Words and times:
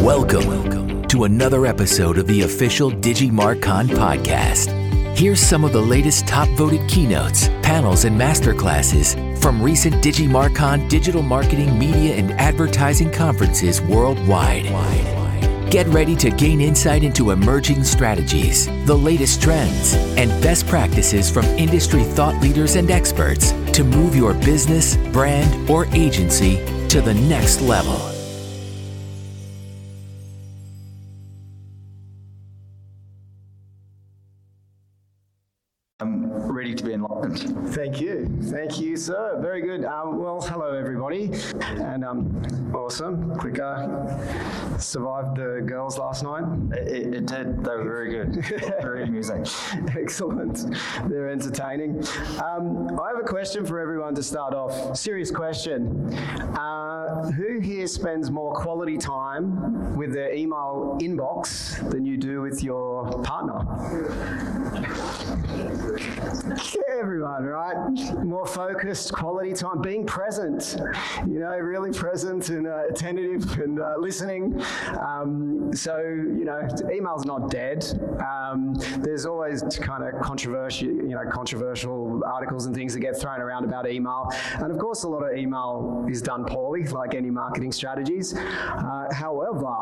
Welcome, 0.00 1.02
to 1.08 1.24
another 1.24 1.66
episode 1.66 2.16
of 2.16 2.26
the 2.26 2.40
official 2.40 2.90
DigiMarCon 2.90 3.88
podcast. 3.88 4.70
Here's 5.14 5.40
some 5.40 5.62
of 5.62 5.74
the 5.74 5.82
latest 5.82 6.26
top 6.26 6.48
voted 6.56 6.88
keynotes, 6.88 7.48
panels, 7.62 8.06
and 8.06 8.18
masterclasses 8.18 9.14
from 9.42 9.62
recent 9.62 9.96
DigiMarCon 9.96 10.88
digital 10.88 11.20
marketing, 11.20 11.78
media, 11.78 12.14
and 12.14 12.32
advertising 12.40 13.12
conferences 13.12 13.82
worldwide. 13.82 14.64
Get 15.70 15.86
ready 15.88 16.16
to 16.16 16.30
gain 16.30 16.62
insight 16.62 17.04
into 17.04 17.30
emerging 17.32 17.84
strategies, 17.84 18.68
the 18.86 18.96
latest 18.96 19.42
trends, 19.42 19.92
and 20.16 20.30
best 20.42 20.66
practices 20.66 21.30
from 21.30 21.44
industry 21.44 22.04
thought 22.04 22.40
leaders 22.40 22.76
and 22.76 22.90
experts 22.90 23.52
to 23.74 23.84
move 23.84 24.16
your 24.16 24.32
business, 24.32 24.96
brand, 25.12 25.68
or 25.68 25.84
agency 25.94 26.56
to 26.88 27.02
the 27.02 27.12
next 27.12 27.60
level. 27.60 28.19
Thank 38.70 38.82
you, 38.82 38.96
sir. 38.96 39.36
Very 39.40 39.62
good. 39.62 39.84
Um, 39.84 40.16
well, 40.20 40.40
hello, 40.40 40.72
everybody. 40.74 41.32
And 41.60 42.04
um, 42.04 42.72
awesome. 42.72 43.36
Quicker. 43.36 44.16
Survived 44.78 45.38
the 45.38 45.60
girls 45.66 45.98
last 45.98 46.22
night. 46.22 46.44
It, 46.78 47.14
it 47.14 47.26
did. 47.26 47.64
They 47.64 47.70
were 47.70 47.82
very 47.82 48.10
good. 48.10 48.44
very 48.80 49.02
amusing. 49.02 49.44
Excellent. 49.98 50.66
They're 51.08 51.30
entertaining. 51.30 52.04
Um, 52.44 52.96
I 53.00 53.08
have 53.08 53.18
a 53.18 53.26
question 53.26 53.66
for 53.66 53.80
everyone 53.80 54.14
to 54.14 54.22
start 54.22 54.54
off. 54.54 54.96
Serious 54.96 55.32
question. 55.32 56.14
Uh, 56.56 57.32
who 57.32 57.58
here 57.58 57.88
spends 57.88 58.30
more 58.30 58.54
quality 58.54 58.98
time 58.98 59.96
with 59.96 60.12
their 60.12 60.32
email 60.32 60.96
inbox 61.00 61.90
than 61.90 62.06
you 62.06 62.16
do 62.16 62.40
with 62.40 62.62
your 62.62 63.20
partner? 63.24 63.66
Everyone, 67.00 67.44
right? 67.44 67.76
More 68.24 68.46
focused, 68.46 69.12
quality 69.12 69.52
time, 69.52 69.80
being 69.80 70.04
present, 70.06 70.76
you 71.26 71.38
know, 71.38 71.56
really 71.56 71.92
present 71.92 72.50
and 72.50 72.66
uh, 72.66 72.82
attentive 72.90 73.58
and 73.58 73.80
uh, 73.80 73.94
listening. 73.98 74.62
Um, 75.00 75.70
so, 75.74 75.98
you 75.98 76.44
know, 76.44 76.60
email's 76.92 77.24
not 77.24 77.50
dead. 77.50 77.84
Um, 78.20 78.74
there's 78.98 79.24
always 79.24 79.62
kind 79.78 80.04
of 80.04 80.20
controversial, 80.20 80.88
you 80.88 81.10
know, 81.10 81.24
controversial 81.30 82.22
articles 82.26 82.66
and 82.66 82.74
things 82.74 82.92
that 82.92 83.00
get 83.00 83.18
thrown 83.18 83.40
around 83.40 83.64
about 83.64 83.90
email. 83.90 84.28
And 84.58 84.70
of 84.70 84.78
course, 84.78 85.04
a 85.04 85.08
lot 85.08 85.22
of 85.22 85.36
email 85.38 86.06
is 86.08 86.20
done 86.20 86.44
poorly, 86.44 86.84
like 86.84 87.14
any 87.14 87.30
marketing 87.30 87.72
strategies. 87.72 88.34
Uh, 88.36 89.06
however, 89.12 89.74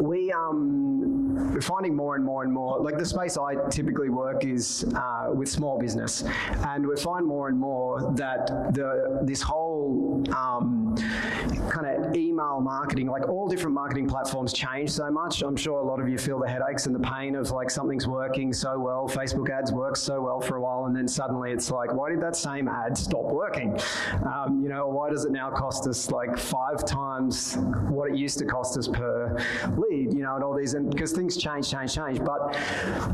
we, 0.00 0.32
um, 0.32 1.15
we're 1.36 1.60
finding 1.60 1.94
more 1.94 2.16
and 2.16 2.24
more 2.24 2.42
and 2.44 2.52
more, 2.52 2.80
like 2.80 2.98
the 2.98 3.04
space 3.04 3.36
I 3.36 3.54
typically 3.70 4.08
work 4.08 4.44
is 4.44 4.84
uh, 4.94 5.28
with 5.32 5.48
small 5.48 5.78
business. 5.78 6.24
And 6.68 6.86
we 6.86 6.96
find 6.96 7.26
more 7.26 7.48
and 7.48 7.58
more 7.58 8.12
that 8.16 8.46
the 8.74 9.20
this 9.22 9.42
whole 9.42 10.22
um, 10.34 10.94
kind 11.70 11.86
of 11.86 12.16
email 12.16 12.60
marketing, 12.60 13.08
like 13.08 13.28
all 13.28 13.48
different 13.48 13.74
marketing 13.74 14.08
platforms 14.08 14.52
change 14.52 14.90
so 14.90 15.10
much. 15.10 15.42
I'm 15.42 15.56
sure 15.56 15.80
a 15.80 15.84
lot 15.84 16.00
of 16.00 16.08
you 16.08 16.18
feel 16.18 16.38
the 16.38 16.48
headaches 16.48 16.86
and 16.86 16.94
the 16.94 17.00
pain 17.00 17.36
of 17.36 17.50
like 17.50 17.70
something's 17.70 18.06
working 18.06 18.52
so 18.52 18.78
well, 18.78 19.08
Facebook 19.08 19.50
ads 19.50 19.72
work 19.72 19.96
so 19.96 20.20
well 20.20 20.40
for 20.40 20.56
a 20.56 20.60
while, 20.60 20.86
and 20.86 20.96
then 20.96 21.08
suddenly 21.08 21.52
it's 21.52 21.70
like, 21.70 21.92
why 21.92 22.10
did 22.10 22.20
that 22.20 22.36
same 22.36 22.68
ad 22.68 22.96
stop 22.96 23.24
working? 23.24 23.78
Um, 24.24 24.60
you 24.62 24.68
know, 24.68 24.88
why 24.88 25.10
does 25.10 25.24
it 25.24 25.32
now 25.32 25.50
cost 25.50 25.86
us 25.86 26.10
like 26.10 26.38
five 26.38 26.84
times 26.86 27.56
what 27.88 28.10
it 28.10 28.16
used 28.16 28.38
to 28.38 28.44
cost 28.44 28.78
us 28.78 28.88
per 28.88 29.36
lead? 29.76 30.14
You 30.14 30.22
know, 30.22 30.34
and 30.34 30.44
all 30.44 30.56
these, 30.56 30.74
and 30.74 30.90
because 30.90 31.12
things 31.12 31.25
change, 31.34 31.70
change, 31.70 31.94
change. 31.94 32.18
But 32.22 32.52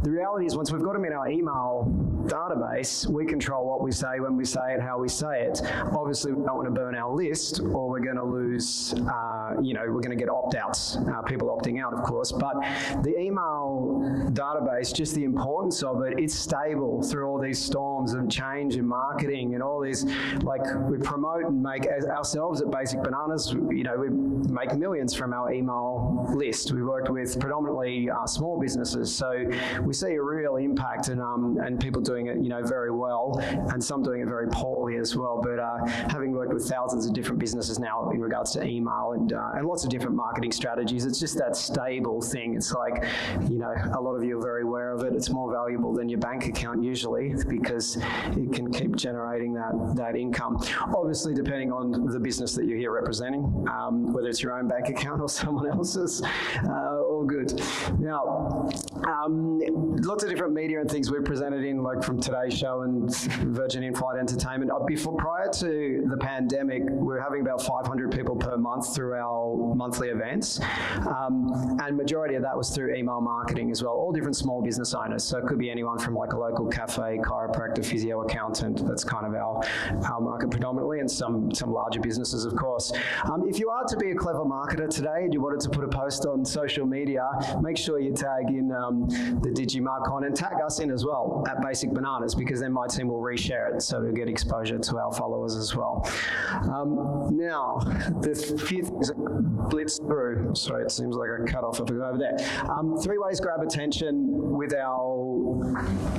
the 0.02 0.10
reality 0.10 0.46
is, 0.46 0.56
once 0.56 0.72
we've 0.72 0.82
got 0.82 0.94
them 0.94 1.04
in 1.04 1.12
our 1.12 1.28
email 1.28 1.86
database, 2.26 3.06
we 3.06 3.24
control 3.26 3.66
what 3.66 3.82
we 3.82 3.92
say, 3.92 4.20
when 4.20 4.36
we 4.36 4.44
say 4.44 4.74
it, 4.74 4.80
how 4.80 4.98
we 4.98 5.08
say 5.08 5.42
it. 5.42 5.60
Obviously, 5.92 6.32
we 6.32 6.44
don't 6.44 6.56
want 6.56 6.66
to 6.66 6.74
burn 6.74 6.94
our 6.94 7.14
list, 7.14 7.60
or 7.60 7.88
we're 7.88 8.00
going 8.00 8.16
to 8.16 8.24
lose, 8.24 8.94
uh, 8.94 9.54
you 9.60 9.74
know, 9.74 9.82
we're 9.86 10.00
going 10.00 10.16
to 10.16 10.16
get 10.16 10.28
opt 10.28 10.54
outs, 10.54 10.96
uh, 10.96 11.22
people 11.22 11.48
opting 11.48 11.82
out, 11.82 11.92
of 11.92 12.02
course. 12.02 12.32
But 12.32 12.54
the 13.02 13.18
email 13.18 14.00
database, 14.32 14.94
just 14.94 15.14
the 15.14 15.24
importance 15.24 15.82
of 15.82 16.02
it, 16.02 16.18
it's 16.18 16.34
stable 16.34 17.02
through 17.02 17.28
all 17.28 17.38
these 17.38 17.58
storms 17.58 18.14
of 18.14 18.28
change 18.28 18.76
in 18.76 18.86
marketing 18.86 19.54
and 19.54 19.62
all 19.62 19.80
these, 19.80 20.04
like, 20.42 20.62
we 20.88 20.98
promote 20.98 21.44
and 21.44 21.62
make 21.62 21.86
ourselves 21.86 22.60
at 22.60 22.70
Basic 22.70 23.02
Bananas, 23.02 23.52
you 23.52 23.82
know, 23.82 23.96
we 23.96 24.08
make 24.52 24.74
millions 24.76 25.14
from 25.14 25.32
our 25.32 25.52
email 25.52 26.26
list. 26.34 26.72
We 26.72 26.82
worked 26.82 27.10
with 27.10 27.38
predominantly 27.38 28.10
uh, 28.10 28.26
small 28.26 28.60
businesses, 28.60 29.14
so 29.14 29.44
we 29.82 29.92
see 29.92 30.14
a 30.14 30.22
real 30.22 30.56
impact 30.56 31.08
and, 31.08 31.20
um, 31.20 31.58
and 31.62 31.80
people 31.80 32.00
doing 32.12 32.26
it, 32.26 32.42
you 32.42 32.48
know, 32.48 32.62
very 32.62 32.90
well, 32.90 33.38
and 33.72 33.82
some 33.82 34.02
doing 34.02 34.20
it 34.20 34.26
very 34.26 34.48
poorly 34.48 34.96
as 34.96 35.16
well. 35.16 35.40
But 35.42 35.58
uh, 35.58 35.86
having 36.10 36.32
worked 36.32 36.52
with 36.52 36.68
thousands 36.68 37.06
of 37.06 37.12
different 37.12 37.38
businesses 37.38 37.78
now 37.78 38.10
in 38.10 38.20
regards 38.20 38.52
to 38.52 38.64
email 38.64 39.12
and, 39.14 39.32
uh, 39.32 39.50
and 39.54 39.66
lots 39.66 39.84
of 39.84 39.90
different 39.90 40.14
marketing 40.14 40.52
strategies, 40.52 41.06
it's 41.06 41.18
just 41.18 41.38
that 41.38 41.56
stable 41.56 42.20
thing. 42.20 42.54
It's 42.54 42.72
like, 42.72 43.04
you 43.48 43.58
know, 43.58 43.72
a 43.94 44.00
lot 44.00 44.14
of 44.14 44.24
you 44.24 44.38
are 44.38 44.42
very 44.42 44.62
aware 44.62 44.92
of 44.92 45.02
it. 45.04 45.14
It's 45.14 45.30
more 45.30 45.50
valuable 45.52 45.92
than 45.94 46.08
your 46.08 46.18
bank 46.18 46.46
account 46.46 46.82
usually 46.82 47.34
because 47.48 47.96
it 47.96 48.52
can 48.52 48.70
keep 48.72 48.96
generating 48.96 49.54
that, 49.54 49.72
that 49.96 50.16
income. 50.16 50.58
Obviously, 50.94 51.34
depending 51.34 51.72
on 51.72 52.06
the 52.06 52.20
business 52.20 52.54
that 52.54 52.66
you're 52.66 52.78
here 52.78 52.92
representing, 52.92 53.44
um, 53.70 54.12
whether 54.12 54.28
it's 54.28 54.42
your 54.42 54.58
own 54.58 54.68
bank 54.68 54.88
account 54.88 55.20
or 55.20 55.28
someone 55.42 55.70
else's, 55.70 56.22
uh, 56.68 57.00
all 57.00 57.24
good. 57.24 57.60
Now, 57.98 58.68
um, 59.06 59.60
lots 60.02 60.24
of 60.24 60.30
different 60.30 60.52
media 60.52 60.80
and 60.80 60.90
things 60.90 61.10
we're 61.10 61.22
presented 61.22 61.64
in, 61.64 61.82
like 61.82 62.01
from 62.02 62.20
Today's 62.20 62.56
Show 62.56 62.82
and 62.82 63.14
Virgin 63.54 63.84
In-Flight 63.84 64.18
Entertainment. 64.18 64.70
Uh, 64.70 64.84
before, 64.84 65.16
prior 65.16 65.48
to 65.52 66.04
the 66.08 66.16
pandemic, 66.16 66.82
we 66.88 67.06
were 67.06 67.20
having 67.20 67.40
about 67.40 67.62
500 67.62 68.10
people 68.10 68.34
per 68.36 68.56
month 68.56 68.94
through 68.94 69.14
our 69.14 69.74
monthly 69.74 70.08
events, 70.08 70.60
um, 71.06 71.78
and 71.82 71.96
majority 71.96 72.34
of 72.34 72.42
that 72.42 72.56
was 72.56 72.70
through 72.70 72.94
email 72.94 73.20
marketing 73.20 73.70
as 73.70 73.82
well. 73.82 73.92
All 73.92 74.12
different 74.12 74.36
small 74.36 74.62
business 74.62 74.94
owners, 74.94 75.22
so 75.22 75.38
it 75.38 75.46
could 75.46 75.58
be 75.58 75.70
anyone 75.70 75.98
from 75.98 76.14
like 76.14 76.32
a 76.32 76.38
local 76.38 76.66
cafe, 76.66 77.18
chiropractor, 77.22 77.84
physio, 77.84 78.22
accountant. 78.22 78.84
That's 78.86 79.04
kind 79.04 79.26
of 79.26 79.34
our 79.34 79.62
our 80.10 80.20
market 80.20 80.50
predominantly, 80.50 81.00
and 81.00 81.10
some 81.10 81.54
some 81.54 81.72
larger 81.72 82.00
businesses, 82.00 82.44
of 82.44 82.56
course. 82.56 82.92
Um, 83.30 83.44
if 83.48 83.58
you 83.58 83.70
are 83.70 83.84
to 83.84 83.96
be 83.96 84.10
a 84.10 84.14
clever 84.14 84.44
marketer 84.44 84.88
today 84.88 85.22
and 85.22 85.32
you 85.32 85.40
wanted 85.40 85.60
to 85.60 85.70
put 85.70 85.84
a 85.84 85.88
post 85.88 86.26
on 86.26 86.44
social 86.44 86.86
media, 86.86 87.28
make 87.60 87.76
sure 87.76 88.00
you 88.00 88.12
tag 88.12 88.48
in 88.48 88.72
um, 88.72 89.06
the 89.42 89.50
DigiMarCon 89.50 90.26
and 90.26 90.34
tag 90.34 90.54
us 90.64 90.80
in 90.80 90.90
as 90.90 91.04
well 91.04 91.44
at 91.48 91.62
Basic 91.62 91.91
Bananas 91.94 92.34
because 92.34 92.60
then 92.60 92.72
my 92.72 92.86
team 92.86 93.08
will 93.08 93.20
reshare 93.20 93.74
it 93.74 93.82
so 93.82 94.02
to 94.02 94.12
get 94.12 94.28
exposure 94.28 94.78
to 94.78 94.98
our 94.98 95.12
followers 95.12 95.56
as 95.56 95.74
well. 95.74 96.08
Um, 96.72 97.28
now, 97.36 97.78
the 98.20 98.34
few 98.66 98.84
things 98.84 99.10
blitz 99.16 99.98
through. 99.98 100.54
Sorry, 100.54 100.84
it 100.84 100.90
seems 100.90 101.16
like 101.16 101.28
I 101.30 101.50
cut 101.50 101.64
off 101.64 101.80
if 101.80 101.90
I 101.90 101.94
go 101.94 102.04
over 102.04 102.18
there. 102.18 102.36
Um, 102.70 102.96
three 102.98 103.18
ways 103.18 103.40
grab 103.40 103.60
attention 103.60 104.26
with 104.56 104.74
our 104.74 105.62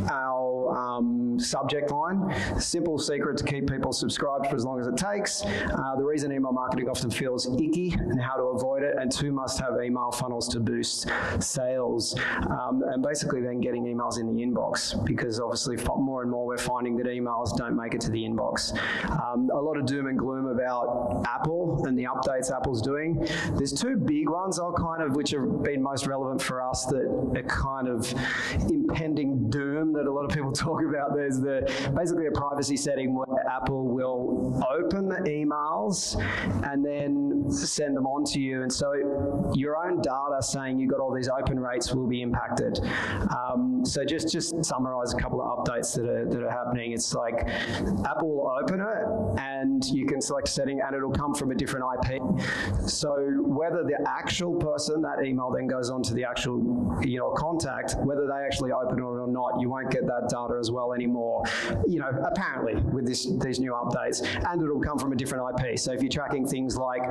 our 0.09 0.77
um, 0.77 1.39
subject 1.39 1.91
line. 1.91 2.33
Simple 2.59 2.97
secret 2.97 3.37
to 3.37 3.43
keep 3.43 3.69
people 3.69 3.93
subscribed 3.93 4.47
for 4.47 4.55
as 4.55 4.65
long 4.65 4.79
as 4.79 4.87
it 4.87 4.97
takes. 4.97 5.43
Uh, 5.43 5.95
the 5.97 6.03
reason 6.03 6.31
email 6.31 6.51
marketing 6.51 6.89
often 6.89 7.09
feels 7.09 7.47
icky 7.61 7.93
and 7.93 8.21
how 8.21 8.35
to 8.35 8.43
avoid 8.43 8.83
it, 8.83 8.95
and 8.99 9.11
two 9.11 9.31
must-have 9.31 9.73
email 9.83 10.11
funnels 10.11 10.47
to 10.49 10.59
boost 10.59 11.07
sales, 11.39 12.15
um, 12.49 12.83
and 12.87 13.03
basically 13.03 13.41
then 13.41 13.59
getting 13.59 13.83
emails 13.85 14.19
in 14.19 14.33
the 14.33 14.41
inbox 14.41 15.03
because 15.05 15.39
obviously 15.39 15.62
more 15.67 16.21
and 16.21 16.31
more 16.31 16.45
we're 16.45 16.57
finding 16.57 16.97
that 16.97 17.07
emails 17.07 17.55
don't 17.57 17.75
make 17.75 17.93
it 17.93 18.01
to 18.01 18.11
the 18.11 18.23
inbox. 18.23 18.73
Um, 19.09 19.49
a 19.53 19.59
lot 19.59 19.77
of 19.77 19.85
doom 19.85 20.07
and 20.07 20.17
gloom 20.17 20.47
about 20.47 21.23
Apple 21.27 21.85
and 21.85 21.97
the 21.97 22.05
updates 22.05 22.51
Apple's 22.51 22.81
doing. 22.81 23.27
There's 23.57 23.73
two 23.73 23.97
big 23.97 24.29
ones 24.29 24.59
I'll 24.59 24.73
kind 24.73 25.01
of, 25.01 25.15
which 25.15 25.31
have 25.31 25.63
been 25.63 25.81
most 25.81 26.07
relevant 26.07 26.41
for 26.41 26.61
us 26.61 26.85
that 26.85 27.05
are 27.35 27.43
kind 27.43 27.87
of 27.87 28.13
impending 28.69 29.49
doom 29.49 29.93
that 29.93 30.05
a 30.05 30.11
lot 30.11 30.25
of 30.25 30.31
people 30.31 30.51
talk 30.51 30.81
about. 30.83 31.15
There's 31.15 31.39
the 31.39 31.61
basically 31.95 32.27
a 32.27 32.31
privacy 32.31 32.77
setting 32.77 33.15
where 33.15 33.25
Apple 33.49 33.87
will 33.87 34.63
open 34.69 35.09
the 35.09 35.15
emails 35.29 36.15
and 36.71 36.85
then 36.85 37.49
send 37.49 37.95
them 37.95 38.05
on 38.05 38.23
to 38.25 38.39
you. 38.39 38.63
And 38.63 38.71
so 38.71 38.93
your 39.53 39.77
own 39.77 40.01
data 40.01 40.41
saying 40.41 40.79
you've 40.79 40.89
got 40.89 40.99
all 40.99 41.13
these 41.13 41.29
open 41.29 41.59
rates 41.59 41.93
will 41.93 42.07
be 42.07 42.21
impacted. 42.21 42.79
Um, 43.29 43.81
so 43.85 44.03
just, 44.05 44.31
just 44.31 44.63
summarize 44.63 45.13
a 45.13 45.17
couple 45.17 45.41
of 45.41 45.47
updates 45.55 45.95
that 45.95 46.05
are, 46.05 46.25
that 46.25 46.43
are 46.43 46.49
happening. 46.49 46.93
It's 46.93 47.13
like 47.13 47.35
Apple 48.05 48.29
will 48.29 48.57
open 48.61 48.81
it 48.81 49.39
and 49.39 49.85
you 49.85 50.05
can 50.05 50.21
select 50.21 50.47
setting 50.47 50.81
and 50.85 50.95
it'll 50.95 51.11
come 51.11 51.33
from 51.33 51.51
a 51.51 51.55
different 51.55 51.85
IP. 51.95 52.21
So 52.89 53.09
whether 53.41 53.83
the 53.83 53.97
actual 54.07 54.55
person, 54.55 55.01
that 55.01 55.25
email 55.25 55.51
then 55.51 55.67
goes 55.67 55.89
on 55.89 56.03
to 56.03 56.13
the 56.13 56.23
actual 56.23 56.59
you 57.03 57.19
know 57.19 57.31
contact, 57.31 57.95
whether 58.03 58.27
they 58.27 58.45
actually 58.45 58.71
open 58.71 58.99
it 58.99 59.01
or 59.01 59.27
not, 59.27 59.59
you 59.59 59.69
won't 59.69 59.91
get 59.91 60.05
that 60.05 60.29
data 60.29 60.57
as 60.59 60.71
well 60.71 60.93
anymore. 60.93 61.43
You 61.87 61.99
know, 61.99 62.09
apparently 62.25 62.75
with 62.91 63.05
this 63.05 63.27
these 63.39 63.59
new 63.59 63.73
updates, 63.73 64.25
and 64.49 64.61
it'll 64.61 64.81
come 64.81 64.97
from 64.97 65.11
a 65.11 65.15
different 65.15 65.43
IP. 65.59 65.77
So 65.79 65.91
if 65.91 66.01
you're 66.01 66.09
tracking 66.09 66.47
things 66.47 66.77
like 66.77 67.03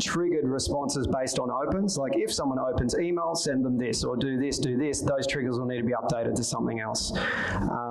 triggered 0.00 0.48
responses 0.48 1.06
based 1.06 1.38
on 1.38 1.50
opens, 1.50 1.96
like 1.96 2.12
if 2.16 2.32
someone 2.32 2.58
opens 2.58 2.94
email, 2.98 3.34
send 3.34 3.64
them 3.64 3.78
this, 3.78 4.04
or 4.04 4.16
do 4.16 4.38
this, 4.38 4.58
do 4.58 4.76
this, 4.76 5.00
those 5.00 5.26
triggers 5.26 5.58
will 5.58 5.66
need 5.66 5.78
to 5.78 5.84
be 5.84 5.92
updated 5.92 6.34
to 6.36 6.44
something 6.44 6.80
else 6.80 7.12
um, 7.56 7.81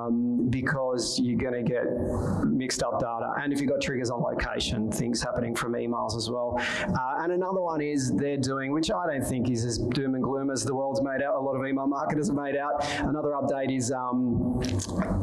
because 0.49 1.19
you're 1.19 1.37
going 1.37 1.53
to 1.53 1.69
get 1.69 1.83
mixed 2.47 2.83
up 2.83 2.99
data. 2.99 3.31
And 3.41 3.53
if 3.53 3.59
you've 3.59 3.69
got 3.69 3.81
triggers 3.81 4.09
on 4.09 4.21
location, 4.21 4.91
things 4.91 5.21
happening 5.21 5.55
from 5.55 5.73
emails 5.73 6.15
as 6.15 6.29
well. 6.29 6.55
Uh, 6.59 7.23
and 7.23 7.31
another 7.31 7.61
one 7.61 7.81
is 7.81 8.11
they're 8.13 8.37
doing, 8.37 8.71
which 8.71 8.91
I 8.91 9.05
don't 9.07 9.25
think 9.25 9.49
is 9.49 9.65
as 9.65 9.77
doom 9.77 10.15
and 10.15 10.23
gloom 10.23 10.49
as 10.49 10.63
the 10.63 10.75
world's 10.75 11.01
made 11.01 11.21
out, 11.23 11.35
a 11.35 11.39
lot 11.39 11.55
of 11.55 11.65
email 11.65 11.87
marketers 11.87 12.27
have 12.27 12.35
made 12.35 12.55
out. 12.57 12.85
Another 12.99 13.29
update 13.29 13.75
is 13.75 13.91
um, 13.91 14.59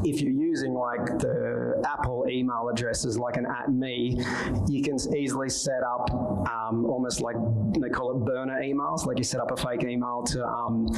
if 0.04 0.20
you're 0.20 0.32
using 0.32 0.74
like 0.74 1.04
the 1.18 1.82
Apple 1.86 2.26
email 2.28 2.68
addresses, 2.72 3.18
like 3.18 3.36
an 3.36 3.46
at 3.46 3.72
me, 3.72 4.22
you 4.68 4.82
can 4.82 4.96
easily 5.16 5.48
set 5.48 5.82
up 5.82 6.10
um, 6.10 6.84
almost 6.86 7.20
like 7.20 7.36
they 7.78 7.88
call 7.88 8.10
it 8.10 8.24
burner 8.24 8.60
emails, 8.60 9.06
like 9.06 9.18
you 9.18 9.24
set 9.24 9.40
up 9.40 9.50
a 9.50 9.56
fake 9.56 9.84
email 9.84 10.22
to 10.26 10.44
um, 10.46 10.88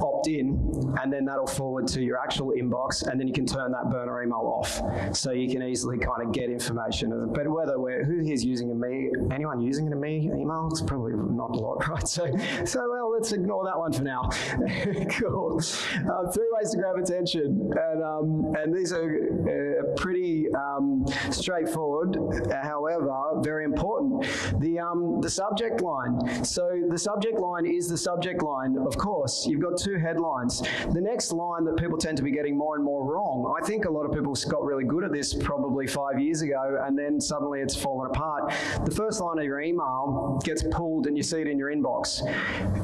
opt 0.00 0.28
in, 0.28 0.94
and 1.02 1.12
then 1.12 1.24
that'll 1.24 1.46
forward 1.46 1.86
to 1.88 2.02
your 2.02 2.18
actual 2.18 2.52
inbox, 2.52 3.05
and 3.06 3.20
then 3.20 3.26
you 3.26 3.32
can 3.32 3.46
turn 3.46 3.72
that 3.72 3.90
burner 3.90 4.22
email 4.22 4.60
off. 4.60 5.16
So 5.16 5.32
you 5.32 5.48
can 5.48 5.62
easily 5.62 5.98
kind 5.98 6.22
of 6.22 6.32
get 6.32 6.50
information. 6.50 7.32
But 7.32 7.48
whether 7.48 7.78
we're, 7.78 8.04
who 8.04 8.20
here's 8.24 8.44
using 8.44 8.70
a 8.70 8.74
me, 8.74 9.10
anyone 9.32 9.60
using 9.60 9.92
a 9.92 9.96
me 9.96 10.30
email? 10.34 10.68
It's 10.70 10.82
probably 10.82 11.12
not 11.12 11.50
a 11.50 11.58
lot, 11.58 11.86
right? 11.88 12.06
So, 12.06 12.26
so 12.64 12.88
well, 12.90 13.12
let's 13.12 13.32
ignore 13.32 13.64
that 13.64 13.78
one 13.78 13.92
for 13.92 14.02
now. 14.02 14.28
cool. 15.10 15.60
Uh, 15.60 16.30
three 16.30 16.48
ways 16.52 16.70
to 16.70 16.78
grab 16.78 16.96
attention, 16.96 17.70
and 17.90 18.02
um, 18.02 18.54
and 18.58 18.74
these 18.74 18.92
are 18.92 19.04
uh, 19.04 19.94
pretty 19.96 20.46
um, 20.54 21.04
straightforward. 21.30 22.16
However, 22.62 23.12
very 23.40 23.64
important. 23.64 24.26
The 24.60 24.78
um, 24.78 25.20
the 25.20 25.30
subject 25.30 25.80
line. 25.80 26.44
So 26.44 26.68
the 26.88 26.98
subject 26.98 27.38
line 27.38 27.66
is 27.66 27.88
the 27.88 27.98
subject 27.98 28.42
line. 28.42 28.76
Of 28.78 28.96
course, 28.96 29.46
you've 29.46 29.62
got 29.62 29.78
two 29.78 29.98
headlines. 29.98 30.62
The 30.92 31.00
next 31.00 31.32
line 31.32 31.64
that 31.64 31.76
people 31.76 31.98
tend 31.98 32.16
to 32.18 32.22
be 32.22 32.30
getting 32.30 32.56
more 32.56 32.76
and 32.76 32.84
more 32.86 33.04
wrong. 33.12 33.52
I 33.60 33.66
think 33.66 33.84
a 33.84 33.90
lot 33.90 34.04
of 34.04 34.12
people 34.12 34.34
got 34.48 34.64
really 34.64 34.84
good 34.84 35.02
at 35.02 35.12
this 35.12 35.34
probably 35.34 35.88
five 35.88 36.20
years 36.20 36.40
ago, 36.40 36.78
and 36.86 36.96
then 36.96 37.20
suddenly 37.20 37.60
it's 37.60 37.74
fallen 37.74 38.08
apart. 38.10 38.52
The 38.84 38.92
first 38.92 39.20
line 39.20 39.38
of 39.38 39.44
your 39.44 39.60
email 39.60 40.40
gets 40.44 40.62
pulled, 40.70 41.08
and 41.08 41.16
you 41.16 41.24
see 41.24 41.40
it 41.40 41.48
in 41.48 41.58
your 41.58 41.72
inbox. 41.74 42.22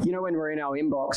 You 0.05 0.11
know, 0.11 0.23
when 0.23 0.35
we're 0.35 0.51
in 0.51 0.61
our 0.61 0.77
inbox, 0.77 1.13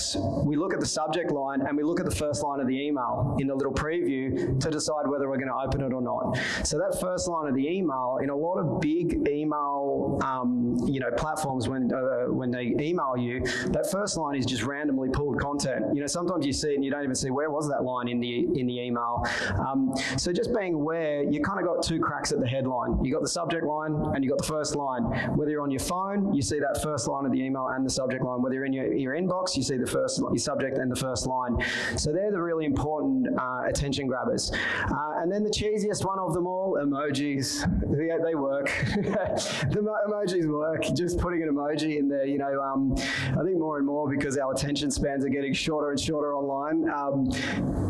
we 0.46 0.56
look 0.56 0.74
at 0.74 0.80
the 0.80 0.86
subject 0.86 1.32
line 1.32 1.62
and 1.62 1.76
we 1.76 1.84
look 1.84 2.00
at 2.00 2.06
the 2.06 2.16
first 2.16 2.44
line 2.44 2.60
of 2.60 2.68
the 2.68 2.80
email 2.80 3.36
in 3.40 3.48
the 3.48 3.56
little 3.56 3.74
preview 3.74 4.60
to 4.60 4.70
decide 4.70 5.08
whether 5.08 5.28
we're 5.28 5.38
going 5.38 5.50
to 5.50 5.62
open 5.66 5.82
it 5.82 5.92
or 5.92 6.02
not. 6.02 6.38
So 6.64 6.78
that 6.78 7.00
first 7.02 7.28
line 7.28 7.48
of 7.48 7.56
the 7.56 7.68
email, 7.68 8.20
in 8.22 8.30
a 8.30 8.36
lot 8.36 8.58
of 8.60 8.80
big 8.80 9.28
email, 9.28 10.20
um, 10.24 10.78
you 10.88 11.00
know, 11.00 11.10
platforms 11.18 11.68
when 11.68 11.92
uh, 11.92 12.32
when 12.32 12.52
they 12.52 12.76
email 12.80 13.16
you, 13.18 13.40
that 13.78 13.90
first 13.92 14.18
line 14.18 14.36
is 14.36 14.46
just 14.46 14.64
randomly 14.64 15.10
pulled 15.10 15.40
content. 15.40 15.86
You 15.96 16.02
know, 16.02 16.08
sometimes 16.08 16.46
you 16.46 16.54
see 16.54 16.70
it 16.70 16.76
and 16.76 16.86
you 16.86 16.92
don't 16.92 17.04
even 17.04 17.16
see 17.16 17.32
where 17.32 17.50
was 17.50 17.68
that 17.70 17.84
line 17.84 18.08
in 18.08 18.20
the 18.20 18.48
in 18.60 18.68
the 18.68 18.75
email. 18.84 19.26
Um, 19.68 19.94
so 20.18 20.32
just 20.32 20.54
being 20.54 20.76
aware, 20.76 21.24
you 21.24 21.42
kind 21.42 21.60
of 21.60 21.66
got 21.66 21.84
two 21.84 22.00
cracks 22.00 22.32
at 22.32 22.40
the 22.40 22.48
headline. 22.48 23.04
You 23.04 23.12
got 23.12 23.22
the 23.22 23.30
subject 23.30 23.64
line 23.66 23.94
and 24.14 24.24
you 24.24 24.30
got 24.30 24.40
the 24.40 24.48
first 24.48 24.76
line. 24.76 25.04
Whether 25.36 25.52
you're 25.52 25.64
on 25.64 25.72
your 25.72 25.80
phone, 25.80 26.34
you 26.34 26.42
see 26.42 26.60
that 26.60 26.82
first 26.82 27.08
line 27.08 27.26
of 27.26 27.32
the 27.32 27.42
email 27.42 27.68
and 27.76 27.86
the 27.86 27.90
subject 27.90 28.24
line. 28.24 28.42
Whether 28.42 28.56
you're 28.56 28.66
in 28.66 28.74
your, 28.74 28.94
your 28.94 29.14
inbox, 29.14 29.56
you 29.56 29.64
see 29.64 29.78
the 29.78 29.88
first 29.88 30.20
your 30.20 30.38
subject 30.38 30.78
and 30.78 30.92
the 30.92 30.96
first 30.96 31.28
line. 31.28 31.58
So 31.98 32.12
they're 32.12 32.32
the 32.32 32.42
really 32.42 32.66
important 32.66 33.28
uh, 33.38 33.64
attention 33.68 34.08
grabbers. 34.08 34.52
Uh, 34.52 35.22
and 35.22 35.32
then 35.32 35.44
the 35.44 35.50
cheesiest 35.50 36.06
one 36.06 36.20
of 36.20 36.34
them 36.34 36.48
all, 36.48 36.78
emojis. 36.82 37.62
They, 37.82 38.10
they 38.24 38.36
work. 38.36 38.66
the 38.96 39.96
emojis 40.08 40.48
work. 40.48 40.84
Just 40.96 41.20
putting 41.20 41.44
an 41.44 41.50
emoji 41.50 41.98
in 41.98 42.08
there, 42.08 42.26
you 42.26 42.38
know, 42.38 42.62
um, 42.62 42.94
I 42.98 43.44
think 43.44 43.58
more 43.58 43.78
and 43.78 43.86
more 43.86 44.10
because 44.10 44.38
our 44.38 44.54
attention 44.54 44.92
spans 44.92 45.26
are 45.26 45.30
getting 45.30 45.54
shorter 45.54 45.92
and 45.92 46.00
shorter 46.00 46.34
online. 46.36 46.90
Um, 46.90 47.26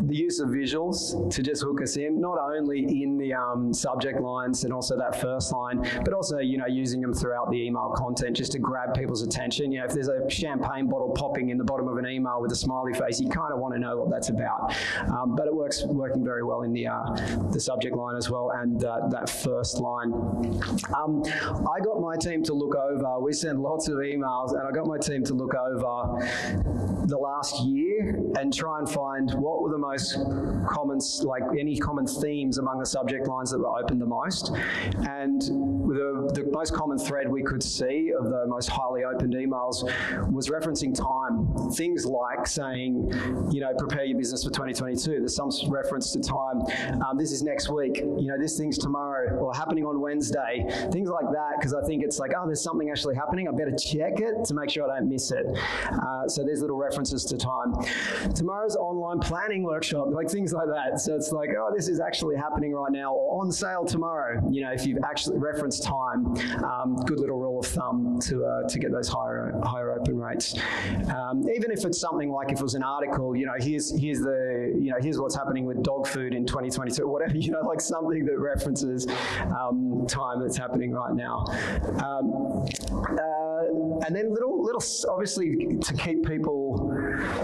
the 0.07 0.15
use 0.15 0.39
of 0.39 0.49
visuals 0.75 1.31
to 1.33 1.42
just 1.42 1.63
hook 1.63 1.81
us 1.81 1.98
in, 1.98 2.19
not 2.19 2.38
only 2.39 2.80
in 3.04 3.18
the 3.18 3.33
um, 3.33 3.74
subject 3.74 4.19
lines 4.22 4.63
and 4.63 4.74
also 4.74 4.98
that 4.98 5.19
first 5.22 5.51
line, 5.54 5.77
but 6.04 6.13
also, 6.13 6.39
you 6.39 6.57
know, 6.57 6.68
using 6.68 7.01
them 7.01 7.13
throughout 7.13 7.50
the 7.51 7.57
email 7.57 7.94
content 7.95 8.36
just 8.36 8.51
to 8.51 8.60
grab 8.60 8.94
people's 8.94 9.22
attention. 9.22 9.72
You 9.72 9.80
know, 9.80 9.86
if 9.86 9.94
there's 9.94 10.07
a 10.07 10.30
champagne 10.30 10.88
bottle 10.88 11.10
popping 11.10 11.50
in 11.50 11.57
the 11.57 11.63
bottom 11.63 11.88
of 11.88 11.98
an 11.98 12.07
email 12.07 12.42
with 12.42 12.51
a 12.51 12.56
smiley 12.56 12.94
face, 12.94 13.19
you 13.19 13.30
kind 13.30 13.54
of 13.54 13.60
want 13.60 13.74
to 13.74 13.80
know 13.80 13.98
what 13.98 14.10
that's 14.10 14.30
about. 14.30 14.75
Um, 15.10 15.36
but 15.36 15.48
it 15.48 15.56
works 15.56 15.83
working 15.86 16.24
very 16.24 16.44
well 16.44 16.62
in 16.62 16.74
the, 16.74 16.88
uh, 16.88 17.04
the 17.51 17.60
subject 17.60 17.95
line 17.95 18.16
as 18.16 18.30
well 18.30 18.51
and 18.56 18.83
uh, 18.83 19.07
that 19.10 19.30
first 19.30 19.80
line. 19.80 20.12
Um, 20.95 21.24
I 21.25 21.80
got 21.83 22.00
my 22.00 22.16
team 22.18 22.44
to 22.44 22.54
look 22.54 22.75
over, 22.75 23.19
we 23.19 23.33
send 23.33 23.60
lots 23.60 23.88
of 23.88 23.95
emails, 23.95 24.51
and 24.51 24.62
I 24.68 24.72
got 24.72 24.86
my 24.86 24.98
team 24.98 25.24
to 25.25 25.33
look 25.33 25.54
over 25.56 27.06
the 27.06 27.18
last 27.18 27.63
year 27.63 28.19
and 28.39 28.54
try 28.54 28.80
and 28.80 28.89
find 28.89 29.31
what 29.36 29.62
were 29.62 29.69
the 29.69 29.77
most 29.77 30.18
common, 30.67 31.00
like 31.23 31.44
any 31.57 31.77
common 31.77 32.06
themes 32.07 32.57
among 32.57 32.79
the 32.79 32.85
subject 32.85 33.27
lines 33.27 33.51
that 33.51 33.59
were 33.59 33.79
opened 33.79 34.01
the 34.01 34.06
most. 34.06 34.51
And 35.07 35.41
the, 35.41 36.31
the 36.33 36.50
most 36.51 36.73
common 36.73 36.97
thread 36.97 37.29
we 37.29 37.44
could 37.44 37.63
see 37.63 38.12
of 38.17 38.25
the 38.25 38.45
most 38.47 38.69
highly 38.69 39.03
opened 39.03 39.33
emails 39.33 39.83
was 40.31 40.50
referencing 40.50 40.94
time. 40.95 41.71
Things 41.73 42.06
like 42.06 42.47
saying, 42.47 43.12
you 43.51 43.62
know, 43.62 43.73
prepare 43.77 44.06
your 44.06 44.17
business 44.17 44.44
for 44.44 44.50
2022. 44.50 45.19
There's 45.19 45.35
some 45.35 45.50
reference 45.69 46.12
to 46.13 46.19
time. 46.19 46.62
Um, 47.01 47.17
this 47.17 47.31
is 47.31 47.44
next 47.44 47.69
week. 47.69 47.97
You 47.97 48.27
know, 48.27 48.38
this 48.39 48.57
thing's 48.57 48.77
tomorrow 48.77 49.38
or 49.38 49.53
happening 49.53 49.85
on 49.85 50.00
Wednesday. 50.00 50.65
Things 50.91 51.09
like 51.09 51.31
that, 51.31 51.53
because 51.57 51.73
I 51.73 51.83
think 51.85 52.03
it's 52.03 52.19
like, 52.19 52.31
oh, 52.38 52.45
there's 52.45 52.62
something 52.62 52.89
actually 52.89 53.15
happening. 53.15 53.47
I 53.47 53.51
better 53.51 53.75
check 53.75 54.19
it 54.19 54.45
to 54.45 54.53
make 54.53 54.69
sure 54.69 54.89
I 54.89 55.00
don't 55.00 55.09
miss 55.09 55.31
it. 55.31 55.45
Uh, 55.85 56.27
so 56.27 56.44
there's 56.44 56.62
little 56.62 56.77
references 56.77 57.23
to 57.25 57.38
time. 57.38 57.73
Tomorrow's 58.33 58.75
online 58.75 59.19
planning 59.19 59.63
workshop, 59.63 60.07
like 60.12 60.29
things 60.29 60.53
like 60.55 60.67
that. 60.67 60.99
So 60.99 61.15
it's 61.15 61.31
like, 61.31 61.49
oh, 61.57 61.71
this 61.75 61.87
is 61.87 61.99
actually 61.99 62.35
happening 62.35 62.73
right 62.73 62.91
now 62.91 63.13
or 63.13 63.41
on 63.41 63.51
sale 63.51 63.85
tomorrow. 63.85 64.41
You 64.49 64.61
know, 64.61 64.71
if 64.71 64.85
you've 64.85 65.03
actually 65.03 65.37
referenced 65.37 65.83
time, 65.83 66.35
um, 66.63 66.97
good 67.05 67.19
little 67.19 67.37
rule 67.37 67.59
of 67.59 67.65
thumb 67.65 68.19
to, 68.23 68.45
uh, 68.45 68.67
to 68.67 68.79
get 68.79 68.91
those 68.91 69.07
higher, 69.07 69.53
higher 69.63 69.91
open 69.91 70.17
rates. 70.17 70.55
Um, 71.13 71.47
even 71.53 71.71
if 71.71 71.85
it's 71.85 71.99
something 71.99 72.29
like 72.29 72.51
if 72.51 72.59
it 72.59 72.63
was 72.63 72.75
an 72.75 72.83
article, 72.83 73.35
you 73.35 73.45
know, 73.45 73.53
here's, 73.59 73.97
here's 73.99 74.19
the, 74.19 74.73
you 74.79 74.91
know, 74.91 74.97
here's 75.01 75.19
what's 75.19 75.35
happening 75.35 75.65
with 75.65 75.83
dog 75.83 76.07
food 76.07 76.33
in 76.33 76.45
2022, 76.45 77.03
or 77.03 77.11
whatever, 77.11 77.37
you 77.37 77.51
know, 77.51 77.61
like 77.61 77.81
something 77.81 78.25
that 78.25 78.39
references 78.39 79.07
um, 79.59 80.05
time 80.07 80.41
that's 80.41 80.57
happening 80.57 80.91
right 80.91 81.13
now. 81.13 81.45
Um, 82.03 82.65
uh, 82.93 84.05
and 84.05 84.15
then 84.15 84.33
little, 84.33 84.63
little, 84.63 84.83
obviously 85.09 85.77
to 85.81 85.93
keep 85.93 86.25
people 86.25 86.91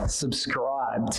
subscribed. 0.08 1.18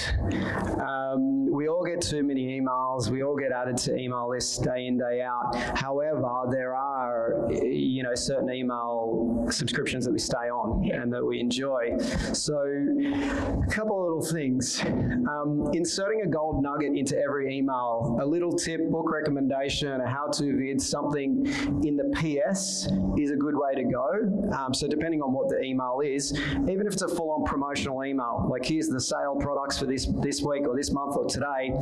Um, 0.80 1.50
we 1.50 1.68
all 1.68 1.84
get 1.84 2.00
too 2.00 2.22
many 2.22 2.58
emails. 2.60 3.08
We 3.08 3.22
all 3.22 3.36
get 3.36 3.52
added 3.52 3.76
to 3.78 3.96
email 3.96 4.30
lists 4.30 4.58
day 4.58 4.86
in, 4.86 4.98
day 4.98 5.22
out. 5.22 5.54
However, 5.78 6.28
there 6.50 6.74
are, 6.74 7.48
you 7.50 8.02
know, 8.02 8.14
certain 8.14 8.50
email 8.50 9.46
subscriptions 9.50 10.04
that 10.04 10.12
we 10.12 10.18
stay 10.18 10.48
on 10.48 10.90
and 10.90 11.12
that 11.12 11.24
we 11.24 11.40
enjoy. 11.40 11.96
So, 12.32 12.56
a 12.56 13.70
couple 13.70 13.98
of 13.98 14.04
little 14.04 14.32
things. 14.32 14.80
Um, 14.82 15.70
inserting 15.72 16.22
a 16.22 16.28
gold 16.28 16.62
nugget 16.62 16.96
into 16.96 17.18
every 17.18 17.56
email, 17.56 18.18
a 18.20 18.26
little 18.26 18.52
tip, 18.52 18.80
book 18.90 19.10
recommendation, 19.12 20.00
a 20.00 20.08
how-to 20.08 20.56
vid, 20.56 20.80
something 20.80 21.46
in 21.84 21.96
the 21.96 22.10
PS 22.14 22.86
is 23.18 23.30
a 23.30 23.36
good 23.36 23.54
way 23.56 23.74
to 23.74 23.84
go. 23.84 24.52
Um, 24.56 24.72
so, 24.72 24.88
depending 24.88 25.20
on 25.20 25.32
what 25.32 25.48
the 25.48 25.62
email 25.62 26.00
is, 26.02 26.32
even 26.32 26.86
if 26.86 26.94
it's 26.94 27.02
a 27.02 27.08
full-on 27.08 27.44
promotional 27.44 28.04
email, 28.04 28.41
like 28.48 28.64
here's 28.64 28.88
the 28.88 29.00
sale 29.00 29.36
products 29.40 29.78
for 29.78 29.86
this 29.86 30.06
this 30.20 30.42
week 30.42 30.66
or 30.66 30.76
this 30.76 30.92
month 30.92 31.16
or 31.16 31.26
today, 31.26 31.72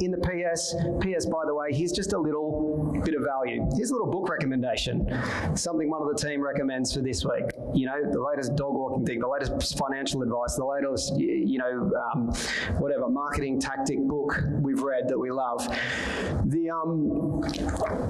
in 0.00 0.10
the 0.10 0.18
PS, 0.18 0.74
PS, 1.00 1.26
by 1.26 1.42
the 1.46 1.54
way, 1.54 1.72
here's 1.72 1.92
just 1.92 2.12
a 2.12 2.18
little 2.18 3.00
bit 3.04 3.14
of 3.14 3.22
value. 3.22 3.66
Here's 3.76 3.90
a 3.90 3.94
little 3.94 4.10
book 4.10 4.28
recommendation, 4.28 5.06
something 5.54 5.90
one 5.90 6.02
of 6.02 6.08
the 6.08 6.26
team 6.26 6.42
recommends 6.42 6.94
for 6.94 7.00
this 7.00 7.24
week. 7.24 7.44
You 7.74 7.86
know, 7.86 8.10
the 8.10 8.22
latest 8.22 8.56
dog 8.56 8.74
walking 8.74 9.04
thing, 9.04 9.20
the 9.20 9.28
latest 9.28 9.78
financial 9.78 10.22
advice, 10.22 10.54
the 10.56 10.64
latest, 10.64 11.18
you 11.18 11.58
know, 11.58 11.90
um, 12.12 12.28
whatever 12.78 13.08
marketing 13.08 13.60
tactic 13.60 13.98
book 13.98 14.40
we've 14.60 14.82
read 14.82 15.08
that 15.08 15.18
we 15.18 15.30
love. 15.30 15.66
The 16.46 16.70
um, 16.70 17.42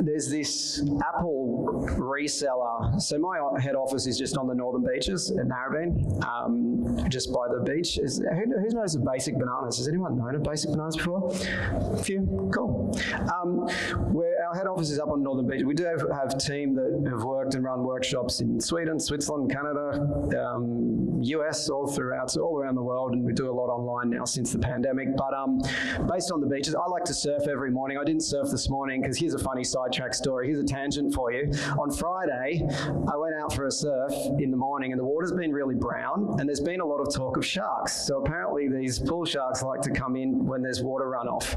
there's 0.01 0.29
this 0.29 0.83
Apple 1.07 1.87
reseller. 1.97 3.01
So 3.01 3.19
my 3.19 3.39
head 3.61 3.75
office 3.75 4.07
is 4.07 4.19
just 4.19 4.37
on 4.37 4.47
the 4.47 4.55
northern 4.55 4.85
beaches 4.85 5.31
at 5.31 5.47
Narrabeen, 5.47 6.23
um, 6.25 7.09
just 7.09 7.33
by 7.33 7.47
the 7.49 7.63
beach. 7.63 7.94
Is, 7.99 8.19
who, 8.19 8.61
who 8.61 8.69
knows 8.71 8.95
of 8.95 9.05
Basic 9.05 9.35
Bananas? 9.39 9.79
Has 9.79 9.89
anyone 9.89 10.17
known 10.17 10.35
of 10.35 10.43
Basic 10.43 10.71
Bananas 10.71 10.97
before? 10.97 11.31
A 11.33 11.97
few? 12.03 12.51
Cool. 12.55 12.99
Um, 13.33 13.69
where 14.13 14.34
our 14.45 14.55
head 14.55 14.67
office 14.67 14.91
is 14.91 14.99
up 14.99 15.09
on 15.09 15.23
Northern 15.23 15.47
Beach. 15.47 15.63
We 15.65 15.75
do 15.75 15.85
have, 15.85 16.05
have 16.13 16.39
team 16.39 16.75
that 16.75 17.11
have 17.11 17.25
worked 17.25 17.55
and 17.55 17.65
run 17.65 17.83
workshops 17.83 18.41
in 18.41 18.61
Sweden, 18.61 19.01
Switzerland, 19.01 19.51
Canada, 19.51 20.53
um, 20.53 21.21
US, 21.23 21.69
all 21.69 21.87
throughout, 21.87 22.31
so 22.31 22.43
all 22.43 22.59
around 22.59 22.75
the 22.75 22.83
world, 22.83 23.13
and 23.13 23.25
we 23.25 23.33
do 23.33 23.51
a 23.51 23.53
lot 23.53 23.69
online 23.69 24.11
now 24.11 24.25
since 24.25 24.53
the 24.53 24.59
pandemic. 24.59 25.17
But 25.17 25.33
um, 25.35 25.61
based 26.09 26.31
on 26.31 26.41
the 26.41 26.47
beaches, 26.47 26.75
I 26.75 26.87
like 26.89 27.05
to 27.05 27.15
surf 27.15 27.49
every 27.49 27.71
morning. 27.71 27.97
I 27.99 28.05
didn't 28.05 28.23
surf 28.23 28.49
this 28.51 28.69
morning 28.69 29.01
because 29.01 29.19
here's 29.19 29.35
a 29.35 29.39
funny 29.39 29.65
sidetrack 29.65 30.15
story. 30.15 30.49
Here's 30.49 30.59
a 30.59 30.65
tangent 30.65 31.15
for 31.15 31.33
you. 31.33 31.51
On 31.79 31.91
Friday, 31.91 32.67
I 33.13 33.17
went 33.17 33.35
out 33.41 33.55
for 33.55 33.67
a 33.67 33.73
surf 33.73 34.13
in 34.39 34.51
the 34.51 34.57
morning, 34.57 34.93
and 34.93 34.99
the 34.99 35.05
water's 35.05 35.33
been 35.33 35.53
really 35.53 35.75
brown, 35.75 36.37
and 36.39 36.49
there's 36.49 36.61
been 36.61 36.81
a 36.81 36.87
lot 36.87 36.99
of 36.99 37.15
talk 37.15 37.37
of 37.37 37.47
sharks. 37.47 38.07
So 38.07 38.21
apparently, 38.23 38.69
these 38.69 38.99
bull 38.99 39.25
sharks 39.25 39.63
like 39.63 39.81
to 39.83 39.91
come 39.91 40.17
in 40.17 40.45
when 40.45 40.63
there's 40.63 40.83
water 40.83 41.07
runoff, 41.07 41.57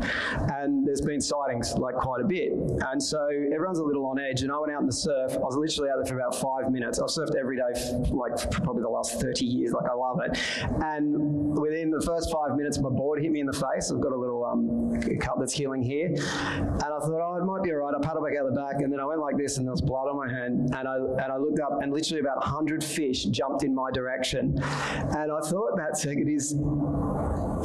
and 0.62 0.88
there's 0.88 1.02
been 1.02 1.22
sightings 1.22 1.74
like 1.74 1.96
quite 1.96 2.22
a 2.22 2.28
bit. 2.28 2.54
And 2.92 3.02
so 3.02 3.28
everyone's 3.54 3.80
a 3.80 3.84
little 3.84 4.06
on 4.06 4.20
edge, 4.20 4.44
and 4.44 4.52
I 4.52 4.60
went 4.60 4.72
out 4.72 4.82
in 4.82 4.88
the 4.88 4.94
surf. 4.94 5.34
I 5.34 5.40
was 5.40 5.56
literally 5.56 5.90
out 5.90 5.98
there 5.98 6.06
for 6.06 6.20
about 6.20 6.36
five 6.36 6.72
minutes. 6.72 7.00
I've 7.00 7.08
surfed 7.08 7.36
every 7.40 7.58
day, 7.58 7.64
f- 7.76 8.12
like 8.12 8.38
for 8.40 8.48
probably 8.62 8.84
the 8.84 8.90
last 8.90 9.20
30 9.20 9.46
years. 9.46 9.72
Like 9.72 9.90
I 9.90 9.96
love 9.96 10.20
it. 10.26 10.38
And 10.84 11.58
within 11.58 11.92
the 11.92 12.02
first 12.06 12.32
five 12.32 12.56
minutes, 12.56 12.80
my 12.80 12.90
board 12.90 13.22
hit 13.22 13.32
me 13.32 13.40
in 13.40 13.46
the 13.48 13.54
face. 13.54 13.92
I've 13.92 14.02
got 14.02 14.12
a 14.12 14.16
little 14.16 14.46
um, 14.46 15.02
cut 15.20 15.40
that's 15.40 15.54
healing 15.54 15.82
here, 15.84 16.08
and 16.08 16.82
I 16.82 17.00
thought, 17.00 17.22
oh, 17.22 17.38
it 17.42 17.46
might 17.46 17.64
be 17.64 17.72
all 17.72 17.78
right. 17.78 17.94
I 17.98 18.06
paddled 18.06 18.26
back 18.26 18.34
out 18.40 18.46
the 18.46 18.56
back, 18.56 18.82
and 18.82 18.92
then 18.92 19.00
I 19.00 19.06
went 19.06 19.20
like 19.20 19.38
this, 19.38 19.58
and 19.58 19.66
there 19.66 19.72
was 19.72 19.82
blood 19.82 20.08
on 20.08 20.18
my 20.18 20.30
hand, 20.30 20.74
and 20.76 20.88
I 20.88 20.96
and 20.98 21.32
I 21.32 21.38
looked 21.38 21.60
up, 21.60 21.82
and 21.82 21.92
literally 21.92 22.22
about 22.22 22.38
100 22.38 22.84
fish 22.84 23.24
jumped 23.26 23.64
in 23.64 23.74
my 23.74 23.90
direction, 23.92 24.58
and 24.62 25.32
I 25.32 25.40
thought 25.42 25.76
that 25.78 25.98
second 25.98 26.30
is 26.30 26.54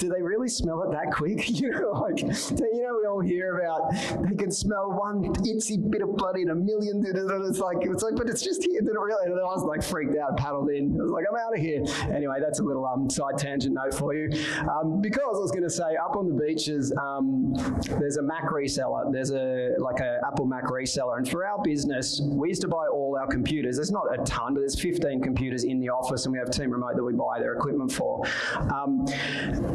do 0.03 0.09
they 0.09 0.21
really 0.21 0.49
smell 0.49 0.83
it 0.83 0.91
that 0.91 1.13
quick? 1.13 1.49
you 1.61 1.71
know, 1.71 1.93
like 1.93 2.21
you 2.21 2.83
know, 2.83 2.99
we 3.01 3.07
all 3.07 3.21
hear 3.21 3.59
about 3.59 3.93
they 4.29 4.35
can 4.35 4.51
smell 4.51 4.91
one 4.91 5.33
itsy 5.47 5.79
bit 5.91 6.03
of 6.03 6.17
blood 6.17 6.37
in 6.37 6.51
a 6.51 6.55
million. 6.55 7.03
It's 7.07 7.61
like 7.61 7.79
it's 7.83 8.03
like, 8.03 8.17
but 8.17 8.29
it's 8.29 8.43
just 8.43 8.63
here. 8.65 8.81
Did 8.81 8.91
it 8.91 8.99
really? 8.99 9.31
And 9.31 9.39
I 9.39 9.45
was 9.45 9.65
like 9.65 9.83
freaked 9.83 10.17
out, 10.19 10.37
paddled 10.37 10.71
in. 10.71 10.99
I 10.99 11.03
was 11.05 11.13
like, 11.13 11.25
I'm 11.31 11.39
out 11.39 11.55
of 11.55 11.61
here. 11.61 11.85
Anyway, 12.13 12.37
that's 12.41 12.59
a 12.59 12.65
little 12.65 12.85
um, 12.85 13.09
side 13.09 13.39
tangent 13.39 13.75
note 13.75 13.95
for 13.95 14.13
you, 14.15 14.29
um, 14.69 15.01
because 15.01 15.37
I 15.37 15.39
was 15.39 15.53
going 15.53 15.63
to 15.63 15.71
say 15.71 15.97
up 16.05 16.17
on 16.17 16.29
the 16.29 16.35
beaches, 16.35 16.93
um, 17.01 17.55
there's 18.01 18.17
a 18.17 18.23
Mac 18.23 18.47
reseller. 18.51 19.13
There's 19.13 19.31
a 19.31 19.71
like 19.79 20.01
a 20.01 20.19
Apple 20.27 20.47
Mac 20.47 20.65
reseller, 20.65 21.17
and 21.17 21.29
for 21.29 21.47
our 21.47 21.63
business, 21.63 22.21
we 22.25 22.49
used 22.49 22.63
to 22.63 22.69
buy 22.69 22.87
all 22.93 23.17
our 23.21 23.29
computers. 23.29 23.77
There's 23.77 23.93
not 23.93 24.07
a 24.13 24.23
ton, 24.25 24.55
but 24.55 24.61
there's 24.61 24.81
15 24.81 25.21
computers 25.21 25.63
in 25.63 25.79
the 25.79 25.91
office, 25.91 26.27
and 26.27 26.33
we 26.33 26.39
have 26.41 26.51
Team 26.51 26.71
Remote 26.73 26.97
that 26.97 27.05
we 27.05 27.13
buy 27.13 27.39
their 27.39 27.55
equipment 27.55 27.93
for. 27.93 28.27
Um, 28.75 29.07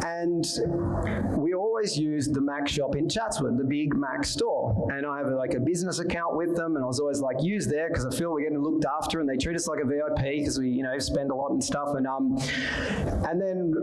and 0.03 0.16
we 1.37 1.53
always 1.53 1.97
used 1.97 2.33
the 2.33 2.41
Mac 2.41 2.67
shop 2.67 2.95
in 2.95 3.09
Chatswood, 3.09 3.57
the 3.57 3.63
big 3.63 3.95
Mac 3.95 4.25
store. 4.25 4.87
And 4.91 5.05
I 5.05 5.19
have 5.19 5.27
like 5.33 5.53
a 5.53 5.59
business 5.59 5.99
account 5.99 6.35
with 6.35 6.55
them, 6.55 6.75
and 6.75 6.83
I 6.83 6.87
was 6.87 6.99
always 6.99 7.19
like, 7.19 7.37
use 7.41 7.67
there 7.67 7.89
because 7.89 8.05
I 8.05 8.15
feel 8.15 8.31
we're 8.31 8.43
getting 8.43 8.61
looked 8.61 8.85
after, 8.85 9.19
and 9.19 9.29
they 9.29 9.37
treat 9.37 9.55
us 9.55 9.67
like 9.67 9.79
a 9.83 9.87
VIP 9.87 10.39
because 10.39 10.59
we, 10.59 10.69
you 10.69 10.83
know, 10.83 10.97
spend 10.99 11.31
a 11.31 11.35
lot 11.35 11.51
and 11.51 11.63
stuff. 11.63 11.89
And 11.95 12.07
um, 12.07 12.37
and 13.29 13.41
then 13.41 13.73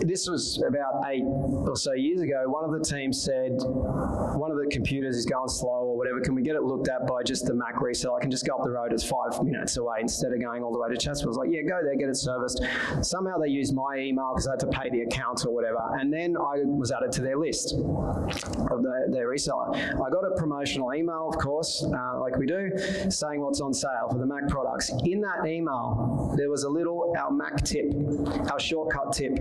this 0.00 0.28
was 0.28 0.62
about 0.66 1.02
eight 1.08 1.24
or 1.24 1.76
so 1.76 1.92
years 1.92 2.20
ago. 2.20 2.42
One 2.46 2.64
of 2.64 2.78
the 2.78 2.84
teams 2.84 3.22
said, 3.22 3.52
one 3.62 4.50
of 4.50 4.56
the 4.56 4.68
computers 4.70 5.16
is 5.16 5.26
going 5.26 5.48
slow 5.48 5.81
whatever. 6.02 6.20
Can 6.20 6.34
we 6.34 6.42
get 6.42 6.56
it 6.56 6.62
looked 6.62 6.88
at 6.88 7.06
by 7.06 7.22
just 7.22 7.46
the 7.46 7.54
Mac 7.54 7.76
reseller? 7.76 8.18
I 8.18 8.20
can 8.20 8.30
just 8.30 8.44
go 8.44 8.54
up 8.56 8.64
the 8.64 8.70
road. 8.70 8.92
It's 8.92 9.04
five 9.04 9.40
minutes 9.42 9.76
away 9.76 9.98
instead 10.00 10.32
of 10.32 10.40
going 10.40 10.64
all 10.64 10.72
the 10.72 10.78
way 10.78 10.88
to 10.88 10.96
Chatswood. 10.96 11.26
I 11.26 11.28
was 11.28 11.36
like, 11.36 11.50
yeah, 11.52 11.62
go 11.62 11.78
there, 11.82 11.94
get 11.96 12.08
it 12.08 12.16
serviced. 12.16 12.60
Somehow 13.02 13.38
they 13.38 13.48
used 13.48 13.72
my 13.74 13.98
email 13.98 14.32
because 14.32 14.48
I 14.48 14.52
had 14.52 14.60
to 14.60 14.66
pay 14.66 14.90
the 14.90 15.02
account 15.02 15.44
or 15.46 15.54
whatever. 15.54 15.78
And 16.00 16.12
then 16.12 16.36
I 16.36 16.62
was 16.64 16.90
added 16.90 17.12
to 17.12 17.22
their 17.22 17.36
list 17.36 17.74
of 17.74 18.82
the, 18.82 19.06
their 19.10 19.28
reseller. 19.28 19.74
I 19.76 20.10
got 20.10 20.24
a 20.24 20.34
promotional 20.36 20.92
email, 20.92 21.30
of 21.32 21.38
course, 21.38 21.84
uh, 21.84 22.18
like 22.20 22.36
we 22.36 22.46
do, 22.46 22.70
saying 23.08 23.40
what's 23.40 23.60
on 23.60 23.72
sale 23.72 24.08
for 24.10 24.18
the 24.18 24.26
Mac 24.26 24.48
products. 24.48 24.90
In 25.04 25.20
that 25.20 25.46
email, 25.46 26.34
there 26.36 26.50
was 26.50 26.64
a 26.64 26.68
little, 26.68 27.14
our 27.16 27.30
Mac 27.30 27.62
tip, 27.64 27.86
our 28.50 28.58
shortcut 28.58 29.12
tip. 29.12 29.38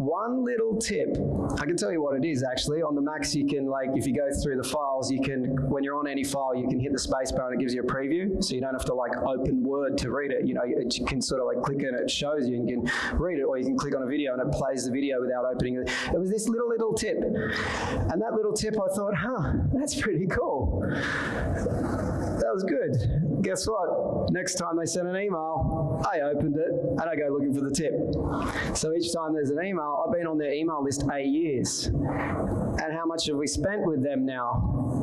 One 0.00 0.44
little 0.44 0.76
tip, 0.76 1.16
I 1.60 1.66
can 1.66 1.76
tell 1.76 1.92
you 1.92 2.02
what 2.02 2.16
it 2.16 2.24
is 2.24 2.42
actually. 2.42 2.82
On 2.82 2.96
the 2.96 3.02
Macs, 3.02 3.34
you 3.34 3.46
can, 3.46 3.66
like, 3.66 3.90
if 3.94 4.06
you 4.06 4.14
go 4.14 4.28
through 4.42 4.56
the 4.56 4.64
files, 4.64 5.10
you 5.10 5.20
can, 5.20 5.56
when 5.68 5.83
you're 5.84 5.98
on 5.98 6.08
any 6.08 6.24
file, 6.24 6.56
you 6.56 6.66
can 6.66 6.80
hit 6.80 6.92
the 6.92 6.98
space 6.98 7.30
bar 7.30 7.50
and 7.50 7.60
it 7.60 7.62
gives 7.62 7.74
you 7.74 7.82
a 7.82 7.84
preview. 7.84 8.42
So 8.42 8.54
you 8.54 8.60
don't 8.60 8.72
have 8.72 8.84
to, 8.86 8.94
like, 8.94 9.16
open 9.18 9.62
Word 9.62 9.96
to 9.98 10.10
read 10.10 10.32
it. 10.32 10.46
You 10.46 10.54
know, 10.54 10.64
you 10.64 11.04
can 11.06 11.20
sort 11.20 11.40
of, 11.40 11.46
like, 11.46 11.62
click 11.62 11.82
and 11.82 11.98
it 11.98 12.10
shows 12.10 12.48
you 12.48 12.56
and 12.56 12.68
you 12.68 12.82
can 12.82 13.18
read 13.18 13.38
it, 13.38 13.42
or 13.42 13.58
you 13.58 13.64
can 13.64 13.76
click 13.76 13.94
on 13.94 14.02
a 14.02 14.06
video 14.06 14.32
and 14.32 14.42
it 14.42 14.50
plays 14.52 14.86
the 14.86 14.90
video 14.90 15.20
without 15.20 15.44
opening 15.44 15.76
it. 15.76 15.90
It 16.12 16.18
was 16.18 16.30
this 16.30 16.48
little, 16.48 16.68
little 16.68 16.94
tip. 16.94 17.18
And 17.18 18.20
that 18.20 18.32
little 18.34 18.52
tip, 18.52 18.74
I 18.74 18.88
thought, 18.94 19.14
huh, 19.14 19.52
that's 19.72 19.94
pretty 20.00 20.26
cool. 20.26 20.80
That 20.84 22.50
was 22.52 22.64
good. 22.64 23.42
Guess 23.42 23.66
what? 23.68 24.32
Next 24.32 24.54
time 24.54 24.76
they 24.78 24.86
send 24.86 25.06
an 25.08 25.16
email, 25.16 26.02
I 26.10 26.20
opened 26.22 26.56
it 26.56 26.70
and 26.70 27.02
I 27.02 27.14
go 27.14 27.28
looking 27.30 27.52
for 27.52 27.60
the 27.60 27.70
tip. 27.70 27.92
So 28.76 28.94
each 28.94 29.12
time 29.12 29.34
there's 29.34 29.50
an 29.50 29.62
email, 29.62 30.02
I've 30.04 30.12
been 30.12 30.26
on 30.26 30.38
their 30.38 30.52
email 30.52 30.82
list 30.82 31.04
eight 31.12 31.26
years. 31.26 31.86
And 31.86 32.92
how 32.92 33.04
much 33.06 33.26
have 33.26 33.36
we 33.36 33.46
spent 33.46 33.84
with 33.84 34.02
them 34.02 34.24
now? 34.24 34.93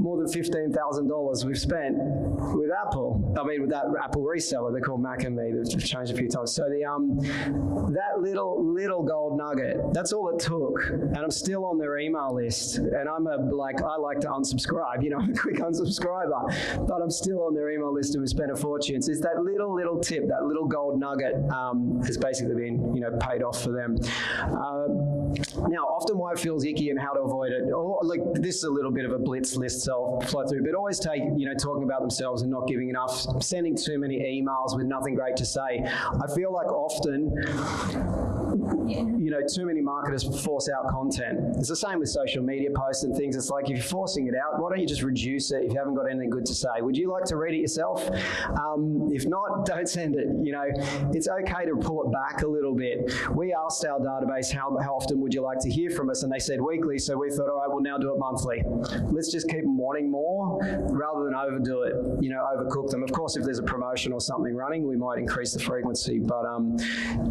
More 0.00 0.16
than 0.16 0.26
$15,000 0.26 1.44
we've 1.44 1.58
spent 1.58 1.96
with 1.96 2.70
Apple. 2.70 3.34
I 3.38 3.44
mean, 3.44 3.62
with 3.62 3.70
that 3.70 3.84
Apple 4.02 4.22
reseller, 4.22 4.72
they're 4.72 4.80
called 4.80 5.02
Mac 5.02 5.24
and 5.24 5.36
Me. 5.36 5.52
They've 5.52 5.82
changed 5.82 6.12
a 6.12 6.16
few 6.16 6.28
times. 6.28 6.52
So 6.52 6.64
the 6.68 6.84
um, 6.84 7.18
that 7.92 8.20
little 8.20 8.62
little 8.64 9.02
gold 9.02 9.38
nugget, 9.38 9.78
that's 9.92 10.12
all 10.12 10.28
it 10.34 10.40
took. 10.40 10.90
And 10.90 11.16
I'm 11.16 11.30
still 11.30 11.64
on 11.64 11.78
their 11.78 11.98
email 11.98 12.34
list. 12.34 12.76
And 12.76 13.08
I'm 13.08 13.26
a 13.26 13.36
like 13.36 13.82
I 13.82 13.96
like 13.96 14.20
to 14.20 14.28
unsubscribe. 14.28 15.02
You 15.02 15.10
know, 15.10 15.18
I'm 15.18 15.30
a 15.30 15.34
quick 15.34 15.56
unsubscriber, 15.56 16.86
but 16.86 17.02
I'm 17.02 17.10
still 17.10 17.44
on 17.44 17.54
their 17.54 17.70
email 17.70 17.92
list 17.92 18.14
and 18.14 18.22
we 18.22 18.28
spent 18.28 18.50
a 18.50 18.56
fortune. 18.56 19.00
So 19.02 19.12
it's 19.12 19.20
that 19.20 19.42
little 19.42 19.74
little 19.74 19.98
tip, 19.98 20.26
that 20.28 20.44
little 20.44 20.66
gold 20.66 21.00
nugget, 21.00 21.34
um, 21.50 22.02
has 22.04 22.18
basically 22.18 22.54
been 22.54 22.94
you 22.94 23.00
know 23.00 23.16
paid 23.18 23.42
off 23.42 23.62
for 23.62 23.72
them. 23.72 23.96
Um, 24.42 25.11
now, 25.68 25.84
often 25.84 26.18
why 26.18 26.32
it 26.32 26.38
feels 26.38 26.64
icky 26.64 26.90
and 26.90 26.98
how 26.98 27.12
to 27.12 27.20
avoid 27.20 27.52
it. 27.52 27.70
Or 27.72 28.00
like 28.02 28.20
this 28.34 28.56
is 28.56 28.64
a 28.64 28.70
little 28.70 28.90
bit 28.90 29.04
of 29.04 29.12
a 29.12 29.18
blitz 29.18 29.56
list, 29.56 29.82
so 29.82 30.18
I'll 30.20 30.28
fly 30.28 30.44
through. 30.46 30.64
But 30.64 30.74
always 30.74 30.98
take 30.98 31.22
you 31.36 31.46
know 31.46 31.54
talking 31.54 31.84
about 31.84 32.00
themselves 32.00 32.42
and 32.42 32.50
not 32.50 32.66
giving 32.68 32.88
enough, 32.88 33.42
sending 33.42 33.76
too 33.76 33.98
many 33.98 34.18
emails 34.18 34.76
with 34.76 34.86
nothing 34.86 35.14
great 35.14 35.36
to 35.36 35.46
say. 35.46 35.84
I 35.84 36.34
feel 36.34 36.52
like 36.52 36.66
often 36.66 37.32
you 38.86 39.30
know, 39.30 39.40
too 39.52 39.66
many 39.66 39.80
marketers 39.80 40.24
force 40.44 40.68
out 40.68 40.90
content. 40.90 41.56
It's 41.56 41.68
the 41.68 41.76
same 41.76 41.98
with 41.98 42.08
social 42.08 42.42
media 42.42 42.70
posts 42.74 43.04
and 43.04 43.16
things. 43.16 43.36
It's 43.36 43.50
like 43.50 43.64
if 43.64 43.70
you're 43.70 43.82
forcing 43.82 44.26
it 44.26 44.34
out, 44.34 44.60
why 44.60 44.70
don't 44.70 44.80
you 44.80 44.86
just 44.86 45.02
reduce 45.02 45.50
it 45.50 45.64
if 45.64 45.72
you 45.72 45.78
haven't 45.78 45.94
got 45.94 46.10
anything 46.10 46.30
good 46.30 46.46
to 46.46 46.54
say? 46.54 46.68
Would 46.80 46.96
you 46.96 47.10
like 47.10 47.24
to 47.24 47.36
read 47.36 47.54
it 47.54 47.60
yourself? 47.60 48.08
Um, 48.50 49.08
if 49.12 49.26
not, 49.26 49.66
don't 49.66 49.88
send 49.88 50.16
it. 50.16 50.26
You 50.42 50.52
know, 50.52 50.64
it's 51.12 51.28
okay 51.28 51.64
to 51.66 51.76
pull 51.76 52.04
it 52.04 52.12
back 52.12 52.42
a 52.42 52.46
little 52.46 52.74
bit. 52.74 53.12
We 53.34 53.54
asked 53.54 53.84
our 53.84 53.98
database 54.00 54.52
how, 54.52 54.76
how 54.82 54.94
often 54.94 55.20
would 55.20 55.34
you 55.34 55.42
like 55.42 55.58
to 55.60 55.70
hear 55.70 55.90
from 55.90 56.10
us, 56.10 56.22
and 56.22 56.32
they 56.32 56.38
said 56.38 56.60
weekly. 56.60 56.98
So 56.98 57.16
we 57.16 57.30
thought, 57.30 57.48
all 57.48 57.60
right, 57.60 57.68
we'll 57.68 57.82
now 57.82 57.98
do 57.98 58.12
it 58.12 58.18
monthly. 58.18 58.62
Let's 59.10 59.30
just 59.30 59.48
keep 59.48 59.62
them 59.62 59.76
wanting 59.76 60.10
more 60.10 60.58
rather 60.90 61.24
than 61.24 61.34
overdo 61.34 61.82
it. 61.82 61.94
You 62.22 62.30
know, 62.30 62.44
overcook 62.54 62.90
them. 62.90 63.02
Of 63.02 63.12
course, 63.12 63.36
if 63.36 63.44
there's 63.44 63.58
a 63.58 63.62
promotion 63.62 64.12
or 64.12 64.20
something 64.20 64.54
running, 64.54 64.86
we 64.86 64.96
might 64.96 65.18
increase 65.18 65.52
the 65.52 65.60
frequency, 65.60 66.18
but 66.18 66.44
um, 66.44 66.76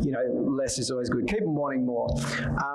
you 0.01 0.11
know, 0.11 0.21
less 0.31 0.79
is 0.79 0.91
always 0.91 1.09
good. 1.09 1.27
Keep 1.31 1.45
them 1.45 1.55
wanting 1.55 1.85
more. 1.85 2.09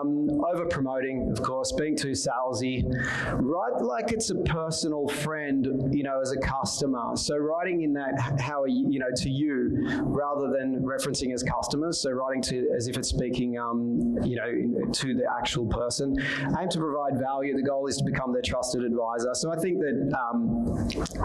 Um, 0.01 0.31
over 0.51 0.65
promoting, 0.65 1.31
of 1.31 1.43
course, 1.43 1.73
being 1.73 1.95
too 1.95 2.13
salesy. 2.13 2.85
Write 3.33 3.83
like 3.83 4.13
it's 4.13 4.31
a 4.31 4.35
personal 4.35 5.09
friend, 5.09 5.95
you 5.95 6.03
know, 6.03 6.21
as 6.23 6.33
a 6.33 6.39
customer. 6.39 7.17
So 7.17 7.37
writing 7.37 7.83
in 7.83 7.93
that 7.93 8.41
how 8.41 8.65
you, 8.65 8.87
you 8.89 8.99
know, 8.99 9.11
to 9.15 9.29
you 9.29 9.87
rather 10.05 10.49
than 10.49 10.81
referencing 10.81 11.35
as 11.35 11.43
customers. 11.43 12.01
So 12.01 12.11
writing 12.13 12.41
to 12.45 12.69
as 12.75 12.89
if 12.89 12.97
it's 12.97 13.11
speaking, 13.11 13.59
um, 13.59 14.17
you 14.25 14.37
know, 14.37 14.91
to 14.91 15.15
the 15.15 15.25
actual 15.39 15.67
person. 15.67 16.17
Aim 16.59 16.71
to 16.71 16.79
provide 16.79 17.21
value. 17.21 17.55
The 17.55 17.63
goal 17.63 17.87
is 17.89 17.99
to 17.99 18.05
become 18.05 18.33
their 18.33 18.43
trusted 18.43 18.85
advisor. 18.85 19.35
So 19.35 19.53
I 19.53 19.57
think 19.57 19.81
that 19.81 20.19
um, 20.31 20.65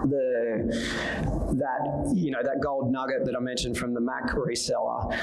the 0.10 1.32
that 1.58 2.12
you 2.14 2.32
know 2.32 2.44
that 2.44 2.60
gold 2.62 2.92
nugget 2.92 3.26
that 3.26 3.36
I 3.38 3.40
mentioned 3.40 3.78
from 3.78 3.94
the 3.94 4.02
Mac 4.02 4.32
reseller, 4.32 5.16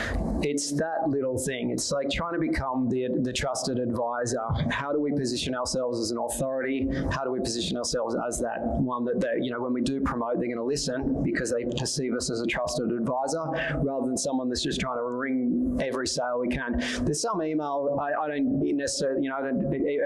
it's 0.43 0.73
that 0.73 1.09
little 1.09 1.37
thing. 1.39 1.71
It's 1.71 1.85
like 1.99 2.11
trying 2.11 2.35
to 2.35 2.39
become 2.39 2.89
the, 2.89 3.09
the 3.23 3.33
trusted 3.33 3.79
advisor. 3.79 4.41
How 4.71 4.93
do 4.93 5.01
we 5.01 5.11
position 5.13 5.55
ourselves 5.55 5.99
as 5.99 6.11
an 6.13 6.19
authority? 6.19 6.89
How 7.11 7.25
do 7.25 7.31
we 7.33 7.41
position 7.41 7.77
ourselves 7.77 8.17
as 8.27 8.39
that 8.39 8.61
one 8.63 9.05
that 9.07 9.21
they, 9.21 9.45
you 9.45 9.51
know, 9.51 9.61
when 9.61 9.73
we 9.73 9.81
do 9.81 10.01
promote, 10.01 10.35
they're 10.37 10.47
going 10.47 10.59
to 10.59 10.65
listen 10.65 11.23
because 11.25 11.53
they 11.53 11.65
perceive 11.77 12.15
us 12.15 12.31
as 12.31 12.41
a 12.41 12.47
trusted 12.47 12.93
advisor 12.93 13.43
rather 13.83 14.07
than 14.07 14.17
someone 14.17 14.49
that's 14.49 14.63
just 14.63 14.81
trying 14.81 14.97
to 14.97 15.05
ring 15.05 15.79
every 15.83 16.07
sale 16.07 16.39
we 16.41 16.49
can. 16.49 16.79
There's 17.03 17.21
some 17.21 17.43
email, 17.43 17.99
I, 18.01 18.25
I 18.25 18.29
don't 18.29 18.63
necessarily, 18.77 19.25
you 19.25 19.31
know, 19.31 19.37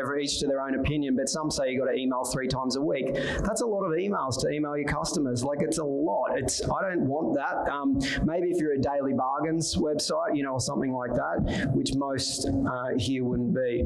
ever 0.00 0.18
each 0.18 0.38
to 0.40 0.46
their 0.46 0.62
own 0.62 0.74
opinion, 0.74 1.14
but 1.16 1.28
some 1.28 1.50
say 1.50 1.70
you 1.70 1.78
got 1.78 1.90
to 1.90 1.96
email 1.98 2.24
three 2.24 2.48
times 2.48 2.76
a 2.76 2.80
week. 2.80 3.14
That's 3.44 3.60
a 3.60 3.66
lot 3.66 3.84
of 3.84 3.92
emails 3.92 4.40
to 4.40 4.48
email 4.50 4.76
your 4.76 4.88
customers. 4.88 5.44
Like 5.44 5.58
it's 5.60 5.78
a 5.78 5.84
lot. 5.84 6.30
It's 6.36 6.62
I 6.62 6.88
don't 6.88 7.06
want 7.06 7.34
that. 7.34 7.70
Um, 7.70 7.98
maybe 8.24 8.48
if 8.48 8.58
you're 8.58 8.74
a 8.74 8.78
daily 8.78 9.12
bargains 9.12 9.76
website, 9.76 10.34
you 10.34 10.42
know, 10.42 10.52
or 10.52 10.60
something 10.60 10.92
like 10.92 11.12
that, 11.12 11.71
which 11.74 11.94
most 11.94 12.46
uh, 12.46 12.88
here 12.98 13.24
wouldn't 13.24 13.54
be. 13.54 13.84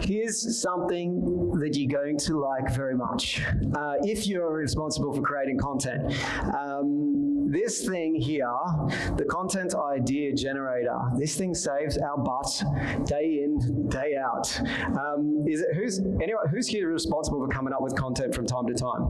Here's 0.00 0.60
something 0.60 1.50
that 1.60 1.76
you're 1.76 2.00
going 2.00 2.18
to 2.18 2.40
like 2.40 2.74
very 2.74 2.96
much 2.96 3.42
uh, 3.74 3.94
if 4.02 4.26
you're 4.26 4.52
responsible 4.52 5.12
for 5.12 5.22
creating 5.22 5.58
content. 5.58 6.14
Um, 6.54 7.29
this 7.50 7.84
thing 7.84 8.14
here, 8.14 8.48
the 9.16 9.24
content 9.24 9.74
idea 9.74 10.32
generator, 10.34 10.96
this 11.18 11.36
thing 11.36 11.52
saves 11.52 11.98
our 11.98 12.16
butt 12.16 12.62
day 13.04 13.42
in, 13.42 13.88
day 13.88 14.14
out. 14.16 14.60
Um, 14.96 15.44
is 15.48 15.60
it 15.62 15.74
who's 15.74 15.98
anyone 15.98 16.46
who's 16.48 16.68
here 16.68 16.88
responsible 16.88 17.44
for 17.44 17.48
coming 17.48 17.72
up 17.72 17.82
with 17.82 17.96
content 17.96 18.34
from 18.34 18.46
time 18.46 18.66
to 18.68 18.74
time? 18.74 19.02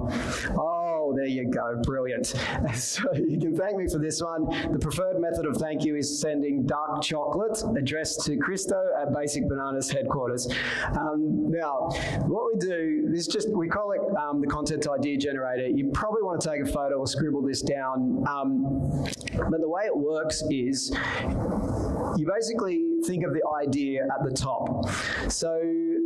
Oh, 0.58 1.12
there 1.14 1.26
you 1.26 1.50
go, 1.50 1.80
brilliant. 1.82 2.34
So 2.80 3.02
you 3.14 3.38
can 3.38 3.54
thank 3.54 3.76
me 3.76 3.86
for 3.88 3.98
this 3.98 4.22
one. 4.22 4.46
The 4.72 4.78
preferred 4.78 5.20
method 5.20 5.44
of 5.44 5.56
thank 5.56 5.84
you 5.84 5.96
is 5.96 6.20
sending 6.20 6.64
dark 6.64 7.02
chocolate 7.02 7.62
addressed 7.76 8.24
to 8.24 8.36
Christo 8.36 8.80
at 9.00 9.12
Basic 9.12 9.46
Bananas 9.48 9.90
headquarters. 9.90 10.48
Um, 10.98 11.50
now, 11.50 11.90
what 12.26 12.46
we 12.52 12.58
do 12.58 13.10
is 13.12 13.26
just 13.26 13.50
we 13.50 13.68
call 13.68 13.92
it 13.92 14.00
um, 14.16 14.40
the 14.40 14.46
content 14.46 14.86
idea 14.88 15.18
generator. 15.18 15.68
You 15.68 15.90
probably 15.92 16.22
want 16.22 16.40
to 16.40 16.48
take 16.48 16.62
a 16.62 16.72
photo 16.72 16.96
or 16.96 17.06
scribble 17.06 17.42
this 17.42 17.60
down. 17.60 18.24
Um, 18.30 19.04
but 19.50 19.60
the 19.60 19.68
way 19.68 19.84
it 19.86 19.96
works 19.96 20.42
is 20.50 20.92
you 22.16 22.26
basically 22.26 22.84
think 23.04 23.24
of 23.24 23.32
the 23.32 23.42
idea 23.60 24.04
at 24.04 24.24
the 24.24 24.30
top. 24.30 24.88
So 25.30 25.60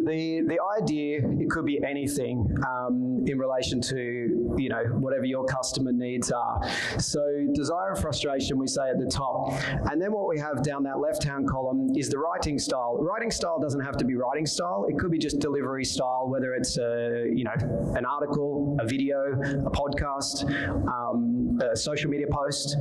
the 0.04 0.42
the 0.46 0.58
idea 0.80 1.20
it 1.24 1.50
could 1.50 1.64
be 1.64 1.80
anything 1.86 2.46
um, 2.66 3.24
in 3.26 3.38
relation 3.38 3.80
to 3.80 4.54
you 4.56 4.68
know 4.68 4.82
whatever 4.98 5.24
your 5.24 5.44
customer 5.46 5.92
needs 5.92 6.30
are. 6.30 6.60
So 6.98 7.20
desire 7.54 7.92
and 7.92 7.98
frustration 8.00 8.58
we 8.58 8.66
say 8.66 8.88
at 8.90 8.98
the 8.98 9.06
top, 9.06 9.52
and 9.90 10.00
then 10.00 10.12
what 10.12 10.28
we 10.28 10.38
have 10.38 10.62
down 10.62 10.82
that 10.84 10.98
left 10.98 11.24
hand 11.24 11.48
column 11.48 11.90
is 11.96 12.08
the 12.08 12.18
writing 12.18 12.58
style. 12.58 12.96
Writing 13.00 13.30
style 13.30 13.58
doesn't 13.60 13.80
have 13.80 13.96
to 13.98 14.04
be 14.04 14.14
writing 14.14 14.46
style. 14.46 14.86
It 14.88 14.98
could 14.98 15.10
be 15.10 15.18
just 15.18 15.38
delivery 15.38 15.84
style, 15.84 16.26
whether 16.28 16.54
it's 16.54 16.78
a 16.78 17.26
you 17.32 17.44
know 17.44 17.94
an 17.96 18.04
article, 18.04 18.76
a 18.80 18.86
video, 18.86 19.18
a 19.66 19.70
podcast, 19.70 20.44
um, 20.88 21.58
a 21.60 21.76
social 21.76 22.10
media 22.10 22.26
post. 22.30 22.76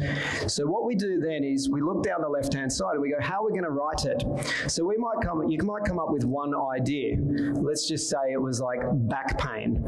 So 0.48 0.66
what 0.66 0.86
we 0.86 0.96
do 0.96 1.20
then 1.20 1.44
is 1.44 1.70
we 1.70 1.82
look 1.82 2.04
down 2.04 2.22
the 2.22 2.30
left 2.30 2.54
hand 2.54 2.72
side 2.72 2.94
and 2.94 3.02
we 3.02 3.10
go, 3.10 3.18
how 3.20 3.44
are 3.44 3.46
we 3.46 3.52
going 3.52 3.64
to 3.64 3.70
write 3.70 4.06
it? 4.06 4.24
So 4.70 4.84
we 4.86 4.98
might 4.98 5.22
come, 5.24 5.48
you 5.50 5.58
might 5.64 5.84
come 5.86 6.00
up 6.00 6.12
with 6.12 6.24
one 6.24 6.54
idea. 6.76 7.13
Let's 7.20 7.88
just 7.88 8.10
say 8.10 8.32
it 8.32 8.42
was 8.42 8.60
like 8.60 8.80
back 9.08 9.38
pain. 9.38 9.84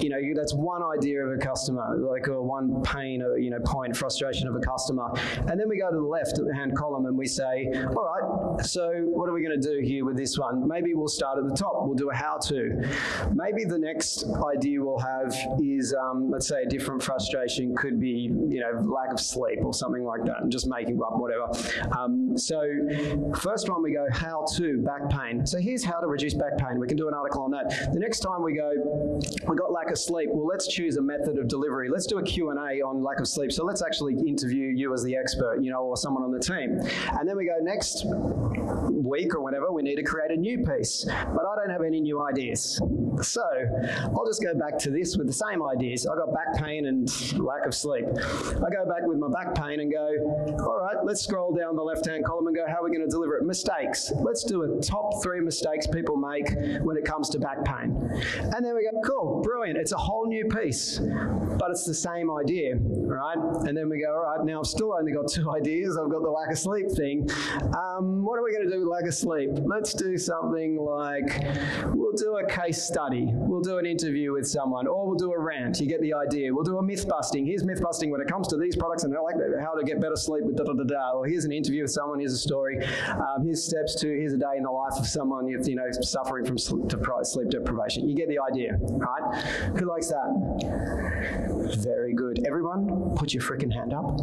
You 0.00 0.08
know, 0.10 0.20
that's 0.34 0.54
one 0.54 0.82
idea 0.82 1.24
of 1.24 1.32
a 1.32 1.38
customer, 1.38 1.96
like 1.98 2.28
or 2.28 2.42
one 2.42 2.82
pain, 2.82 3.22
or 3.22 3.38
you 3.38 3.50
know, 3.50 3.58
point 3.64 3.96
frustration 3.96 4.48
of 4.48 4.54
a 4.54 4.60
customer. 4.60 5.10
And 5.48 5.58
then 5.58 5.68
we 5.68 5.78
go 5.78 5.90
to 5.90 5.96
the 5.96 6.02
left 6.02 6.38
hand 6.54 6.76
column 6.76 7.06
and 7.06 7.16
we 7.16 7.26
say, 7.26 7.70
all 7.88 8.56
right, 8.56 8.64
so 8.64 8.90
what 9.04 9.28
are 9.28 9.32
we 9.32 9.42
going 9.42 9.60
to 9.60 9.68
do 9.68 9.80
here 9.84 10.04
with 10.04 10.16
this 10.16 10.38
one? 10.38 10.66
Maybe 10.66 10.94
we'll 10.94 11.08
start 11.08 11.38
at 11.38 11.48
the 11.48 11.54
top. 11.54 11.84
We'll 11.86 11.94
do 11.94 12.10
a 12.10 12.14
how-to. 12.14 12.88
Maybe 13.34 13.64
the 13.64 13.78
next 13.78 14.24
idea 14.54 14.80
we'll 14.82 14.98
have 14.98 15.34
is, 15.60 15.94
um, 15.94 16.30
let's 16.30 16.48
say, 16.48 16.62
a 16.62 16.68
different 16.68 17.02
frustration 17.02 17.74
could 17.76 18.00
be, 18.00 18.30
you 18.48 18.60
know, 18.60 18.80
lack 18.90 19.12
of 19.12 19.20
sleep 19.20 19.60
or 19.62 19.72
something 19.74 20.04
like 20.04 20.24
that. 20.24 20.36
I'm 20.40 20.50
just 20.50 20.66
making 20.66 21.00
up 21.02 21.18
whatever. 21.18 21.50
Um, 21.98 22.36
so 22.36 22.62
first 23.40 23.68
one 23.68 23.82
we 23.82 23.92
go 23.92 24.06
how 24.12 24.44
to 24.56 24.82
back 24.82 25.08
pain. 25.10 25.46
So 25.46 25.58
here's 25.58 25.84
how 25.84 26.00
to 26.00 26.06
reduce 26.06 26.34
back 26.34 26.49
pain. 26.58 26.78
We 26.78 26.86
can 26.86 26.96
do 26.96 27.08
an 27.08 27.14
article 27.14 27.42
on 27.42 27.50
that. 27.52 27.92
The 27.92 28.00
next 28.00 28.20
time 28.20 28.42
we 28.42 28.54
go, 28.54 29.20
we 29.46 29.56
got 29.56 29.72
lack 29.72 29.90
of 29.90 29.98
sleep. 29.98 30.28
Well, 30.32 30.46
let's 30.46 30.66
choose 30.66 30.96
a 30.96 31.02
method 31.02 31.38
of 31.38 31.48
delivery. 31.48 31.88
Let's 31.88 32.06
do 32.06 32.18
a 32.18 32.22
Q&A 32.22 32.82
on 32.82 33.02
lack 33.02 33.20
of 33.20 33.28
sleep. 33.28 33.52
So 33.52 33.64
let's 33.64 33.82
actually 33.82 34.14
interview 34.26 34.68
you 34.68 34.94
as 34.94 35.02
the 35.02 35.16
expert, 35.16 35.62
you 35.62 35.70
know, 35.70 35.82
or 35.82 35.96
someone 35.96 36.22
on 36.22 36.32
the 36.32 36.40
team. 36.40 36.80
And 37.18 37.28
then 37.28 37.36
we 37.36 37.46
go 37.46 37.58
next 37.60 38.04
week 38.06 39.34
or 39.34 39.40
whenever, 39.40 39.72
we 39.72 39.82
need 39.82 39.96
to 39.96 40.02
create 40.02 40.30
a 40.30 40.36
new 40.36 40.64
piece. 40.64 41.04
But 41.04 41.44
I 41.44 41.56
don't 41.56 41.70
have 41.70 41.82
any 41.82 42.00
new 42.00 42.22
ideas. 42.22 42.80
So 43.22 43.42
I'll 44.16 44.26
just 44.26 44.42
go 44.42 44.54
back 44.54 44.78
to 44.78 44.90
this 44.90 45.16
with 45.16 45.26
the 45.26 45.32
same 45.32 45.62
ideas. 45.62 46.06
I 46.06 46.14
got 46.14 46.32
back 46.32 46.54
pain 46.62 46.86
and 46.86 47.08
lack 47.38 47.66
of 47.66 47.74
sleep. 47.74 48.04
I 48.06 48.70
go 48.70 48.86
back 48.86 49.02
with 49.02 49.18
my 49.18 49.28
back 49.28 49.54
pain 49.54 49.80
and 49.80 49.92
go, 49.92 50.56
all 50.60 50.78
right, 50.78 50.96
let's 51.04 51.22
scroll 51.22 51.54
down 51.54 51.76
the 51.76 51.82
left-hand 51.82 52.24
column 52.24 52.46
and 52.46 52.56
go, 52.56 52.64
how 52.66 52.80
are 52.80 52.84
we 52.84 52.90
going 52.90 53.06
to 53.06 53.10
deliver 53.10 53.36
it? 53.36 53.44
Mistakes. 53.44 54.12
Let's 54.16 54.44
do 54.44 54.62
a 54.62 54.80
top 54.80 55.22
three 55.22 55.40
mistakes 55.40 55.86
people 55.86 56.16
make 56.16 56.39
when 56.82 56.96
it 56.96 57.04
comes 57.04 57.28
to 57.30 57.38
back 57.38 57.64
pain. 57.64 57.96
And 58.36 58.64
then 58.64 58.74
we 58.74 58.88
go, 58.90 59.00
cool, 59.04 59.42
brilliant. 59.42 59.78
It's 59.78 59.92
a 59.92 59.96
whole 59.96 60.26
new 60.26 60.46
piece, 60.46 60.98
but 60.98 61.70
it's 61.70 61.84
the 61.84 61.94
same 61.94 62.30
idea, 62.30 62.76
right? 62.76 63.38
And 63.66 63.76
then 63.76 63.88
we 63.88 64.02
go, 64.02 64.12
all 64.12 64.36
right, 64.36 64.44
now 64.44 64.60
I've 64.60 64.66
still 64.66 64.92
only 64.92 65.12
got 65.12 65.28
two 65.28 65.50
ideas. 65.56 65.96
I've 65.96 66.10
got 66.10 66.22
the 66.22 66.30
lack 66.30 66.50
of 66.50 66.58
sleep 66.58 66.90
thing. 66.90 67.28
Um, 67.76 68.24
what 68.24 68.38
are 68.38 68.44
we 68.44 68.52
going 68.52 68.68
to 68.68 68.70
do 68.70 68.80
with 68.80 68.88
lack 68.88 69.06
of 69.06 69.14
sleep? 69.14 69.50
Let's 69.64 69.94
do 69.94 70.16
something 70.16 70.76
like 70.76 71.44
we'll 71.94 72.16
do 72.16 72.38
a 72.38 72.46
case 72.48 72.82
study. 72.82 73.28
We'll 73.32 73.60
do 73.60 73.78
an 73.78 73.86
interview 73.86 74.32
with 74.32 74.48
someone, 74.48 74.86
or 74.86 75.06
we'll 75.06 75.18
do 75.18 75.32
a 75.32 75.38
rant. 75.38 75.80
You 75.80 75.86
get 75.86 76.00
the 76.00 76.14
idea. 76.14 76.52
We'll 76.54 76.64
do 76.64 76.78
a 76.78 76.82
myth 76.82 77.06
busting. 77.08 77.46
Here's 77.46 77.64
myth 77.64 77.82
busting 77.82 78.10
when 78.10 78.20
it 78.20 78.28
comes 78.28 78.48
to 78.48 78.56
these 78.56 78.76
products 78.76 79.04
and 79.04 79.14
how 79.60 79.74
to 79.74 79.84
get 79.84 80.00
better 80.00 80.16
sleep 80.16 80.44
with 80.44 80.56
da 80.56 80.64
da 80.64 80.72
da 80.72 80.84
da. 80.84 81.10
Or 81.14 81.26
here's 81.26 81.44
an 81.44 81.52
interview 81.52 81.82
with 81.82 81.92
someone. 81.92 82.20
Here's 82.20 82.32
a 82.32 82.38
story. 82.38 82.78
Um, 83.08 83.44
here's 83.44 83.64
steps 83.64 83.94
to. 83.96 84.08
Here's 84.08 84.32
a 84.32 84.38
day 84.38 84.56
in 84.56 84.62
the 84.62 84.70
life 84.70 84.98
of 84.98 85.06
someone 85.06 85.46
you 85.46 85.76
know 85.76 85.90
suffering 86.00 86.29
from 86.30 86.58
sleep, 86.58 86.88
deprivation. 87.50 88.08
You 88.08 88.14
get 88.14 88.28
the 88.28 88.38
idea, 88.38 88.78
right? 88.80 89.42
Who 89.78 89.86
likes 89.86 90.08
that? 90.08 91.76
Very 91.82 92.14
good. 92.14 92.46
Everyone, 92.46 93.14
put 93.16 93.34
your 93.34 93.42
freaking 93.42 93.72
hand 93.72 93.92
up. 93.92 94.20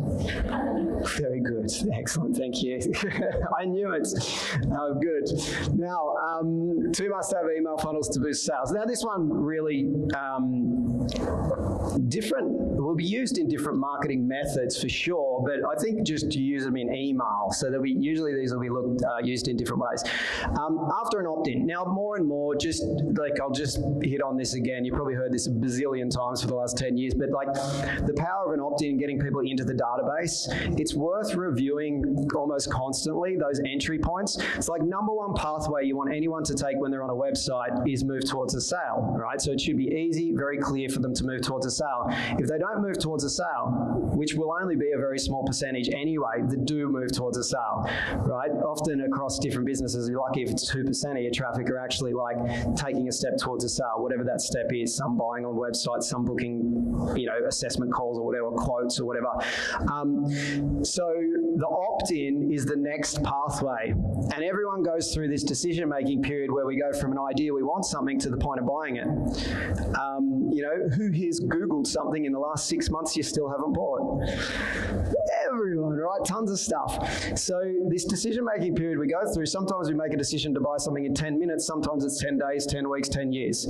Very 1.17 1.41
good. 1.41 1.69
Excellent. 1.93 2.37
Thank 2.37 2.63
you. 2.63 2.79
I 3.59 3.65
knew 3.65 3.91
it. 3.91 4.07
Oh, 4.71 4.95
good. 4.95 5.77
Now, 5.77 6.15
um, 6.15 6.91
two 6.93 7.09
must-have 7.09 7.45
email 7.57 7.77
funnels 7.77 8.09
to 8.09 8.19
boost 8.19 8.45
sales. 8.45 8.71
Now, 8.71 8.85
this 8.85 9.03
one 9.03 9.29
really 9.29 9.93
um, 10.15 11.07
different. 12.07 12.76
Will 12.87 12.95
be 12.95 13.03
used 13.03 13.37
in 13.37 13.49
different 13.49 13.79
marketing 13.79 14.25
methods 14.25 14.79
for 14.81 14.87
sure, 14.87 15.43
but 15.45 15.59
I 15.69 15.77
think 15.77 16.07
just 16.07 16.31
to 16.31 16.39
use 16.39 16.63
them 16.63 16.77
in 16.77 16.95
email. 16.95 17.49
So 17.51 17.69
that 17.69 17.81
we 17.81 17.91
usually 17.91 18.33
these 18.33 18.53
will 18.53 18.61
be 18.61 18.69
looked 18.69 19.03
uh, 19.03 19.17
used 19.21 19.49
in 19.49 19.57
different 19.57 19.81
ways. 19.81 20.05
Um, 20.57 20.89
after 21.03 21.19
an 21.19 21.27
opt-in. 21.27 21.65
Now, 21.65 21.83
more 21.83 22.15
and 22.15 22.25
more, 22.25 22.55
just 22.55 22.85
like 23.17 23.41
I'll 23.41 23.51
just 23.51 23.79
hit 24.01 24.21
on 24.21 24.37
this 24.37 24.53
again. 24.53 24.85
You've 24.85 24.95
probably 24.95 25.15
heard 25.15 25.33
this 25.33 25.47
a 25.47 25.49
bazillion 25.49 26.09
times 26.09 26.39
for 26.39 26.47
the 26.47 26.55
last 26.55 26.77
10 26.77 26.95
years, 26.95 27.13
but 27.13 27.29
like 27.31 27.53
the 28.05 28.13
power 28.15 28.47
of 28.47 28.53
an 28.53 28.61
opt-in 28.61 28.97
getting 28.97 29.19
people 29.19 29.41
into 29.41 29.65
the 29.65 29.73
database, 29.73 30.47
it's 30.79 30.93
worth 30.93 31.35
reviewing 31.35 32.25
almost 32.33 32.71
constantly 32.71 33.35
those 33.35 33.59
entry 33.69 33.99
points. 33.99 34.37
It's 34.55 34.69
like 34.69 34.81
number 34.81 35.11
one 35.11 35.33
pathway 35.33 35.85
you 35.85 35.97
want 35.97 36.13
anyone 36.13 36.45
to 36.45 36.53
take 36.53 36.77
when 36.77 36.91
they're 36.91 37.03
on 37.03 37.09
a 37.09 37.13
website 37.13 37.85
is 37.85 38.05
move 38.05 38.29
towards 38.29 38.55
a 38.55 38.61
sale, 38.61 39.13
right? 39.19 39.41
So 39.41 39.51
it 39.51 39.59
should 39.59 39.75
be 39.75 39.89
easy, 39.89 40.31
very 40.33 40.57
clear 40.57 40.87
for 40.87 40.99
them 40.99 41.13
to 41.15 41.25
move 41.25 41.41
towards 41.41 41.65
a 41.65 41.71
sale. 41.71 42.05
If 42.39 42.47
they 42.47 42.57
don't 42.57 42.76
move 42.81 42.99
towards 42.99 43.23
a 43.23 43.29
sale, 43.29 44.09
which 44.13 44.33
will 44.33 44.53
only 44.61 44.75
be 44.75 44.91
a 44.95 44.97
very 44.97 45.19
small 45.19 45.43
percentage 45.45 45.89
anyway 45.89 46.41
that 46.47 46.65
do 46.65 46.87
move 46.89 47.11
towards 47.11 47.37
a 47.37 47.43
sale, 47.43 47.89
right? 48.25 48.51
Often 48.51 49.01
across 49.01 49.39
different 49.39 49.65
businesses, 49.65 50.09
you're 50.09 50.21
lucky 50.21 50.43
if 50.43 50.49
it's 50.49 50.71
2% 50.71 51.11
of 51.11 51.17
your 51.17 51.31
traffic 51.31 51.69
are 51.69 51.79
actually 51.79 52.13
like 52.13 52.37
taking 52.75 53.07
a 53.07 53.11
step 53.11 53.37
towards 53.37 53.63
a 53.63 53.69
sale, 53.69 53.95
whatever 53.97 54.23
that 54.23 54.41
step 54.41 54.67
is, 54.73 54.95
some 54.95 55.17
buying 55.17 55.45
on 55.45 55.55
websites, 55.55 56.03
some 56.03 56.25
booking, 56.25 57.15
you 57.15 57.25
know, 57.25 57.37
assessment 57.47 57.93
calls 57.93 58.17
or 58.17 58.25
whatever, 58.25 58.49
quotes 58.51 58.99
or 58.99 59.05
whatever. 59.05 59.29
Um, 59.91 60.83
so 60.83 61.03
the 61.55 61.67
opt-in 61.67 62.51
is 62.51 62.65
the 62.65 62.75
next 62.75 63.23
pathway. 63.23 63.91
And 63.91 64.43
everyone 64.43 64.83
goes 64.83 65.13
through 65.13 65.29
this 65.29 65.43
decision-making 65.43 66.21
period 66.21 66.51
where 66.51 66.65
we 66.65 66.79
go 66.79 66.97
from 66.97 67.11
an 67.11 67.19
idea 67.19 67.53
we 67.53 67.63
want 67.63 67.85
something 67.85 68.19
to 68.19 68.29
the 68.29 68.37
point 68.37 68.59
of 68.59 68.67
buying 68.67 68.97
it. 68.97 69.07
Um, 69.97 70.49
you 70.51 70.61
know, 70.63 70.89
who 70.95 71.11
here's 71.11 71.39
Googled 71.39 71.87
something 71.87 72.25
in 72.25 72.31
the 72.31 72.39
last 72.39 72.66
six 72.67 72.89
months 72.89 73.15
you 73.15 73.23
still 73.23 73.49
haven't 73.49 73.73
bought? 73.73 74.27
Right? 76.17 76.27
Tons 76.27 76.51
of 76.51 76.59
stuff. 76.59 77.37
So 77.37 77.59
this 77.89 78.05
decision-making 78.05 78.75
period 78.75 78.99
we 78.99 79.07
go 79.07 79.31
through, 79.33 79.45
sometimes 79.45 79.87
we 79.87 79.93
make 79.93 80.13
a 80.13 80.17
decision 80.17 80.53
to 80.53 80.59
buy 80.59 80.77
something 80.77 81.05
in 81.05 81.13
10 81.13 81.39
minutes, 81.39 81.65
sometimes 81.65 82.03
it's 82.03 82.19
10 82.21 82.37
days, 82.37 82.65
10 82.65 82.89
weeks, 82.89 83.09
10 83.09 83.31
years. 83.31 83.67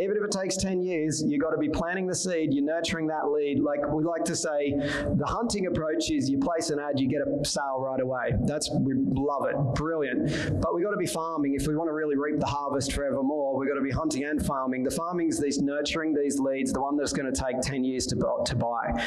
Even 0.00 0.16
if 0.16 0.22
it 0.22 0.30
takes 0.30 0.56
10 0.56 0.82
years, 0.82 1.22
you've 1.26 1.40
got 1.40 1.50
to 1.50 1.58
be 1.58 1.68
planting 1.68 2.06
the 2.06 2.14
seed, 2.14 2.52
you're 2.52 2.64
nurturing 2.64 3.06
that 3.08 3.30
lead. 3.30 3.60
Like 3.60 3.80
we 3.90 4.04
like 4.04 4.24
to 4.24 4.36
say, 4.36 4.72
the 5.16 5.26
hunting 5.26 5.66
approach 5.66 6.10
is 6.10 6.28
you 6.28 6.38
place 6.38 6.70
an 6.70 6.78
ad, 6.78 6.98
you 6.98 7.08
get 7.08 7.20
a 7.20 7.44
sale 7.44 7.80
right 7.80 8.00
away. 8.00 8.32
That's, 8.46 8.70
we 8.72 8.94
love 8.96 9.46
it, 9.48 9.56
brilliant. 9.74 10.60
But 10.60 10.74
we've 10.74 10.84
got 10.84 10.90
to 10.92 10.96
be 10.96 11.06
farming. 11.06 11.54
If 11.54 11.66
we 11.66 11.76
want 11.76 11.88
to 11.88 11.94
really 11.94 12.16
reap 12.16 12.38
the 12.38 12.46
harvest 12.46 12.92
forevermore, 12.92 13.58
we've 13.58 13.68
got 13.68 13.76
to 13.76 13.82
be 13.82 13.90
hunting 13.90 14.24
and 14.24 14.44
farming. 14.44 14.84
The 14.84 14.90
farming 14.90 15.28
is 15.28 15.40
these 15.40 15.58
nurturing 15.58 16.14
these 16.14 16.38
leads, 16.38 16.72
the 16.72 16.80
one 16.80 16.96
that's 16.96 17.12
going 17.12 17.32
to 17.32 17.42
take 17.42 17.60
10 17.60 17.84
years 17.84 18.06
to, 18.06 18.16
to 18.46 18.54
buy. 18.54 19.02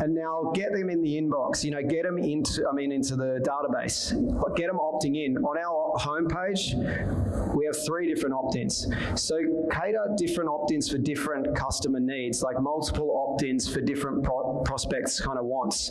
And 0.00 0.14
now 0.14 0.52
get 0.54 0.72
them 0.72 0.90
in 0.90 1.02
the 1.02 1.20
inbox. 1.20 1.64
You 1.64 1.72
know, 1.72 1.82
get 1.82 2.06
them 2.08 2.18
into, 2.18 2.66
I 2.68 2.74
mean, 2.74 2.92
into 2.92 3.16
the 3.16 3.40
database. 3.46 4.12
Get 4.56 4.68
them 4.68 4.78
opting 4.78 5.16
in. 5.16 5.36
On 5.38 5.56
our 5.58 5.98
homepage, 5.98 6.74
we 7.58 7.66
have 7.66 7.76
three 7.84 8.06
different 8.12 8.34
opt-ins. 8.34 8.86
So 9.16 9.36
cater 9.72 10.06
different 10.16 10.48
opt-ins 10.48 10.88
for 10.88 10.98
different 10.98 11.56
customer 11.56 11.98
needs, 11.98 12.42
like 12.42 12.60
multiple 12.60 13.10
opt-ins 13.16 13.68
for 13.68 13.80
different 13.80 14.22
pro- 14.22 14.62
prospects 14.64 15.20
kind 15.20 15.38
of 15.38 15.44
wants. 15.44 15.90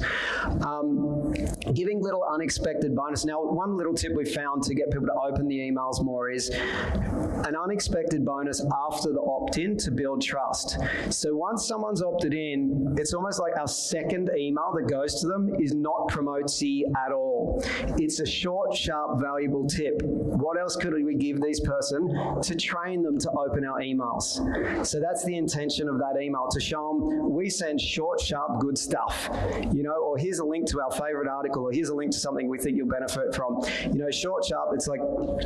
Um, 0.62 1.34
giving 1.74 2.02
little 2.02 2.24
unexpected 2.32 2.96
bonus. 2.96 3.26
Now, 3.26 3.44
one 3.44 3.76
little 3.76 3.94
tip 3.94 4.14
we 4.16 4.24
found 4.24 4.64
to 4.64 4.74
get 4.74 4.90
people 4.92 5.08
to 5.08 5.14
open 5.14 5.48
the 5.48 5.58
emails 5.58 6.04
more 6.04 6.30
is 6.30 6.50
an 6.50 7.56
unexpected 7.56 8.24
bonus 8.24 8.64
after 8.88 9.12
the 9.12 9.22
opt-in 9.22 9.78
to 9.78 9.92
build 9.92 10.22
trust. 10.22 10.78
So 11.10 11.36
once 11.36 11.68
someone's 11.68 12.02
opted 12.02 12.34
in, 12.34 12.96
it's 12.98 13.14
almost 13.14 13.40
like 13.40 13.58
our 13.60 13.68
second 13.68 14.30
email 14.38 14.72
that 14.76 14.88
goes 14.88 15.20
to 15.22 15.28
them 15.28 15.54
is 15.60 15.74
not 15.74 16.08
promotey 16.08 16.84
at 17.06 17.12
all. 17.12 17.62
It's 17.98 18.20
a 18.20 18.26
short, 18.26 18.74
sharp, 18.74 19.20
valuable 19.20 19.68
tip. 19.68 20.02
What 20.04 20.58
else 20.58 20.76
could 20.76 20.94
we 20.94 21.16
give 21.16 21.38
this 21.58 21.68
person 21.68 22.42
to 22.42 22.56
train 22.56 23.02
them 23.02 23.18
to 23.20 23.30
open 23.32 23.66
our 23.66 23.80
emails? 23.80 24.86
So 24.86 25.00
that's 25.00 25.24
the 25.26 25.38
intention 25.38 25.88
of 25.88 25.98
that 26.00 26.22
email 26.22 26.48
to 26.52 26.60
show 26.60 26.88
them 26.88 27.30
we 27.30 27.50
send 27.50 27.80
short, 27.80 28.20
sharp, 28.20 28.60
good 28.60 28.78
stuff. 28.78 29.30
You 29.74 29.84
know, 29.84 29.96
or 30.04 30.18
here's 30.18 30.40
a 30.40 30.46
link 30.46 30.68
to 30.70 30.82
our 30.82 30.92
favorite 30.92 31.28
article, 31.28 31.64
or 31.64 31.72
here's 31.72 31.90
a 31.90 31.96
link 31.96 32.12
to 32.12 32.20
something 32.20 32.48
we 32.48 32.58
think 32.58 32.78
you'll 32.78 32.88
benefit 32.88 33.36
from. 33.36 33.60
You 33.92 34.00
know, 34.00 34.12
short, 34.12 34.46
sharp. 34.46 34.70
It's 34.74 34.88
like 34.88 35.00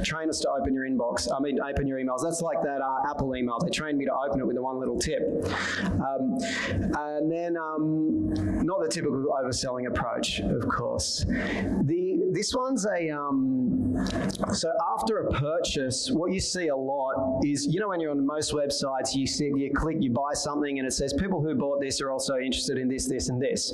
train 0.04 0.30
us 0.30 0.40
to 0.42 0.50
open 0.50 0.74
your 0.74 0.88
inbox. 0.88 1.28
I 1.36 1.40
mean, 1.40 1.60
open 1.62 1.88
your 1.88 2.00
emails. 2.00 2.24
That's 2.24 2.42
like 2.42 2.62
that 2.64 2.82
uh, 2.82 3.10
Apple 3.10 3.36
email. 3.36 3.58
They 3.60 3.70
trained 3.70 3.98
me 3.98 4.06
to 4.06 4.14
open 4.14 4.40
it 4.40 4.48
with 4.48 4.56
the 4.56 4.62
one 4.62 4.80
little 4.80 5.00
tip. 5.00 5.22
Um, 5.84 6.38
and 6.98 7.32
then, 7.32 7.58
um, 7.58 8.34
not 8.66 8.82
the 8.82 8.90
typical 8.90 9.26
overselling 9.42 9.88
approach, 9.88 10.40
of 10.40 10.68
course. 10.68 11.26
The 11.26 12.20
this 12.32 12.54
one's 12.56 12.86
a 12.86 13.10
um, 13.10 13.81
so 14.54 14.72
after 14.98 15.20
a 15.20 15.32
purchase, 15.32 16.10
what 16.12 16.32
you 16.32 16.40
see 16.40 16.68
a 16.68 16.76
lot 16.76 17.42
is 17.44 17.68
you 17.68 17.80
know 17.80 17.90
when 17.90 18.00
you're 18.00 18.12
on 18.12 18.26
most 18.26 18.54
websites, 18.54 19.16
you 19.16 19.28
see 19.28 19.52
you 19.56 19.72
click, 19.74 19.98
you 20.00 20.12
buy 20.12 20.34
something, 20.34 20.80
and 20.80 20.88
it 20.88 20.92
says 20.92 21.14
people 21.14 21.42
who 21.42 21.56
bought 21.56 21.80
this 21.82 22.02
are 22.02 22.12
also 22.12 22.38
interested 22.38 22.78
in 22.78 22.88
this, 22.88 23.08
this, 23.08 23.30
and 23.30 23.42
this. 23.42 23.74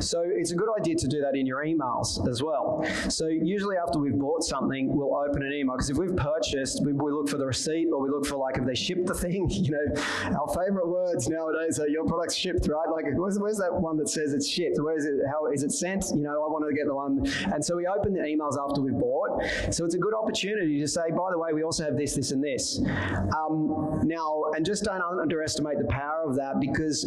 So 0.00 0.22
it's 0.24 0.52
a 0.52 0.54
good 0.54 0.68
idea 0.78 0.96
to 0.96 1.08
do 1.08 1.20
that 1.20 1.36
in 1.36 1.46
your 1.46 1.64
emails 1.64 2.28
as 2.28 2.42
well. 2.42 2.84
So 3.08 3.28
usually 3.28 3.76
after 3.76 3.98
we've 3.98 4.18
bought 4.18 4.44
something, 4.44 4.94
we'll 4.94 5.14
open 5.14 5.42
an 5.42 5.52
email 5.52 5.76
because 5.76 5.90
if 5.90 5.96
we've 5.96 6.16
purchased, 6.16 6.84
we, 6.84 6.92
we 6.92 7.10
look 7.10 7.28
for 7.28 7.38
the 7.38 7.46
receipt 7.46 7.88
or 7.92 8.02
we 8.02 8.10
look 8.10 8.26
for 8.26 8.36
like 8.36 8.58
if 8.58 8.64
they 8.64 8.74
shipped 8.74 9.06
the 9.06 9.14
thing. 9.14 9.50
You 9.62 9.70
know, 9.70 10.02
our 10.40 10.48
favorite 10.48 10.88
words 10.88 11.28
nowadays 11.28 11.78
are 11.78 11.86
your 11.86 12.04
product's 12.04 12.34
shipped, 12.34 12.66
right? 12.66 12.88
Like 12.90 13.04
where's, 13.14 13.38
where's 13.38 13.58
that 13.58 13.72
one 13.72 13.96
that 13.98 14.08
says 14.08 14.32
it's 14.32 14.48
shipped? 14.48 14.76
Where 14.80 14.96
is 14.96 15.04
it? 15.04 15.14
How 15.30 15.46
is 15.52 15.62
it 15.62 15.70
sent? 15.70 16.04
You 16.14 16.22
know, 16.22 16.30
I 16.30 16.48
want 16.48 16.64
to 16.68 16.74
get 16.74 16.86
the 16.86 16.94
one, 16.94 17.24
and 17.54 17.64
so 17.64 17.76
we 17.76 17.86
open 17.86 18.12
the 18.12 18.20
emails 18.20 18.56
after 18.58 18.80
we've 18.80 18.98
bought. 18.98 19.40
So 19.70 19.84
it's 19.84 19.94
a 19.94 19.98
good 19.98 20.14
opportunity 20.14 20.80
to 20.80 20.88
say, 20.88 21.02
by 21.10 21.28
the 21.30 21.38
way, 21.38 21.52
we 21.52 21.62
also 21.62 21.84
have 21.84 21.96
this, 21.96 22.14
this, 22.14 22.32
and 22.32 22.42
this. 22.42 22.80
Um, 23.38 24.00
now, 24.04 24.44
and 24.54 24.64
just 24.64 24.84
don't 24.84 25.00
underestimate 25.02 25.78
the 25.78 25.86
power 25.86 26.22
of 26.26 26.36
that 26.36 26.60
because 26.60 27.04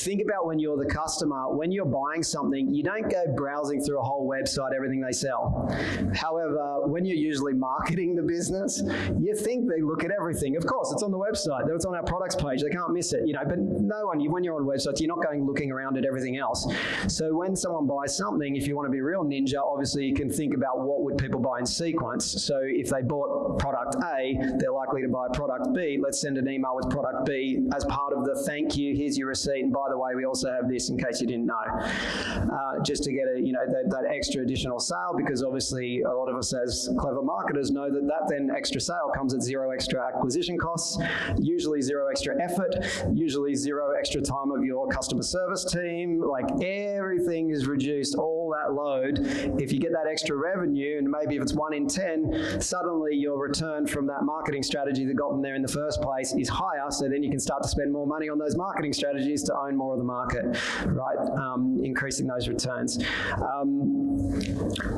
think 0.00 0.22
about 0.22 0.46
when 0.46 0.58
you're 0.58 0.76
the 0.76 0.90
customer, 0.90 1.54
when 1.54 1.72
you're 1.72 1.84
buying 1.84 2.22
something, 2.22 2.72
you 2.72 2.82
don't 2.82 3.10
go 3.10 3.24
browsing 3.36 3.82
through 3.82 3.98
a 4.00 4.04
whole 4.04 4.28
website, 4.28 4.74
everything 4.74 5.00
they 5.00 5.12
sell. 5.12 5.68
However, 6.14 6.86
when 6.86 7.04
you're 7.04 7.16
usually 7.16 7.54
marketing 7.54 8.14
the 8.14 8.22
business, 8.22 8.82
you 9.20 9.34
think 9.34 9.68
they 9.68 9.80
look 9.80 10.04
at 10.04 10.10
everything. 10.10 10.56
Of 10.56 10.66
course, 10.66 10.92
it's 10.92 11.02
on 11.02 11.10
the 11.10 11.18
website, 11.18 11.68
it's 11.74 11.84
on 11.84 11.94
our 11.94 12.02
products 12.02 12.36
page, 12.36 12.62
they 12.62 12.70
can't 12.70 12.92
miss 12.92 13.12
it, 13.12 13.26
you 13.26 13.32
know, 13.32 13.42
but 13.46 13.58
no 13.58 14.06
one, 14.06 14.24
when 14.30 14.44
you're 14.44 14.56
on 14.56 14.66
websites, 14.66 15.00
you're 15.00 15.08
not 15.08 15.24
going 15.24 15.44
looking 15.44 15.72
around 15.72 15.96
at 15.96 16.04
everything 16.04 16.36
else. 16.36 16.66
So 17.08 17.34
when 17.34 17.56
someone 17.56 17.86
buys 17.86 18.16
something, 18.16 18.56
if 18.56 18.66
you 18.66 18.76
want 18.76 18.86
to 18.86 18.92
be 18.92 19.00
real 19.00 19.24
ninja, 19.24 19.60
obviously 19.64 20.06
you 20.06 20.14
can 20.14 20.30
think 20.30 20.54
about 20.54 20.80
what 20.80 21.02
would 21.02 21.18
people 21.18 21.40
buy 21.40 21.53
in 21.58 21.66
sequence. 21.66 22.42
So 22.42 22.60
if 22.62 22.90
they 22.90 23.02
bought 23.02 23.58
product 23.58 23.96
A, 23.96 24.36
they're 24.58 24.72
likely 24.72 25.02
to 25.02 25.08
buy 25.08 25.28
product 25.32 25.74
B. 25.74 25.98
Let's 26.02 26.20
send 26.20 26.38
an 26.38 26.48
email 26.48 26.72
with 26.74 26.90
product 26.90 27.26
B 27.26 27.60
as 27.74 27.84
part 27.86 28.12
of 28.12 28.24
the 28.24 28.42
thank 28.46 28.76
you, 28.76 28.94
here's 28.94 29.16
your 29.16 29.28
receipt, 29.28 29.64
and 29.64 29.72
by 29.72 29.86
the 29.90 29.98
way, 29.98 30.14
we 30.14 30.24
also 30.24 30.50
have 30.50 30.68
this 30.68 30.90
in 30.90 30.98
case 30.98 31.20
you 31.20 31.26
didn't 31.26 31.46
know. 31.46 31.54
Uh, 31.54 32.82
just 32.84 33.02
to 33.04 33.12
get 33.12 33.24
a, 33.34 33.40
you 33.40 33.52
know, 33.52 33.64
that, 33.66 33.90
that 33.90 34.04
extra 34.10 34.42
additional 34.42 34.78
sale 34.78 35.14
because 35.16 35.42
obviously 35.42 36.02
a 36.02 36.12
lot 36.12 36.28
of 36.28 36.36
us 36.36 36.52
as 36.52 36.88
clever 36.98 37.22
marketers 37.22 37.70
know 37.70 37.90
that 37.90 38.06
that 38.06 38.28
then 38.28 38.50
extra 38.54 38.80
sale 38.80 39.10
comes 39.14 39.34
at 39.34 39.42
zero 39.42 39.70
extra 39.70 40.06
acquisition 40.06 40.58
costs, 40.58 40.98
usually 41.38 41.80
zero 41.80 42.08
extra 42.10 42.34
effort, 42.42 42.74
usually 43.14 43.54
zero 43.54 43.92
extra 43.98 44.20
time 44.20 44.50
of 44.50 44.64
your 44.64 44.86
customer 44.88 45.22
service 45.22 45.64
team. 45.64 46.20
Like 46.20 46.46
everything 46.62 47.50
is 47.50 47.66
reduced, 47.66 48.14
all 48.16 48.43
that 48.62 48.72
load. 48.72 49.18
If 49.60 49.72
you 49.72 49.78
get 49.78 49.92
that 49.92 50.06
extra 50.10 50.36
revenue, 50.36 50.98
and 50.98 51.08
maybe 51.08 51.36
if 51.36 51.42
it's 51.42 51.54
one 51.54 51.74
in 51.74 51.86
10, 51.86 52.60
suddenly 52.60 53.14
your 53.14 53.38
return 53.38 53.86
from 53.86 54.06
that 54.06 54.22
marketing 54.22 54.62
strategy 54.62 55.04
that 55.04 55.14
got 55.14 55.30
them 55.30 55.42
there 55.42 55.54
in 55.54 55.62
the 55.62 55.68
first 55.68 56.00
place 56.02 56.34
is 56.34 56.48
higher. 56.48 56.90
So 56.90 57.08
then 57.08 57.22
you 57.22 57.30
can 57.30 57.40
start 57.40 57.62
to 57.62 57.68
spend 57.68 57.92
more 57.92 58.06
money 58.06 58.28
on 58.28 58.38
those 58.38 58.56
marketing 58.56 58.92
strategies 58.92 59.42
to 59.44 59.54
own 59.56 59.76
more 59.76 59.92
of 59.92 59.98
the 59.98 60.04
market, 60.04 60.44
right? 60.86 61.18
Um, 61.38 61.80
increasing 61.82 62.26
those 62.26 62.48
returns. 62.48 62.98
Um, 63.36 64.40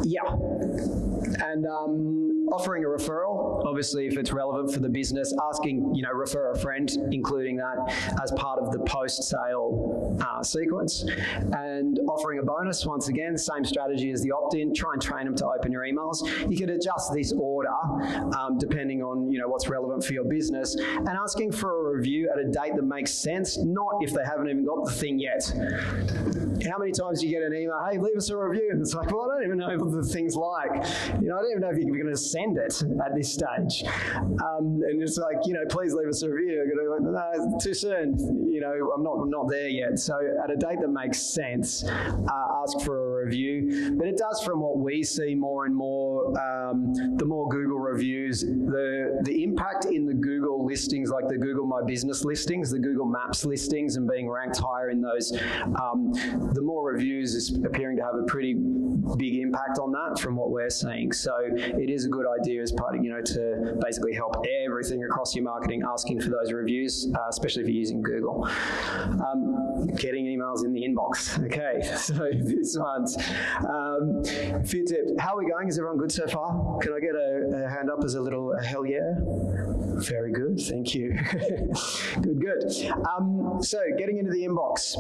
yeah. 0.05 0.23
And 1.45 1.66
um, 1.66 2.47
offering 2.53 2.85
a 2.85 2.88
referral, 2.88 3.64
obviously, 3.66 4.07
if 4.07 4.16
it's 4.16 4.33
relevant 4.33 4.73
for 4.73 4.81
the 4.81 4.88
business, 4.88 5.33
asking, 5.51 5.95
you 5.95 6.03
know, 6.03 6.11
refer 6.12 6.53
a 6.53 6.59
friend, 6.59 6.90
including 7.12 7.57
that 7.57 7.77
as 8.23 8.33
part 8.33 8.59
of 8.59 8.73
the 8.73 8.79
post 8.81 9.25
sale 9.25 9.96
uh, 10.20 10.42
sequence. 10.42 11.05
And 11.52 11.98
offering 12.09 12.38
a 12.38 12.42
bonus, 12.42 12.85
once 12.87 13.09
again, 13.09 13.37
same 13.37 13.64
strategy 13.64 14.11
as 14.11 14.22
the 14.22 14.33
opt 14.33 14.55
in, 14.55 14.74
try 14.74 14.92
and 14.92 15.02
train 15.02 15.24
them 15.24 15.37
to 15.37 15.46
open 15.46 15.72
your 15.72 15.83
emails. 15.83 16.26
You 16.50 16.57
could 16.57 16.70
adjust 16.70 17.12
this 17.12 17.33
order 17.33 17.72
um, 18.38 18.59
depending 18.59 19.02
on, 19.02 19.31
you 19.31 19.38
know, 19.38 19.48
what's 19.48 19.68
relevant 19.68 20.05
for 20.05 20.12
your 20.12 20.24
business 20.24 20.74
and 20.74 21.09
asking 21.09 21.52
for 21.52 21.90
a 21.90 21.96
review 21.96 22.31
at 22.33 22.38
a 22.38 22.44
date 22.44 22.76
that 22.76 22.85
makes 22.85 23.12
sense, 23.12 23.59
not 23.59 23.96
if 24.00 24.12
they 24.12 24.24
haven't 24.24 24.48
even 24.48 24.64
got 24.64 24.85
the 24.85 24.90
thing 24.92 25.18
yet. 25.18 25.44
How 26.64 26.79
many 26.79 26.92
times 26.92 27.20
do 27.20 27.26
you 27.26 27.33
get 27.33 27.42
an 27.42 27.55
email, 27.55 27.79
hey, 27.90 27.98
leave 27.98 28.16
us 28.16 28.31
a 28.31 28.37
review? 28.37 28.68
And 28.72 28.81
it's 28.81 28.94
like, 28.94 29.11
well, 29.11 29.31
I 29.31 29.35
don't 29.35 29.44
even 29.44 29.59
know 29.59 29.76
what 29.76 29.92
the 29.92 30.02
thing's 30.02 30.37
like. 30.37 30.70
You 31.20 31.29
know, 31.29 31.37
I 31.37 31.42
don't 31.42 31.50
even 31.50 31.61
know 31.61 31.70
if 31.70 31.79
you're 31.79 32.02
going 32.02 32.14
to 32.14 32.16
send 32.16 32.57
it 32.57 32.83
at 33.05 33.14
this 33.14 33.33
stage. 33.33 33.85
Um, 34.16 34.81
and 34.88 35.02
it's 35.02 35.18
like, 35.18 35.37
you 35.44 35.52
know, 35.52 35.64
please 35.68 35.92
leave 35.92 36.09
us 36.09 36.22
a 36.22 36.31
review. 36.31 36.64
Go, 36.74 37.11
no, 37.11 37.59
too 37.62 37.74
soon. 37.74 38.16
You 38.57 38.62
know, 38.62 38.90
I'm 38.97 39.03
not, 39.03 39.29
not 39.29 39.51
there 39.51 39.69
yet. 39.69 39.99
So 39.99 40.14
at 40.42 40.51
a 40.51 40.57
date 40.57 40.81
that 40.81 40.88
makes 40.88 41.21
sense, 41.21 41.85
uh, 41.85 42.62
ask 42.62 42.81
for 42.87 43.21
a 43.21 43.27
review. 43.27 43.95
But 43.99 44.09
it 44.09 44.16
does, 44.16 44.42
from 44.42 44.61
what 44.61 44.79
we 44.79 45.03
see 45.03 45.35
more 45.35 45.66
and 45.66 45.77
more, 45.77 46.29
um, 46.40 46.95
the 47.19 47.27
more 47.27 47.51
Google 47.51 47.79
reviews, 47.79 48.40
the, 48.40 49.21
the 49.25 49.45
impact 49.45 49.85
in 49.85 50.07
the 50.07 50.14
Google 50.14 50.56
listings, 50.64 51.11
like 51.11 51.29
the 51.29 51.37
Google 51.37 51.66
My 51.66 51.83
Business 51.85 52.25
listings, 52.25 52.71
the 52.71 52.79
Google 52.79 53.07
Maps 53.07 53.45
listings, 53.45 53.97
and 53.97 54.09
being 54.09 54.29
ranked 54.29 54.59
higher 54.59 54.90
in 54.90 55.01
those, 55.01 55.33
um, 55.81 56.12
the 56.53 56.62
more 56.62 56.92
reviews 56.92 57.35
is 57.35 57.57
appearing 57.64 57.97
to 57.99 58.05
have 58.05 58.14
a 58.14 58.25
pretty 58.25 58.55
big 59.16 59.37
impact 59.37 59.79
on 59.79 59.92
that 59.92 60.19
from 60.21 60.37
what 60.37 60.51
we're 60.51 60.71
seeing. 60.71 61.12
So 61.12 61.33
it 61.45 61.90
is 61.90 62.05
a 62.05 62.09
good 62.09 62.27
idea 62.40 62.62
as 62.62 62.73
part 62.73 62.97
of, 62.97 63.05
you 63.05 63.11
know, 63.11 63.21
to 63.21 63.79
basically 63.81 64.14
help 64.14 64.45
everything 64.64 65.05
across 65.05 65.35
your 65.35 65.45
marketing, 65.45 65.83
asking 65.88 66.21
for 66.21 66.31
those 66.31 66.53
reviews, 66.53 67.09
uh, 67.14 67.19
especially 67.29 67.62
if 67.62 67.69
you're 67.69 67.79
using 67.79 68.03
Google. 68.03 68.47
Um, 68.47 69.87
getting 69.97 70.27
emails 70.27 70.64
in 70.64 70.73
the 70.73 70.83
inbox. 70.83 71.42
Okay, 71.45 71.83
so 71.97 72.14
this 72.33 72.77
one's 72.79 73.16
um, 73.69 74.25
few 74.64 74.85
tips. 74.85 75.12
How 75.19 75.37
are 75.37 75.38
we 75.38 75.51
going? 75.51 75.69
Is 75.69 75.79
everyone 75.79 75.99
good 75.99 76.12
so 76.12 76.27
far? 76.27 76.79
Can 76.81 76.92
I 76.92 77.01
get 77.01 77.14
a, 77.14 77.64
a 77.64 77.69
hand 77.69 77.90
up 77.90 78.05
as 78.05 78.14
a 78.14 78.21
little 78.21 78.53
a 78.53 78.62
hell 78.62 78.87
yeah? 78.87 79.14
Very 79.99 80.33
good, 80.33 80.46
thank 80.55 80.95
you. 80.95 81.13
good, 82.23 82.41
good. 82.41 82.93
Um, 83.17 83.59
so, 83.61 83.79
getting 83.99 84.19
into 84.19 84.31
the 84.31 84.43
inbox. 84.43 84.97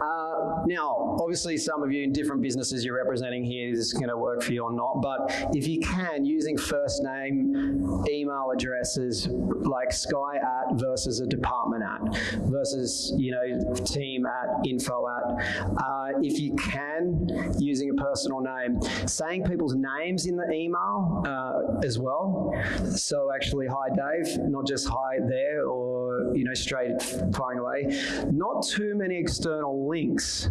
Uh, 0.00 0.64
now, 0.66 1.16
obviously, 1.20 1.56
some 1.56 1.82
of 1.82 1.92
you 1.92 2.04
in 2.04 2.12
different 2.12 2.42
businesses 2.42 2.84
you're 2.84 2.96
representing 2.96 3.44
here 3.44 3.70
is 3.70 3.92
going 3.92 4.08
to 4.08 4.16
work 4.16 4.42
for 4.42 4.52
you 4.52 4.64
or 4.64 4.72
not, 4.72 5.00
but 5.02 5.32
if 5.54 5.66
you 5.66 5.80
can, 5.80 6.24
using 6.24 6.56
first 6.56 7.02
name 7.02 8.04
email 8.08 8.50
addresses 8.54 9.28
like 9.30 9.92
sky 9.92 10.36
at 10.36 10.74
versus 10.74 11.20
a 11.20 11.26
department 11.26 11.82
at 11.82 12.38
versus, 12.42 13.12
you 13.16 13.32
know, 13.32 13.74
team 13.84 14.26
at 14.26 14.66
info 14.66 15.04
at, 15.08 15.64
uh, 15.64 16.08
if 16.22 16.40
you 16.40 16.54
can, 16.56 17.26
using 17.58 17.90
a 17.90 17.94
personal 17.94 18.40
name, 18.40 18.80
saying 19.06 19.44
people's 19.44 19.74
names 19.74 20.26
in 20.26 20.36
the 20.36 20.50
email 20.52 21.22
uh, 21.26 21.86
as 21.86 21.98
well. 21.98 22.52
So, 22.94 23.30
actually, 23.34 23.66
hi, 23.66 23.88
Dave, 23.88 24.38
not 24.48 24.57
just 24.62 24.86
hi 24.86 25.18
there 25.28 25.66
or, 25.66 26.32
you 26.34 26.44
know, 26.44 26.54
straight 26.54 27.00
firing 27.34 27.58
away. 27.58 28.00
Not 28.30 28.66
too 28.66 28.94
many 28.94 29.16
external 29.16 29.88
links. 29.88 30.48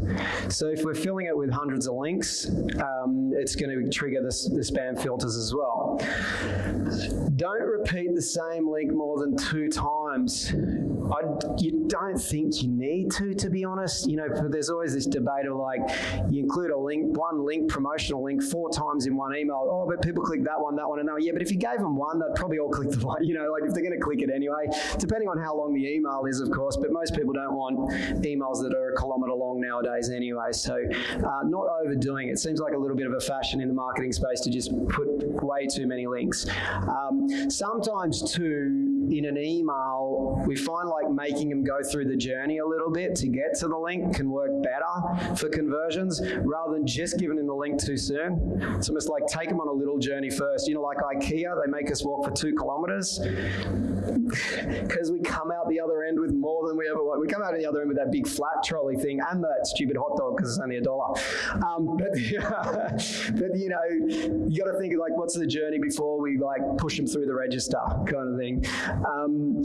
So 0.49 0.67
if 0.67 0.83
we're 0.83 0.95
filling 0.95 1.27
it 1.27 1.37
with 1.37 1.49
hundreds 1.49 1.87
of 1.87 1.95
links, 1.95 2.47
um, 2.49 3.31
it's 3.35 3.55
going 3.55 3.69
to 3.69 3.89
trigger 3.89 4.21
the, 4.21 4.49
the 4.53 4.61
spam 4.61 5.01
filters 5.01 5.35
as 5.35 5.53
well. 5.53 5.99
Don't 7.35 7.61
repeat 7.61 8.15
the 8.15 8.21
same 8.21 8.69
link 8.69 8.93
more 8.93 9.19
than 9.19 9.37
two 9.37 9.69
times 9.69 10.51
I, 11.11 11.21
you 11.59 11.85
don't 11.87 12.17
think 12.17 12.61
you 12.61 12.69
need 12.69 13.11
to, 13.13 13.33
to 13.33 13.49
be 13.49 13.63
honest. 13.63 14.09
You 14.09 14.17
know, 14.17 14.27
there's 14.49 14.69
always 14.69 14.93
this 14.93 15.05
debate 15.05 15.45
of 15.49 15.57
like, 15.57 15.79
you 16.29 16.41
include 16.43 16.71
a 16.71 16.77
link, 16.77 17.17
one 17.17 17.45
link, 17.45 17.69
promotional 17.69 18.23
link, 18.23 18.43
four 18.43 18.69
times 18.69 19.05
in 19.05 19.15
one 19.15 19.35
email. 19.35 19.67
Oh, 19.69 19.85
but 19.87 20.01
people 20.01 20.23
click 20.23 20.43
that 20.43 20.59
one, 20.59 20.75
that 20.75 20.87
one, 20.87 20.99
and 20.99 21.07
that 21.07 21.13
one. 21.13 21.23
Yeah, 21.23 21.31
but 21.33 21.41
if 21.41 21.51
you 21.51 21.57
gave 21.57 21.79
them 21.79 21.95
one, 21.95 22.19
they'd 22.19 22.35
probably 22.35 22.59
all 22.59 22.69
click 22.69 22.91
the 22.91 23.05
one. 23.05 23.23
You 23.23 23.35
know, 23.35 23.51
like 23.51 23.67
if 23.67 23.73
they're 23.73 23.83
going 23.83 23.97
to 23.97 24.03
click 24.03 24.21
it 24.21 24.29
anyway, 24.33 24.67
depending 24.97 25.29
on 25.29 25.37
how 25.37 25.55
long 25.55 25.73
the 25.73 25.87
email 25.87 26.23
is, 26.27 26.39
of 26.39 26.51
course. 26.51 26.77
But 26.77 26.91
most 26.91 27.15
people 27.15 27.33
don't 27.33 27.53
want 27.53 27.89
emails 28.23 28.61
that 28.61 28.73
are 28.75 28.93
a 28.93 28.95
kilometre 28.95 29.33
long 29.33 29.61
nowadays 29.61 30.09
anyway. 30.09 30.51
So, 30.51 30.73
uh, 30.75 31.43
not 31.45 31.67
overdoing 31.83 32.29
it. 32.29 32.39
Seems 32.39 32.59
like 32.59 32.73
a 32.73 32.77
little 32.77 32.97
bit 32.97 33.07
of 33.07 33.13
a 33.13 33.19
fashion 33.19 33.61
in 33.61 33.67
the 33.67 33.73
marketing 33.73 34.11
space 34.11 34.41
to 34.41 34.49
just 34.49 34.71
put 34.89 35.07
way 35.43 35.67
too 35.67 35.87
many 35.87 36.07
links. 36.07 36.45
Um, 36.87 37.49
sometimes, 37.49 38.31
too, 38.31 38.96
in 39.11 39.25
an 39.25 39.37
email, 39.37 40.43
we 40.45 40.55
find 40.55 40.89
like 40.89 41.09
making 41.09 41.49
them 41.49 41.63
go 41.63 41.77
through 41.91 42.05
the 42.05 42.17
journey 42.17 42.57
a 42.59 42.65
little 42.65 42.91
bit 42.91 43.15
to 43.15 43.27
get 43.27 43.57
to 43.59 43.67
the 43.67 43.77
link 43.77 44.15
can 44.15 44.29
work 44.29 44.51
better 44.63 45.35
for 45.35 45.49
conversions 45.49 46.21
rather 46.21 46.73
than 46.73 46.85
just 46.85 47.17
giving 47.19 47.37
them 47.37 47.47
the 47.47 47.53
link 47.53 47.83
too 47.83 47.97
soon. 47.97 48.61
It's 48.77 48.89
almost 48.89 49.09
like 49.09 49.25
take 49.27 49.49
them 49.49 49.59
on 49.59 49.67
a 49.67 49.71
little 49.71 49.97
journey 49.97 50.29
first. 50.29 50.67
You 50.67 50.75
know, 50.75 50.81
like 50.81 50.97
IKEA, 50.97 51.53
they 51.65 51.71
make 51.71 51.91
us 51.91 52.03
walk 52.03 52.25
for 52.25 52.31
two 52.31 52.53
kilometers 52.55 53.19
because 54.81 55.11
we 55.11 55.19
come 55.21 55.51
out 55.51 55.69
the 55.69 55.79
other 55.79 56.03
end 56.03 56.19
with 56.19 56.33
more 56.33 56.67
than 56.67 56.77
we 56.77 56.87
ever 56.89 57.03
want. 57.03 57.21
We 57.21 57.27
come 57.27 57.41
out 57.41 57.55
the 57.55 57.65
other 57.65 57.81
end 57.81 57.89
with 57.89 57.97
that 57.97 58.11
big 58.11 58.27
flat 58.27 58.63
trolley 58.63 58.95
thing 58.95 59.19
and 59.29 59.43
that 59.43 59.67
stupid 59.67 59.97
hot 59.97 60.17
dog 60.17 60.37
because 60.37 60.51
it's 60.51 60.61
only 60.61 60.77
a 60.77 60.81
dollar. 60.81 61.15
Um, 61.53 61.97
but, 61.97 62.11
but 63.39 63.57
you 63.57 63.69
know, 63.69 64.47
you 64.47 64.63
got 64.63 64.71
to 64.71 64.77
think 64.79 64.93
like, 64.97 65.15
what's 65.17 65.35
the 65.35 65.47
journey 65.47 65.79
before 65.79 66.19
we 66.21 66.37
like 66.37 66.61
push 66.77 66.97
them 66.97 67.07
through 67.07 67.25
the 67.25 67.33
register, 67.33 67.79
kind 68.05 68.33
of 68.33 68.37
thing. 68.37 68.63
Um, 69.05 69.61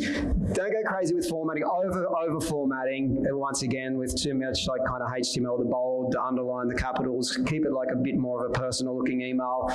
don't 0.53 0.73
go 0.73 0.83
crazy 0.87 1.15
with 1.15 1.29
formatting. 1.29 1.65
Over 1.65 2.07
over 2.09 2.41
formatting 2.41 3.25
once 3.37 3.63
again 3.63 3.99
with 3.99 4.21
too 4.21 4.35
much 4.35 4.67
like 4.67 4.81
kind 4.87 5.03
of 5.03 5.09
HTML, 5.09 5.59
the 5.59 5.65
bold, 5.65 6.13
the 6.13 6.23
underline, 6.23 6.69
the 6.69 6.75
capitals. 6.75 7.39
Keep 7.47 7.67
it 7.67 7.73
like 7.73 7.89
a 7.93 7.97
bit 7.97 8.17
more 8.17 8.45
of 8.45 8.51
a 8.51 8.55
personal 8.55 8.97
looking 8.97 9.21
email. 9.23 9.71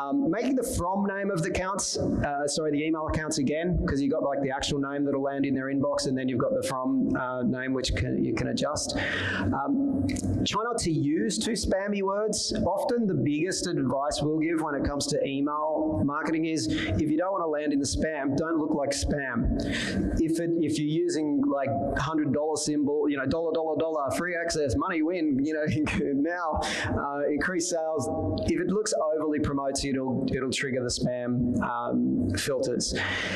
Um, 0.00 0.30
making 0.30 0.56
the 0.56 0.62
from 0.76 1.06
name 1.06 1.30
of 1.30 1.42
the 1.42 1.50
accounts, 1.50 1.96
uh, 1.96 2.46
sorry, 2.46 2.72
the 2.72 2.84
email 2.84 3.06
accounts 3.06 3.38
again, 3.38 3.78
because 3.80 4.00
you've 4.00 4.12
got 4.12 4.22
like 4.22 4.40
the 4.42 4.50
actual 4.50 4.78
name 4.78 5.04
that'll 5.04 5.22
land 5.22 5.44
in 5.44 5.54
their 5.54 5.66
inbox, 5.66 6.06
and 6.06 6.16
then 6.16 6.28
you've 6.28 6.38
got 6.38 6.52
the 6.52 6.66
from 6.68 7.14
uh, 7.16 7.42
name 7.42 7.72
which 7.72 7.94
can, 7.94 8.24
you 8.24 8.34
can 8.34 8.48
adjust. 8.48 8.96
Um, 9.38 10.06
try 10.46 10.62
not 10.64 10.78
to 10.78 10.90
use 10.90 11.38
too 11.38 11.52
spammy 11.52 12.02
words. 12.02 12.52
Often 12.66 13.06
the 13.06 13.14
biggest 13.14 13.66
advice 13.66 14.20
we'll 14.22 14.38
give 14.38 14.60
when 14.60 14.74
it 14.74 14.84
comes 14.84 15.06
to 15.08 15.26
email 15.26 16.02
marketing 16.04 16.46
is 16.46 16.66
if 16.66 17.10
you 17.10 17.16
don't 17.16 17.32
want 17.32 17.42
to 17.42 17.48
land 17.48 17.72
in 17.72 17.78
the 17.78 17.86
spam, 17.86 18.36
don't 18.36 18.58
look 18.58 18.74
like 18.74 18.89
spam. 18.92 20.20
If 20.20 20.40
it 20.40 20.50
if 20.58 20.78
you're 20.78 20.88
using 20.88 21.42
like 21.46 21.68
hundred 21.98 22.32
dollar 22.32 22.56
symbol, 22.56 23.08
you 23.08 23.16
know, 23.16 23.26
dollar 23.26 23.52
dollar 23.52 23.76
dollar, 23.78 24.10
free 24.16 24.36
access, 24.36 24.76
money 24.76 25.02
win, 25.02 25.38
you 25.44 25.54
know, 25.54 25.64
now 26.14 26.60
uh, 26.88 27.22
increase 27.28 27.70
sales. 27.70 28.08
If 28.46 28.60
it 28.60 28.68
looks 28.68 28.92
overly 29.14 29.40
promoted, 29.40 29.84
it'll 29.84 30.26
it'll 30.32 30.50
trigger 30.50 30.82
the 30.82 30.88
spam 30.88 31.60
um, 31.62 32.30
filters. 32.36 32.94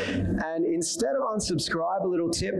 And 0.09 0.65
instead 0.67 1.15
of 1.17 1.23
unsubscribe, 1.35 2.05
a 2.05 2.09
little 2.09 2.31
tip 2.31 2.55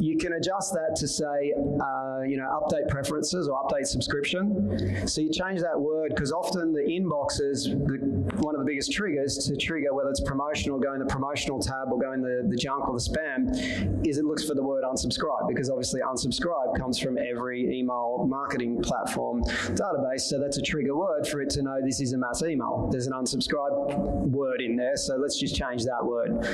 you 0.00 0.16
can 0.16 0.34
adjust 0.34 0.72
that 0.72 0.96
to 0.96 1.08
say, 1.08 1.24
uh, 1.24 2.22
you 2.22 2.36
know, 2.36 2.48
update 2.60 2.88
preferences 2.88 3.48
or 3.48 3.62
update 3.62 3.86
subscription. 3.86 5.06
So 5.06 5.20
you 5.20 5.30
change 5.30 5.60
that 5.60 5.78
word 5.78 6.12
because 6.14 6.32
often 6.32 6.72
the 6.72 6.82
inbox 6.82 7.40
is 7.40 7.64
the, 7.64 7.98
one 8.40 8.54
of 8.54 8.60
the 8.60 8.66
biggest 8.66 8.92
triggers 8.92 9.38
to 9.46 9.56
trigger 9.56 9.92
whether 9.92 10.10
it's 10.10 10.20
promotional, 10.20 10.78
go 10.78 10.92
in 10.94 11.00
the 11.00 11.06
promotional 11.06 11.58
tab 11.60 11.88
or 11.90 11.98
go 11.98 12.12
in 12.12 12.20
the, 12.20 12.46
the 12.48 12.56
junk 12.56 12.88
or 12.88 12.94
the 12.94 13.00
spam, 13.00 14.06
is 14.06 14.18
it 14.18 14.24
looks 14.24 14.44
for 14.44 14.54
the 14.54 14.62
word 14.62 14.84
unsubscribe 14.84 15.48
because 15.48 15.70
obviously 15.70 16.00
unsubscribe 16.00 16.76
comes 16.78 16.98
from 16.98 17.18
every 17.18 17.78
email 17.78 18.26
marketing 18.28 18.80
platform 18.82 19.42
database. 19.42 20.22
So 20.22 20.38
that's 20.38 20.58
a 20.58 20.62
trigger 20.62 20.96
word 20.96 21.26
for 21.26 21.40
it 21.40 21.50
to 21.50 21.62
know 21.62 21.76
this 21.84 22.00
is 22.00 22.12
a 22.12 22.18
mass 22.18 22.42
email. 22.42 22.88
There's 22.90 23.06
an 23.06 23.12
unsubscribe 23.12 24.28
word 24.28 24.60
in 24.60 24.76
there, 24.76 24.96
so 24.96 25.16
let's 25.16 25.38
just 25.38 25.54
change 25.54 25.84
that 25.84 26.04
word. 26.04 26.46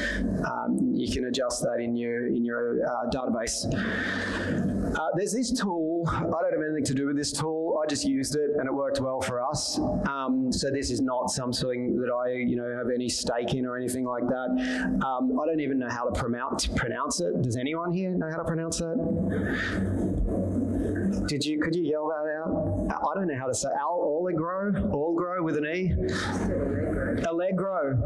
Um, 0.44 0.92
you 0.94 1.10
can 1.10 1.26
adjust 1.26 1.62
that 1.62 1.80
in 1.80 1.96
your 1.96 2.28
in 2.28 2.44
your 2.44 2.78
uh, 2.86 3.10
database. 3.10 3.33
Uh, 3.34 5.08
there's 5.16 5.32
this 5.32 5.50
tool. 5.50 6.04
I 6.08 6.20
don't 6.20 6.52
have 6.52 6.62
anything 6.64 6.84
to 6.84 6.94
do 6.94 7.06
with 7.06 7.16
this 7.16 7.32
tool. 7.32 7.80
I 7.82 7.86
just 7.86 8.04
used 8.04 8.36
it 8.36 8.50
and 8.58 8.66
it 8.68 8.72
worked 8.72 9.00
well 9.00 9.20
for 9.20 9.40
us. 9.42 9.78
Um, 10.08 10.52
so 10.52 10.70
this 10.70 10.90
is 10.90 11.00
not 11.00 11.30
something 11.30 11.96
that 11.96 12.10
I, 12.10 12.32
you 12.32 12.56
know, 12.56 12.72
have 12.76 12.90
any 12.94 13.08
stake 13.08 13.54
in 13.54 13.66
or 13.66 13.76
anything 13.76 14.04
like 14.04 14.26
that. 14.28 14.50
Um, 15.04 15.38
I 15.40 15.46
don't 15.46 15.60
even 15.60 15.78
know 15.78 15.88
how 15.88 16.04
to 16.04 16.12
pronounce 16.18 16.66
pronounce 16.66 17.20
it. 17.20 17.42
Does 17.42 17.56
anyone 17.56 17.92
here 17.92 18.10
know 18.10 18.30
how 18.30 18.38
to 18.38 18.44
pronounce 18.44 18.78
that? 18.78 18.94
Did 21.26 21.44
you? 21.44 21.60
Could 21.60 21.74
you 21.74 21.82
yell 21.82 22.08
that 22.08 22.26
out? 22.38 22.88
I 22.90 23.14
don't 23.14 23.28
know 23.28 23.38
how 23.38 23.46
to 23.46 23.54
say. 23.54 23.68
Al 23.80 24.02
Allegro, 24.20 24.72
Allegro 24.92 25.42
with 25.42 25.56
an 25.56 25.66
e. 25.66 25.94
Allegro. 27.28 27.98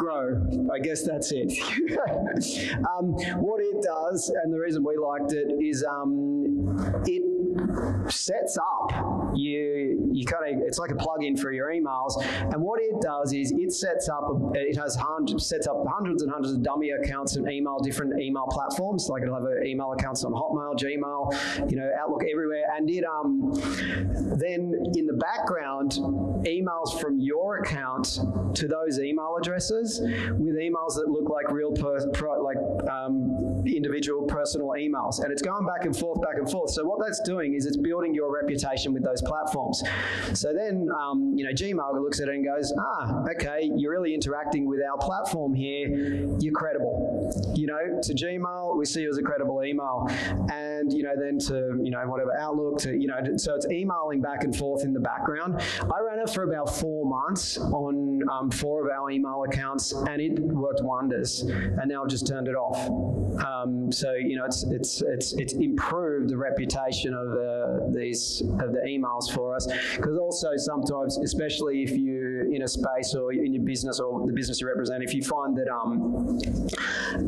Allegro. 0.00 0.70
I 0.72 0.78
guess 0.78 1.02
that's 1.06 1.32
it. 1.32 1.52
um, 2.98 3.12
what 3.40 3.60
it 3.60 3.82
does, 3.82 4.32
and 4.42 4.52
the 4.52 4.58
reason 4.58 4.84
we 4.84 4.96
liked 4.96 5.32
it, 5.32 5.52
is 5.62 5.84
um, 5.84 7.02
it 7.06 7.22
sets 8.10 8.58
up 8.58 8.90
you 9.34 10.10
you 10.12 10.24
kind 10.24 10.54
of 10.54 10.62
it's 10.66 10.78
like 10.78 10.90
a 10.90 10.96
plug-in 10.96 11.36
for 11.36 11.52
your 11.52 11.70
emails. 11.70 12.22
And 12.52 12.62
what 12.62 12.80
it 12.80 13.00
does 13.00 13.32
is 13.32 13.52
it 13.52 13.72
sets 13.72 14.08
up 14.08 14.24
it 14.54 14.76
has 14.76 14.96
hundreds 14.96 15.46
sets 15.46 15.66
up 15.66 15.84
hundreds 15.88 16.22
and 16.22 16.30
hundreds 16.30 16.54
of 16.54 16.62
dummy 16.62 16.90
accounts 16.90 17.36
and 17.36 17.50
email 17.50 17.78
different 17.78 18.20
email 18.20 18.46
platforms. 18.48 19.08
Like 19.08 19.22
it'll 19.22 19.34
have 19.34 19.64
email 19.64 19.92
accounts 19.92 20.24
on 20.24 20.32
hotmail 20.32 20.76
gmail 20.76 21.70
you 21.70 21.76
know 21.76 21.90
outlook 22.00 22.22
everywhere. 22.30 22.64
And 22.76 22.88
it 22.90 23.04
um 23.04 23.52
then 24.38 24.74
in 24.96 25.06
the 25.06 25.18
background 25.20 25.92
emails 26.44 26.98
from 27.00 27.18
your 27.18 27.58
account 27.58 28.18
to 28.54 28.68
those 28.68 28.98
email 28.98 29.36
addresses 29.38 30.00
with 30.00 30.56
emails 30.56 30.94
that 30.94 31.06
look 31.08 31.28
like 31.28 31.50
real 31.50 31.72
per, 31.72 31.98
like 32.42 32.56
um, 32.90 33.49
individual 33.66 34.22
personal 34.26 34.68
emails 34.78 35.22
and 35.22 35.32
it's 35.32 35.42
going 35.42 35.66
back 35.66 35.84
and 35.84 35.96
forth 35.96 36.20
back 36.20 36.36
and 36.36 36.50
forth 36.50 36.70
so 36.70 36.84
what 36.84 36.98
that's 37.00 37.20
doing 37.20 37.54
is 37.54 37.66
it's 37.66 37.76
building 37.76 38.14
your 38.14 38.32
reputation 38.34 38.92
with 38.92 39.02
those 39.02 39.22
platforms. 39.22 39.82
So 40.34 40.52
then, 40.52 40.88
um, 40.98 41.32
you 41.34 41.44
know, 41.44 41.50
Gmail 41.50 42.00
looks 42.00 42.20
at 42.20 42.28
it 42.28 42.34
and 42.34 42.44
goes, 42.44 42.72
ah, 42.78 43.24
okay, 43.36 43.70
you're 43.76 43.92
really 43.92 44.14
interacting 44.14 44.66
with 44.66 44.80
our 44.82 44.98
platform 44.98 45.54
here. 45.54 45.88
You're 46.40 46.54
credible. 46.54 47.32
You 47.54 47.66
know, 47.66 48.00
to 48.02 48.14
Gmail, 48.14 48.76
we 48.76 48.84
see 48.84 49.02
you 49.02 49.10
as 49.10 49.18
a 49.18 49.22
credible 49.22 49.62
email. 49.64 50.06
And, 50.52 50.92
you 50.92 51.02
know, 51.02 51.12
then 51.18 51.38
to, 51.48 51.78
you 51.82 51.90
know, 51.90 52.00
whatever 52.06 52.36
Outlook 52.38 52.78
to, 52.80 52.96
you 52.96 53.06
know, 53.06 53.36
so 53.36 53.54
it's 53.54 53.66
emailing 53.70 54.20
back 54.20 54.44
and 54.44 54.54
forth 54.54 54.84
in 54.84 54.92
the 54.92 55.00
background. 55.00 55.60
I 55.82 56.00
ran 56.00 56.18
it 56.18 56.30
for 56.30 56.44
about 56.44 56.74
four 56.74 57.04
months 57.06 57.58
on 57.58 58.20
um, 58.30 58.50
four 58.50 58.84
of 58.84 58.90
our 58.90 59.10
email 59.10 59.44
accounts 59.48 59.92
and 59.92 60.20
it 60.20 60.38
worked 60.40 60.82
wonders. 60.82 61.40
And 61.42 61.88
now 61.88 62.02
I've 62.02 62.10
just 62.10 62.26
turned 62.26 62.48
it 62.48 62.54
off. 62.54 62.76
Um, 63.38 63.92
so, 63.92 64.12
you 64.14 64.36
know, 64.36 64.44
it's, 64.44 64.64
it's, 64.64 65.02
it's, 65.02 65.32
it's 65.34 65.52
improved 65.54 66.30
the 66.30 66.36
reputation 66.36 67.14
of 67.14 67.28
uh, 67.32 67.90
these, 67.90 68.42
of 68.60 68.72
the 68.72 68.80
emails 68.86 69.32
for 69.32 69.54
us. 69.54 69.66
Because 69.96 70.18
also 70.18 70.50
sometimes, 70.56 71.18
especially 71.18 71.82
if 71.82 71.90
you're 71.90 72.52
in 72.52 72.62
a 72.62 72.68
space 72.68 73.14
or 73.14 73.32
in 73.32 73.52
your 73.54 73.62
business 73.62 74.00
or 74.00 74.26
the 74.26 74.32
business 74.32 74.60
you 74.60 74.66
represent, 74.66 75.02
if 75.02 75.14
you 75.14 75.22
find 75.22 75.56
that 75.56 75.68
um, 75.68 76.38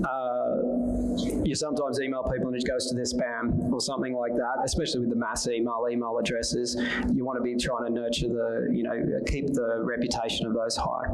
uh, 0.04 1.44
you 1.44 1.54
sometimes 1.54 2.00
email 2.00 2.22
people 2.22 2.48
and 2.48 2.56
it 2.56 2.66
goes 2.66 2.86
to 2.86 2.94
their 2.94 3.04
spam 3.04 3.72
or 3.72 3.80
something 3.80 4.14
like 4.14 4.32
that, 4.32 4.62
especially 4.64 5.00
with 5.00 5.10
the 5.10 5.16
mass 5.16 5.46
email, 5.46 5.86
email 5.90 6.16
addresses, 6.18 6.76
you 7.12 7.24
want 7.24 7.36
to 7.36 7.42
be 7.42 7.56
trying 7.56 7.84
to 7.84 7.90
nurture 7.90 8.28
the, 8.28 8.68
you 8.72 8.82
know, 8.82 9.20
keep 9.26 9.46
the 9.52 9.80
reputation 9.82 10.46
of 10.46 10.54
those 10.54 10.76
high. 10.76 11.06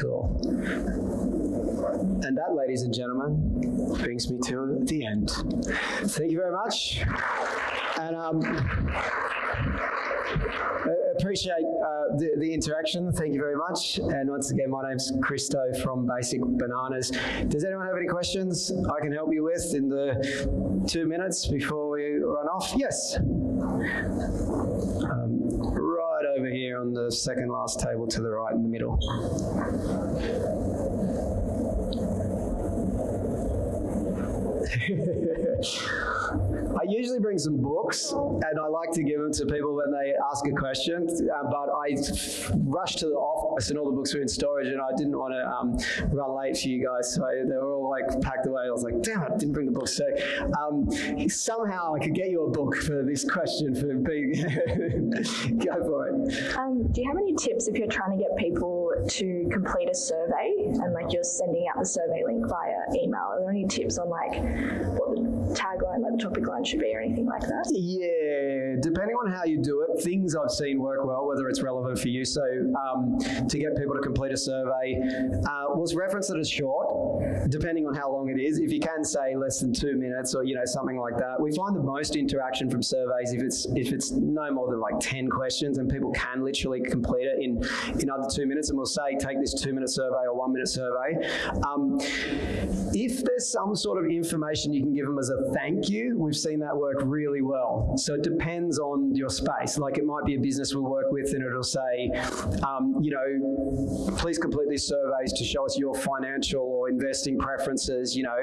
Cool. 0.00 1.21
And 1.82 2.36
that, 2.36 2.54
ladies 2.54 2.82
and 2.82 2.94
gentlemen, 2.94 3.94
brings 3.98 4.30
me 4.30 4.38
to 4.46 4.78
the 4.82 5.04
end. 5.04 5.30
Thank 5.30 6.30
you 6.30 6.38
very 6.38 6.52
much. 6.52 7.02
And 7.98 8.16
um, 8.16 8.40
appreciate 11.18 11.64
uh, 11.64 12.16
the, 12.16 12.30
the 12.38 12.52
interaction. 12.52 13.12
Thank 13.12 13.34
you 13.34 13.40
very 13.40 13.56
much. 13.56 13.98
And 13.98 14.28
once 14.30 14.50
again, 14.50 14.70
my 14.70 14.88
name's 14.88 15.12
Christo 15.22 15.60
from 15.82 16.06
Basic 16.06 16.40
Bananas. 16.42 17.12
Does 17.48 17.64
anyone 17.64 17.86
have 17.86 17.96
any 17.96 18.06
questions 18.08 18.72
I 18.72 19.00
can 19.00 19.12
help 19.12 19.32
you 19.32 19.44
with 19.44 19.74
in 19.74 19.88
the 19.88 20.86
two 20.88 21.06
minutes 21.06 21.46
before 21.46 21.90
we 21.90 22.16
run 22.18 22.46
off? 22.46 22.72
Yes. 22.76 23.16
Um, 23.16 23.28
right 25.74 26.24
over 26.36 26.48
here 26.48 26.80
on 26.80 26.92
the 26.92 27.10
second 27.10 27.50
last 27.50 27.80
table 27.80 28.06
to 28.08 28.20
the 28.20 28.30
right 28.30 28.54
in 28.54 28.62
the 28.62 28.68
middle. 28.68 28.98
I 36.78 36.84
usually 36.88 37.18
bring 37.20 37.38
some 37.38 37.58
books, 37.58 38.12
and 38.12 38.58
I 38.60 38.66
like 38.66 38.90
to 38.92 39.02
give 39.02 39.20
them 39.20 39.32
to 39.32 39.46
people 39.46 39.74
when 39.76 39.90
they 39.92 40.12
ask 40.30 40.46
a 40.46 40.52
question. 40.52 41.08
Uh, 41.08 41.44
but 41.50 41.68
I 41.70 41.96
rushed 42.64 42.98
to 43.00 43.06
the 43.06 43.14
office, 43.14 43.70
and 43.70 43.78
all 43.78 43.90
the 43.90 43.96
books 43.96 44.14
were 44.14 44.22
in 44.22 44.28
storage, 44.28 44.68
and 44.68 44.80
I 44.80 44.90
didn't 44.96 45.16
want 45.16 45.34
to 45.34 45.48
um, 45.48 45.76
run 46.12 46.36
late 46.36 46.56
for 46.56 46.68
you 46.68 46.84
guys, 46.84 47.12
so 47.14 47.26
they 47.30 47.56
were 47.56 47.74
all 47.74 47.90
like 47.90 48.20
packed 48.20 48.46
away. 48.46 48.62
I 48.66 48.70
was 48.70 48.82
like, 48.82 49.02
damn, 49.02 49.22
I 49.22 49.28
didn't 49.36 49.52
bring 49.52 49.66
the 49.66 49.72
books. 49.72 49.96
So 49.96 50.04
um, 50.60 50.88
somehow 51.28 51.94
I 51.94 51.98
could 51.98 52.14
get 52.14 52.30
you 52.30 52.44
a 52.44 52.50
book 52.50 52.76
for 52.76 53.02
this 53.04 53.24
question 53.28 53.74
for 53.74 53.94
being. 53.94 54.32
Go 55.58 55.74
for 55.84 56.08
it. 56.08 56.56
Um, 56.56 56.90
do 56.92 57.02
you 57.02 57.08
have 57.08 57.18
any 57.18 57.34
tips 57.34 57.68
if 57.68 57.76
you're 57.76 57.88
trying 57.88 58.16
to 58.16 58.22
get 58.22 58.34
people 58.36 58.81
to 59.08 59.48
complete 59.50 59.88
a 59.88 59.94
survey 59.94 60.54
and 60.58 60.92
like 60.92 61.12
you're 61.12 61.24
sending 61.24 61.66
out 61.68 61.80
the 61.80 61.86
survey 61.86 62.22
link 62.24 62.46
via 62.48 63.02
email? 63.02 63.20
Are 63.32 63.40
there 63.40 63.50
any 63.50 63.66
tips 63.66 63.98
on 63.98 64.08
like 64.08 64.34
what 64.98 65.14
the 65.14 65.21
tagline, 65.54 66.00
like 66.02 66.12
the 66.16 66.22
topic 66.22 66.46
line 66.46 66.64
should 66.64 66.80
be, 66.80 66.94
or 66.94 67.00
anything 67.00 67.26
like 67.26 67.42
that? 67.42 67.70
Yeah, 67.72 68.80
depending 68.80 69.16
on 69.16 69.30
how 69.30 69.44
you 69.44 69.62
do 69.62 69.86
it, 69.88 70.02
things 70.02 70.34
I've 70.34 70.50
seen 70.50 70.80
work 70.80 71.04
well, 71.04 71.26
whether 71.26 71.48
it's 71.48 71.62
relevant 71.62 71.98
for 71.98 72.08
you. 72.08 72.24
So 72.24 72.42
um, 72.42 73.18
to 73.48 73.58
get 73.58 73.76
people 73.76 73.94
to 73.94 74.00
complete 74.00 74.32
a 74.32 74.36
survey, 74.36 75.00
uh, 75.46 75.74
was 75.74 75.94
reference 75.94 76.28
that 76.28 76.38
is 76.38 76.50
short, 76.50 77.50
depending 77.50 77.86
on 77.86 77.94
how 77.94 78.12
long 78.12 78.28
it 78.28 78.40
is. 78.40 78.58
If 78.58 78.72
you 78.72 78.80
can 78.80 79.04
say 79.04 79.34
less 79.36 79.60
than 79.60 79.72
two 79.72 79.96
minutes 79.96 80.34
or 80.34 80.44
you 80.44 80.54
know 80.54 80.64
something 80.64 80.98
like 80.98 81.16
that, 81.18 81.40
we 81.40 81.54
find 81.54 81.76
the 81.76 81.82
most 81.82 82.16
interaction 82.16 82.70
from 82.70 82.82
surveys 82.82 83.32
if 83.32 83.42
it's 83.42 83.66
if 83.76 83.92
it's 83.92 84.10
no 84.12 84.50
more 84.52 84.70
than 84.70 84.80
like 84.80 84.94
ten 85.00 85.28
questions 85.28 85.78
and 85.78 85.88
people 85.88 86.12
can 86.12 86.44
literally 86.44 86.80
complete 86.80 87.26
it 87.26 87.42
in 87.42 87.62
in 88.00 88.10
under 88.10 88.28
two 88.32 88.46
minutes. 88.46 88.70
And 88.70 88.76
we'll 88.76 88.86
say 88.86 89.16
take 89.18 89.40
this 89.40 89.54
two 89.54 89.72
minute 89.72 89.90
survey 89.90 90.24
or 90.26 90.36
one 90.36 90.52
minute 90.52 90.68
survey. 90.68 91.28
Um, 91.66 91.98
if 92.94 93.24
there's 93.24 93.48
some 93.48 93.74
sort 93.74 94.04
of 94.04 94.10
information 94.10 94.72
you 94.72 94.82
can 94.82 94.94
give 94.94 95.06
them 95.06 95.18
as 95.18 95.30
a 95.30 95.41
thank 95.54 95.88
you, 95.88 96.16
we've 96.18 96.36
seen 96.36 96.58
that 96.60 96.76
work 96.76 96.96
really 97.02 97.42
well. 97.42 97.94
So 97.96 98.14
it 98.14 98.22
depends 98.22 98.78
on 98.78 99.14
your 99.14 99.28
space. 99.28 99.78
Like 99.78 99.98
it 99.98 100.04
might 100.04 100.24
be 100.24 100.34
a 100.34 100.38
business 100.38 100.74
we 100.74 100.80
work 100.80 101.10
with 101.10 101.32
and 101.34 101.44
it'll 101.44 101.62
say, 101.62 102.10
um, 102.66 102.96
you 103.00 103.10
know, 103.10 104.16
please 104.18 104.38
complete 104.38 104.68
these 104.68 104.86
surveys 104.86 105.32
to 105.34 105.44
show 105.44 105.64
us 105.64 105.78
your 105.78 105.94
financial 105.94 106.71
or 106.82 106.88
investing 106.88 107.38
preferences, 107.38 108.16
you 108.16 108.22
know, 108.24 108.36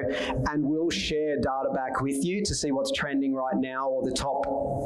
and 0.51 0.63
we'll 0.63 0.89
share 0.89 1.35
data 1.35 1.69
back 1.73 2.01
with 2.01 2.23
you 2.23 2.43
to 2.43 2.55
see 2.55 2.71
what's 2.71 2.91
trending 2.91 3.33
right 3.33 3.55
now 3.57 3.87
or 3.87 4.03
the 4.03 4.15
top, 4.15 4.45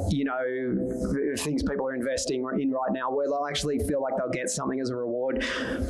you 0.10 0.26
know, 0.26 1.36
things 1.38 1.64
people 1.64 1.86
are 1.86 1.96
investing 1.96 2.46
in 2.60 2.72
right 2.72 2.92
now 2.92 3.12
where 3.12 3.28
they'll 3.28 3.48
actually 3.48 3.78
feel 3.80 4.02
like 4.02 4.14
they'll 4.18 4.32
get 4.32 4.50
something 4.50 4.80
as 4.80 4.90
a 4.90 4.96
reward 4.96 5.44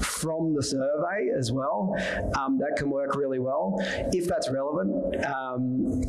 from 0.04 0.54
the 0.54 0.64
survey 0.64 1.30
as 1.38 1.52
well. 1.52 1.96
Um, 2.40 2.58
that 2.60 2.76
can 2.78 2.90
work 2.90 3.16
really 3.16 3.40
well 3.40 3.76
if 4.12 4.28
that's 4.28 4.50
relevant 4.50 5.26
um, 5.26 6.02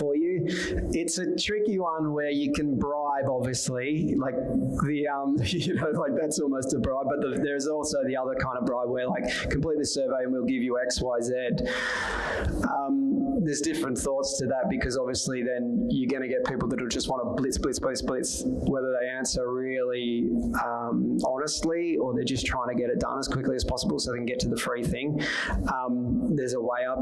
for 0.00 0.16
you. 0.16 0.44
It's 0.92 1.18
a 1.18 1.36
tricky 1.36 1.78
one 1.78 2.12
where 2.12 2.30
you 2.30 2.52
can 2.52 2.76
bribe, 2.76 3.28
obviously, 3.30 4.14
like 4.18 4.34
the, 4.34 5.06
um, 5.06 5.36
you 5.44 5.74
know, 5.74 5.90
like 5.90 6.12
that's 6.18 6.40
almost 6.40 6.74
a 6.74 6.78
bribe, 6.78 7.06
but 7.08 7.20
the, 7.20 7.40
there's 7.42 7.68
also 7.68 7.98
the 8.06 8.16
other 8.16 8.34
kind 8.42 8.56
of 8.58 8.64
bribe 8.66 8.88
where 8.88 9.06
like 9.06 9.28
complete 9.50 9.78
this 9.78 9.94
survey 9.94 10.24
and 10.24 10.32
we'll 10.32 10.46
give 10.46 10.62
you 10.62 10.78
X, 10.84 11.00
Y, 11.02 11.20
Z. 11.20 11.34
Um, 12.64 13.09
there's 13.42 13.60
different 13.60 13.96
thoughts 13.98 14.38
to 14.38 14.46
that 14.46 14.68
because 14.68 14.98
obviously 14.98 15.42
then 15.42 15.88
you're 15.90 16.08
going 16.08 16.22
to 16.22 16.28
get 16.28 16.44
people 16.44 16.68
that 16.68 16.80
will 16.80 16.88
just 16.88 17.08
want 17.08 17.22
to 17.22 17.40
blitz, 17.40 17.58
blitz, 17.58 17.78
blitz, 17.78 18.02
blitz, 18.02 18.42
whether 18.44 18.94
they 19.00 19.08
answer 19.08 19.50
really 19.50 20.28
um, 20.64 21.18
honestly 21.26 21.96
or 21.96 22.14
they're 22.14 22.24
just 22.24 22.46
trying 22.46 22.68
to 22.68 22.74
get 22.74 22.90
it 22.90 23.00
done 23.00 23.18
as 23.18 23.28
quickly 23.28 23.56
as 23.56 23.64
possible 23.64 23.98
so 23.98 24.12
they 24.12 24.18
can 24.18 24.26
get 24.26 24.38
to 24.40 24.48
the 24.48 24.56
free 24.56 24.82
thing. 24.82 25.20
Um, 25.72 26.36
there's 26.36 26.54
a 26.54 26.60
way 26.60 26.84
up 26.88 26.98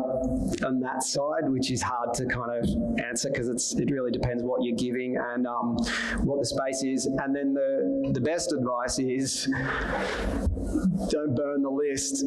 on 0.64 0.80
that 0.80 1.02
side, 1.02 1.48
which 1.48 1.70
is 1.70 1.82
hard 1.82 2.14
to 2.14 2.26
kind 2.26 2.50
of 2.50 2.98
answer 3.00 3.30
because 3.30 3.48
it's 3.48 3.74
it 3.74 3.90
really 3.90 4.10
depends 4.10 4.42
what 4.42 4.62
you're 4.62 4.76
giving 4.76 5.16
and 5.16 5.46
um, 5.46 5.76
what 6.24 6.38
the 6.38 6.46
space 6.46 6.82
is. 6.82 7.06
And 7.06 7.34
then 7.34 7.54
the 7.54 8.10
the 8.12 8.20
best 8.20 8.52
advice 8.52 8.98
is 8.98 9.48
don't 11.10 11.34
burn 11.34 11.62
the 11.62 11.70
list. 11.70 12.24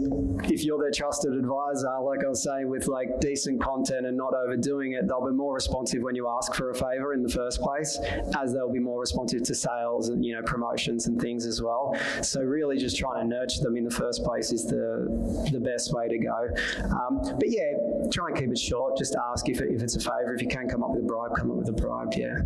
If 0.52 0.63
you're 0.63 0.80
their 0.80 0.91
trusted 0.91 1.34
advisor, 1.34 1.91
like 2.04 2.24
I 2.26 2.30
was 2.30 2.43
saying, 2.43 2.69
with 2.69 2.88
like 2.88 3.19
decent 3.19 3.62
content 3.62 4.01
and 4.06 4.18
not 4.18 4.34
overdoing 4.34 4.94
it, 4.94 5.08
they'll 5.08 5.26
be 5.26 5.34
more 5.34 5.54
responsive 5.54 6.02
when 6.02 6.16
you 6.16 6.30
ask 6.30 6.54
for 6.54 6.70
a 6.70 6.74
favor 6.74 7.14
in 7.14 7.24
the 7.24 7.30
first 7.30 7.62
place, 7.62 8.00
as 8.40 8.54
they'll 8.54 8.72
be 8.72 8.80
more 8.80 9.00
responsive 9.00 9.44
to 9.44 9.56
sales 9.56 10.10
and 10.10 10.24
you 10.26 10.34
know 10.34 10.42
promotions 10.44 11.08
and 11.08 11.20
things 11.22 11.46
as 11.46 11.62
well. 11.62 11.96
So 12.22 12.42
really, 12.42 12.78
just 12.78 12.98
trying 12.98 13.22
to 13.22 13.28
nurture 13.28 13.62
them 13.62 13.78
in 13.78 13.84
the 13.84 13.92
first 13.92 14.24
place 14.24 14.52
is 14.52 14.66
the 14.66 15.50
the 15.52 15.60
best 15.60 15.94
way 15.94 16.08
to 16.08 16.18
go. 16.18 16.48
Um, 16.84 17.22
but 17.22 17.50
yeah, 17.50 17.72
try 18.12 18.28
and 18.28 18.38
keep 18.38 18.50
it 18.50 18.58
short. 18.58 18.98
Just 18.98 19.16
ask 19.32 19.48
if, 19.50 19.62
it, 19.62 19.70
if 19.72 19.82
it's 19.82 19.96
a 19.96 20.00
favor. 20.00 20.34
If 20.36 20.42
you 20.42 20.48
can 20.48 20.68
come 20.68 20.84
up 20.84 20.92
with 20.92 21.04
a 21.04 21.08
bribe, 21.08 21.36
come 21.36 21.52
up 21.52 21.58
with 21.58 21.70
a 21.70 21.74
bribe. 21.74 22.14
Yeah. 22.16 22.40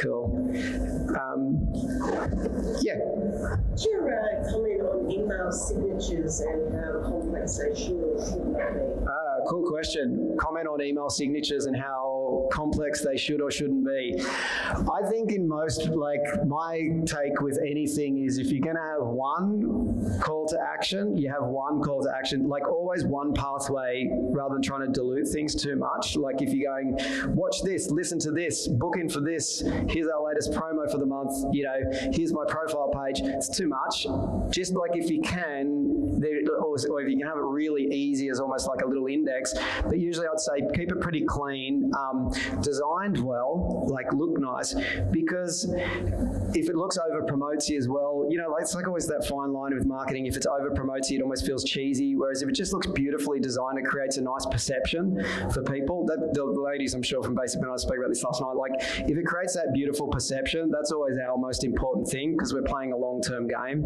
Cool. 0.00 0.52
Um, 1.18 1.68
yeah. 2.82 2.96
What's 2.96 3.84
your 3.84 4.12
uh, 4.12 4.50
comment 4.50 4.82
on 4.82 5.10
email 5.10 5.52
signatures 5.52 6.40
and 6.40 6.74
how 6.74 7.02
complex 7.02 7.58
they 7.58 7.74
should 7.74 8.02
or 8.02 8.24
should 8.24 8.46
not 8.46 8.74
be? 8.74 8.95
Cool 9.48 9.62
question. 9.68 10.36
Comment 10.40 10.66
on 10.66 10.82
email 10.82 11.08
signatures 11.08 11.66
and 11.66 11.76
how 11.76 12.48
complex 12.52 13.04
they 13.04 13.16
should 13.16 13.40
or 13.40 13.50
shouldn't 13.50 13.84
be. 13.84 14.20
I 14.70 15.08
think 15.08 15.32
in 15.32 15.46
most, 15.46 15.88
like 15.88 16.20
my 16.46 16.88
take 17.06 17.40
with 17.40 17.58
anything 17.64 18.24
is 18.24 18.38
if 18.38 18.48
you're 18.48 18.60
going 18.60 18.76
to 18.76 18.82
have 18.82 19.06
one 19.06 20.20
call 20.20 20.46
to 20.48 20.58
action, 20.60 21.16
you 21.16 21.28
have 21.30 21.44
one 21.44 21.80
call 21.82 22.02
to 22.02 22.10
action, 22.16 22.48
like 22.48 22.66
always 22.68 23.04
one 23.04 23.32
pathway 23.34 24.08
rather 24.12 24.54
than 24.54 24.62
trying 24.62 24.86
to 24.86 24.92
dilute 24.92 25.28
things 25.28 25.54
too 25.54 25.76
much. 25.76 26.16
Like 26.16 26.42
if 26.42 26.52
you're 26.52 26.72
going, 26.72 26.96
watch 27.34 27.62
this, 27.62 27.90
listen 27.90 28.18
to 28.20 28.32
this, 28.32 28.66
book 28.66 28.96
in 28.96 29.08
for 29.08 29.20
this, 29.20 29.62
here's 29.88 30.08
our 30.08 30.24
latest 30.26 30.52
promo 30.52 30.90
for 30.90 30.98
the 30.98 31.06
month, 31.06 31.32
you 31.52 31.64
know, 31.64 32.10
here's 32.12 32.32
my 32.32 32.44
profile 32.48 32.90
page. 32.90 33.20
It's 33.22 33.48
too 33.48 33.68
much. 33.68 34.06
Just 34.50 34.74
like 34.74 34.92
if 34.94 35.10
you 35.10 35.20
can, 35.22 36.05
or, 36.26 37.00
if 37.00 37.08
you 37.08 37.16
can 37.16 37.26
have 37.26 37.38
it 37.38 37.44
really 37.44 37.84
easy 37.92 38.28
as 38.28 38.40
almost 38.40 38.66
like 38.66 38.80
a 38.84 38.86
little 38.86 39.06
index, 39.06 39.54
but 39.84 39.98
usually 39.98 40.26
I'd 40.26 40.40
say 40.40 40.66
keep 40.74 40.90
it 40.90 41.00
pretty 41.00 41.24
clean, 41.24 41.90
um, 41.98 42.32
designed 42.62 43.18
well, 43.22 43.86
like 43.88 44.12
look 44.12 44.38
nice, 44.38 44.74
because 45.10 45.64
if 46.54 46.68
it 46.68 46.76
looks 46.76 46.98
over 46.98 47.22
promotes 47.24 47.68
you 47.68 47.78
as 47.78 47.88
well, 47.88 48.26
you 48.30 48.38
know, 48.38 48.54
it's 48.60 48.74
like 48.74 48.86
always 48.86 49.06
that 49.06 49.26
fine 49.26 49.52
line 49.52 49.74
with 49.74 49.86
marketing. 49.86 50.26
If 50.26 50.36
it's 50.36 50.46
over 50.46 50.70
promotes 50.70 51.10
you, 51.10 51.18
it 51.18 51.22
almost 51.22 51.46
feels 51.46 51.64
cheesy. 51.64 52.14
Whereas 52.16 52.42
if 52.42 52.48
it 52.48 52.54
just 52.54 52.72
looks 52.72 52.86
beautifully 52.88 53.40
designed, 53.40 53.78
it 53.78 53.84
creates 53.84 54.16
a 54.16 54.22
nice 54.22 54.46
perception 54.50 55.22
for 55.52 55.62
people. 55.62 56.06
That, 56.06 56.32
the, 56.32 56.44
ladies, 56.44 56.94
I'm 56.94 57.02
sure 57.02 57.22
from 57.22 57.34
Basic 57.34 57.60
Men, 57.60 57.70
I 57.72 57.76
spoke 57.76 57.98
about 57.98 58.08
this 58.08 58.22
last 58.24 58.40
night. 58.40 58.56
Like 58.56 58.72
if 59.08 59.16
it 59.16 59.26
creates 59.26 59.54
that 59.54 59.68
beautiful 59.74 60.08
perception, 60.08 60.70
that's 60.70 60.92
always 60.92 61.16
our 61.18 61.36
most 61.36 61.64
important 61.64 62.08
thing 62.08 62.32
because 62.32 62.52
we're 62.52 62.62
playing 62.62 62.92
a 62.92 62.96
long-term 62.96 63.48
game. 63.48 63.84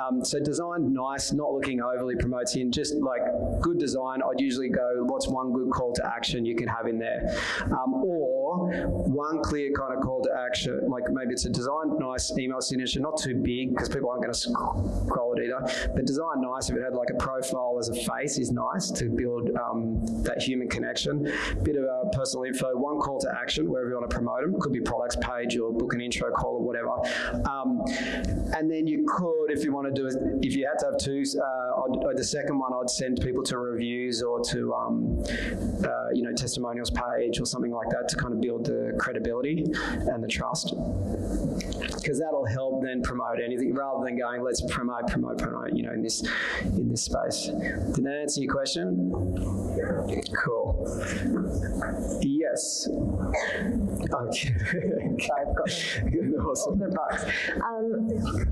Um, 0.00 0.24
so 0.24 0.38
designed 0.38 0.92
nice, 0.92 1.32
not 1.32 1.52
looking 1.52 1.80
overly 1.82 2.16
promotes 2.16 2.54
and 2.54 2.72
just 2.72 2.94
like 2.96 3.20
good 3.60 3.78
design. 3.78 4.20
I'd 4.22 4.40
usually 4.40 4.68
go, 4.68 5.04
what's 5.04 5.28
one 5.28 5.52
good 5.52 5.70
call 5.70 5.92
to 5.94 6.06
action 6.06 6.44
you 6.44 6.56
can 6.56 6.68
have 6.68 6.86
in 6.86 6.98
there, 6.98 7.20
um, 7.66 7.94
or 7.94 8.41
one 8.58 9.42
clear 9.42 9.70
kind 9.72 9.96
of 9.96 10.02
call 10.02 10.22
to 10.22 10.30
action, 10.46 10.80
like 10.88 11.04
maybe 11.10 11.32
it's 11.32 11.44
a 11.44 11.50
design 11.50 11.98
nice 11.98 12.36
email 12.38 12.60
signature, 12.60 13.00
not 13.00 13.18
too 13.18 13.34
big 13.34 13.70
because 13.70 13.88
people 13.88 14.10
aren't 14.10 14.22
going 14.22 14.32
to 14.32 14.38
scroll 14.38 15.34
it 15.36 15.44
either, 15.44 15.90
but 15.94 16.04
design 16.04 16.40
nice. 16.40 16.70
If 16.70 16.76
it 16.76 16.82
had 16.82 16.94
like 16.94 17.10
a 17.10 17.18
profile 17.18 17.76
as 17.78 17.88
a 17.88 17.94
face, 17.94 18.38
is 18.38 18.50
nice 18.50 18.90
to 18.90 19.08
build 19.08 19.50
um, 19.56 20.04
that 20.22 20.42
human 20.42 20.68
connection. 20.68 21.22
Bit 21.62 21.76
of 21.76 21.84
uh, 21.84 22.08
personal 22.12 22.44
info, 22.44 22.70
one 22.74 22.98
call 22.98 23.20
to 23.20 23.28
action 23.40 23.70
wherever 23.70 23.90
you 23.90 23.96
want 23.96 24.10
to 24.10 24.14
promote 24.14 24.42
them. 24.42 24.60
Could 24.60 24.72
be 24.72 24.80
products 24.80 25.16
page 25.16 25.56
or 25.56 25.72
book 25.72 25.92
an 25.94 26.00
intro 26.00 26.30
call 26.32 26.56
or 26.56 26.62
whatever. 26.62 26.92
Um, 27.48 27.82
and 28.56 28.70
then 28.70 28.86
you 28.86 29.06
could, 29.08 29.50
if 29.50 29.64
you 29.64 29.72
want 29.72 29.94
to 29.94 30.00
do 30.00 30.06
it, 30.06 30.16
if 30.42 30.54
you 30.54 30.66
had 30.66 30.78
to 30.80 30.86
have 30.86 30.98
two, 30.98 31.22
uh, 31.40 32.12
the 32.14 32.24
second 32.24 32.58
one 32.58 32.72
I'd 32.72 32.90
send 32.90 33.20
people 33.20 33.42
to 33.44 33.58
reviews 33.58 34.22
or 34.22 34.40
to 34.44 34.74
um, 34.74 35.22
uh, 35.84 36.08
you 36.12 36.22
know 36.22 36.32
testimonials 36.32 36.90
page 36.90 37.40
or 37.40 37.46
something 37.46 37.72
like 37.72 37.88
that 37.90 38.08
to 38.08 38.16
kind 38.16 38.34
of 38.34 38.40
build 38.42 38.66
the 38.66 38.94
credibility 38.98 39.64
and 40.10 40.22
the 40.22 40.28
trust 40.28 40.74
because 42.02 42.18
that'll 42.18 42.46
help 42.46 42.82
then 42.82 43.02
promote 43.02 43.38
anything 43.44 43.74
rather 43.74 44.04
than 44.04 44.18
going 44.18 44.42
let's 44.42 44.62
promote 44.70 45.06
promote 45.08 45.38
promote 45.38 45.72
you 45.72 45.82
know 45.82 45.92
in 45.92 46.02
this 46.02 46.22
in 46.64 46.88
this 46.88 47.02
space 47.02 47.46
did 47.94 48.04
that 48.04 48.18
answer 48.20 48.40
your 48.40 48.52
question 48.52 49.10
cool 50.44 50.84
yes 52.22 52.88
okay 54.12 54.52
Sorry, 55.22 55.46
I've 55.46 55.56
got 55.56 55.68
awesome 56.46 56.78
the 56.78 56.88
box. 56.88 57.24
Um, 57.64 58.08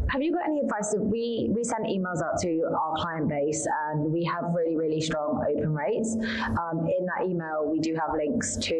have 0.08 0.22
you 0.22 0.32
got 0.32 0.46
any 0.46 0.60
advice? 0.60 0.90
That 0.90 1.02
we 1.02 1.50
we 1.50 1.64
send 1.64 1.86
emails 1.86 2.22
out 2.22 2.40
to 2.42 2.62
our 2.66 2.94
client 2.96 3.28
base, 3.28 3.66
and 3.88 4.12
we 4.12 4.24
have 4.24 4.52
really 4.54 4.76
really 4.76 5.00
strong 5.00 5.44
open 5.48 5.74
rates. 5.74 6.16
Um, 6.16 6.86
in 6.86 7.06
that 7.06 7.26
email, 7.26 7.66
we 7.70 7.78
do 7.80 7.94
have 7.94 8.14
links 8.14 8.56
to 8.56 8.74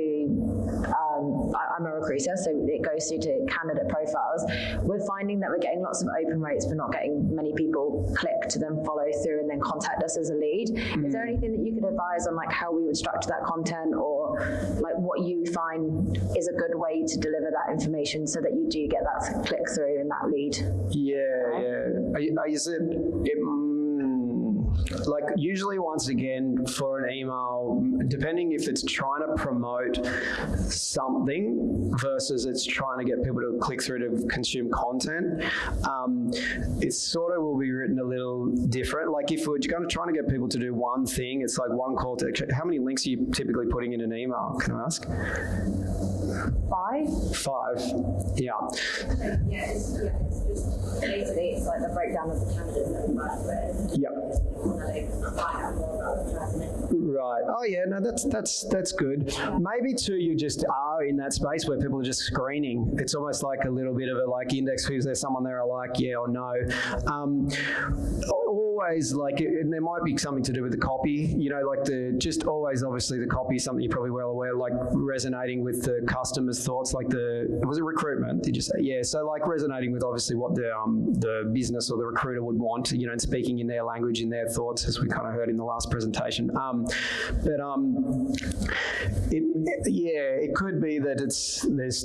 um, 1.20 1.52
I- 1.54 1.74
I'm 1.76 1.86
a 1.86 1.92
recruiter, 2.00 2.34
so 2.36 2.50
it 2.50 2.82
goes 2.82 3.08
through 3.08 3.18
to 3.20 3.46
candidate 3.46 3.88
profiles. 3.88 4.44
We're 4.82 5.04
finding 5.06 5.40
that 5.40 5.50
we're 5.50 5.58
getting 5.58 5.80
lots 5.82 6.02
of 6.02 6.08
open 6.20 6.40
rates, 6.40 6.66
but 6.66 6.76
not 6.76 6.92
getting 6.92 7.34
many 7.34 7.52
people 7.54 8.10
click 8.16 8.48
to 8.50 8.58
then 8.58 8.82
follow 8.84 9.04
through 9.22 9.40
and 9.40 9.48
then 9.50 9.60
contact 9.60 10.02
us 10.02 10.16
as 10.16 10.30
a 10.30 10.34
lead. 10.34 10.70
Is 11.04 11.12
there 11.12 11.22
anything 11.24 11.52
that 11.52 11.60
you 11.64 11.74
could 11.74 11.84
advise 11.84 12.26
on 12.26 12.34
like 12.34 12.50
how 12.50 12.72
we 12.72 12.84
would 12.84 12.96
structure 12.96 13.28
that 13.28 13.44
content 13.44 13.94
or 13.94 14.38
like 14.80 14.96
what 14.96 15.20
you 15.20 15.44
find 15.52 16.16
is 16.36 16.48
a 16.48 16.52
good 16.52 16.74
way 16.74 17.04
to 17.06 17.16
deliver 17.18 17.50
that 17.50 17.70
information 17.72 18.26
so 18.26 18.40
that 18.40 18.52
you 18.54 18.66
do 18.68 18.86
get 18.88 19.02
that 19.04 19.44
click 19.46 19.62
through 19.74 20.00
and 20.00 20.10
that 20.10 20.28
lead? 20.30 20.56
Yeah, 20.90 21.16
yeah. 21.60 22.18
You- 22.18 22.36
are- 22.38 22.48
Is 22.48 22.66
it, 22.66 22.80
it 22.82 23.38
mm, 23.38 23.59
like 25.06 25.24
usually 25.36 25.78
once 25.78 26.08
again 26.08 26.64
for 26.66 27.04
an 27.04 27.14
email, 27.14 27.82
depending 28.08 28.52
if 28.52 28.68
it's 28.68 28.82
trying 28.82 29.20
to 29.26 29.34
promote 29.36 30.04
something 30.70 31.92
versus 31.98 32.46
it's 32.46 32.64
trying 32.64 32.98
to 32.98 33.04
get 33.04 33.22
people 33.22 33.40
to 33.40 33.58
click 33.60 33.82
through 33.82 33.98
to 33.98 34.26
consume 34.28 34.70
content, 34.70 35.44
um, 35.88 36.30
it 36.80 36.92
sort 36.92 37.36
of 37.36 37.42
will 37.42 37.58
be 37.58 37.70
written 37.70 37.98
a 37.98 38.04
little 38.04 38.46
different. 38.68 39.10
Like 39.12 39.30
if 39.32 39.46
we're 39.46 39.58
going 39.58 39.82
to 39.82 39.88
trying 39.88 40.08
to 40.08 40.14
get 40.14 40.28
people 40.28 40.48
to 40.48 40.58
do 40.58 40.74
one 40.74 41.06
thing, 41.06 41.42
it's 41.42 41.58
like 41.58 41.70
one 41.70 41.96
call 41.96 42.16
to 42.16 42.28
action. 42.28 42.48
How 42.50 42.64
many 42.64 42.78
links 42.78 43.06
are 43.06 43.10
you 43.10 43.28
typically 43.32 43.66
putting 43.66 43.92
in 43.92 44.00
an 44.00 44.12
email? 44.12 44.56
Can 44.60 44.74
I 44.74 44.84
ask? 44.84 45.06
Five? 46.70 47.36
Five. 47.36 47.80
Yeah. 48.36 48.52
Yeah, 49.48 49.70
it's, 49.70 49.96
yeah, 49.98 50.10
it's 50.26 50.40
just 50.46 51.00
basically 51.00 51.50
it's 51.50 51.66
like 51.66 51.80
the 51.80 51.88
breakdown 51.94 52.30
of 52.30 52.40
the 52.40 52.52
candidates 52.52 52.90
person. 52.90 54.00
Right. 56.92 57.42
Oh 57.46 57.64
yeah. 57.64 57.84
No, 57.86 58.00
that's 58.00 58.24
that's 58.24 58.64
that's 58.64 58.92
good. 58.92 59.34
Maybe 59.58 59.94
too, 59.94 60.16
you 60.16 60.34
just 60.36 60.64
are 60.66 61.04
in 61.04 61.16
that 61.16 61.32
space 61.32 61.66
where 61.66 61.78
people 61.78 61.98
are 62.00 62.04
just 62.04 62.20
screening. 62.20 62.96
It's 62.98 63.14
almost 63.14 63.42
like 63.42 63.64
a 63.64 63.70
little 63.70 63.94
bit 63.94 64.08
of 64.08 64.18
a 64.18 64.24
like 64.30 64.52
index. 64.54 64.84
Who's 64.84 65.04
there? 65.04 65.14
Someone 65.14 65.44
there? 65.44 65.60
I 65.60 65.64
like 65.64 65.98
yeah 65.98 66.16
or 66.16 66.28
no. 66.28 66.54
Um, 67.06 67.50
always 68.50 69.12
like, 69.12 69.40
and 69.40 69.72
there 69.72 69.80
might 69.80 70.02
be 70.04 70.16
something 70.16 70.42
to 70.44 70.52
do 70.52 70.62
with 70.62 70.72
the 70.72 70.78
copy. 70.78 71.34
You 71.36 71.50
know, 71.50 71.62
like 71.62 71.84
the 71.84 72.14
just 72.18 72.44
always 72.44 72.82
obviously 72.82 73.18
the 73.18 73.26
copy 73.26 73.56
is 73.56 73.64
something 73.64 73.82
you're 73.82 73.92
probably 73.92 74.10
well 74.10 74.28
aware. 74.28 74.54
Like 74.54 74.72
resonating 74.92 75.64
with 75.64 75.82
the 75.82 76.04
customer's 76.06 76.64
thoughts. 76.64 76.92
Like 76.92 77.08
the 77.08 77.46
was 77.66 77.78
it 77.78 77.84
recruitment? 77.84 78.42
Did 78.42 78.56
you 78.56 78.62
say 78.62 78.74
yeah? 78.80 79.02
So 79.02 79.26
like 79.26 79.46
resonating 79.46 79.92
with 79.92 80.02
obviously 80.02 80.36
what 80.36 80.54
the 80.54 80.72
um, 80.74 81.14
the 81.14 81.50
business 81.52 81.90
or 81.90 81.98
the 81.98 82.06
recruiter 82.06 82.42
would 82.42 82.58
want. 82.58 82.90
You 82.90 83.06
know, 83.06 83.12
and 83.12 83.20
speaking 83.20 83.60
in 83.60 83.66
their 83.66 83.84
language, 83.84 84.20
in 84.20 84.28
their 84.28 84.48
thoughts, 84.48 84.86
as 84.86 85.00
we 85.00 85.08
kind 85.08 85.26
of 85.26 85.32
heard 85.32 85.48
in 85.48 85.56
the 85.56 85.64
last 85.64 85.90
presentation. 85.90 86.50
Um, 86.56 86.86
but 87.42 87.60
um, 87.60 88.32
it, 89.30 89.42
yeah, 89.86 90.44
it 90.44 90.54
could 90.54 90.80
be 90.80 90.98
that 90.98 91.20
it's 91.20 91.66
there's 91.68 92.04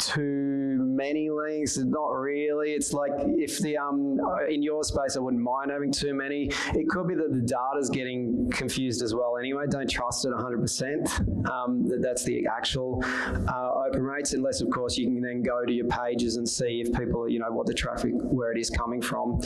too 0.00 0.78
many 0.96 1.30
links. 1.30 1.76
Not 1.76 2.08
really. 2.12 2.70
It's 2.70 2.92
like 2.92 3.12
if 3.16 3.58
the 3.58 3.76
um 3.76 4.18
in 4.48 4.62
your 4.62 4.82
space, 4.84 5.16
I 5.16 5.20
wouldn't 5.20 5.42
mind 5.42 5.70
having 5.70 5.92
too 5.92 6.14
many. 6.14 6.50
It 6.74 6.88
could 6.88 7.08
be 7.08 7.14
that 7.14 7.32
the 7.32 7.40
data's 7.40 7.90
getting 7.90 8.50
confused 8.50 9.02
as 9.02 9.14
well. 9.14 9.36
Anyway, 9.38 9.64
don't 9.68 9.88
trust 9.88 10.24
it 10.24 10.30
100. 10.30 10.60
percent 10.60 11.08
um, 11.50 11.86
that 11.88 12.00
That's 12.02 12.24
the 12.24 12.46
actual 12.46 13.02
uh, 13.04 13.70
open 13.86 14.02
rates, 14.02 14.32
unless 14.32 14.60
of 14.60 14.70
course 14.70 14.96
you 14.96 15.06
can 15.06 15.20
then 15.20 15.42
go 15.42 15.64
to 15.64 15.72
your 15.72 15.86
pages 15.86 16.36
and 16.36 16.48
see 16.48 16.82
if 16.84 16.92
people, 16.98 17.28
you 17.28 17.38
know, 17.38 17.50
what 17.50 17.66
the 17.66 17.74
traffic 17.74 18.12
where 18.14 18.52
it 18.52 18.58
is 18.58 18.70
coming 18.70 19.00
from. 19.02 19.40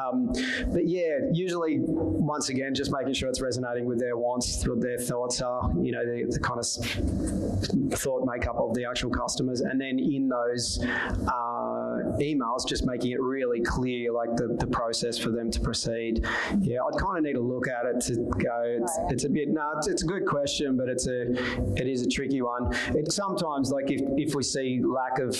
Um, 0.00 0.32
but 0.72 0.86
yeah, 0.86 1.18
usually 1.32 1.78
once 1.80 2.48
again, 2.48 2.74
just 2.74 2.92
making 2.92 3.14
sure 3.14 3.28
it's 3.28 3.40
resonating 3.40 3.84
with 3.86 3.98
their 3.98 4.16
wants, 4.16 4.66
what 4.66 4.80
their 4.80 4.98
thoughts 4.98 5.40
are, 5.40 5.70
you 5.80 5.92
know, 5.92 6.04
the, 6.04 6.26
the 6.30 6.40
kind 6.40 6.58
of 6.58 7.98
thought 7.98 8.24
makeup 8.26 8.56
of 8.56 8.74
the 8.74 8.84
actual 8.84 9.10
customers, 9.10 9.60
and 9.60 9.80
then 9.80 9.98
in 9.98 10.28
those 10.28 10.79
uh, 10.82 12.16
emails, 12.18 12.66
just 12.66 12.84
making 12.86 13.12
it 13.12 13.20
really 13.20 13.60
clear, 13.60 14.12
like 14.12 14.36
the, 14.36 14.56
the 14.58 14.66
process 14.66 15.18
for 15.18 15.30
them 15.30 15.50
to 15.50 15.60
proceed. 15.60 16.24
Yeah, 16.60 16.78
I'd 16.86 16.98
kind 17.00 17.18
of 17.18 17.24
need 17.24 17.34
to 17.34 17.40
look 17.40 17.68
at 17.68 17.86
it 17.86 18.00
to 18.06 18.16
go. 18.16 18.62
It's, 18.64 18.98
it's 19.10 19.24
a 19.24 19.28
bit 19.28 19.48
no, 19.48 19.72
it's, 19.76 19.86
it's 19.86 20.02
a 20.02 20.06
good 20.06 20.26
question, 20.26 20.76
but 20.76 20.88
it's 20.88 21.06
a 21.06 21.32
it 21.76 21.86
is 21.86 22.02
a 22.02 22.08
tricky 22.08 22.42
one. 22.42 22.72
It 22.94 23.10
sometimes 23.12 23.70
like 23.70 23.90
if 23.90 24.02
if 24.16 24.34
we 24.34 24.42
see 24.42 24.80
lack 24.82 25.18
of 25.18 25.34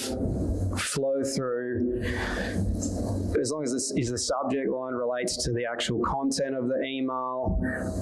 flow 0.81 1.23
through 1.23 2.03
as 3.41 3.51
long 3.51 3.63
as 3.63 3.73
this 3.73 3.91
is 3.93 4.11
the 4.11 4.19
subject 4.19 4.69
line 4.69 4.95
relates 4.95 5.37
to 5.45 5.53
the 5.53 5.65
actual 5.65 6.01
content 6.01 6.55
of 6.55 6.69
the 6.69 6.83
email, 6.85 7.61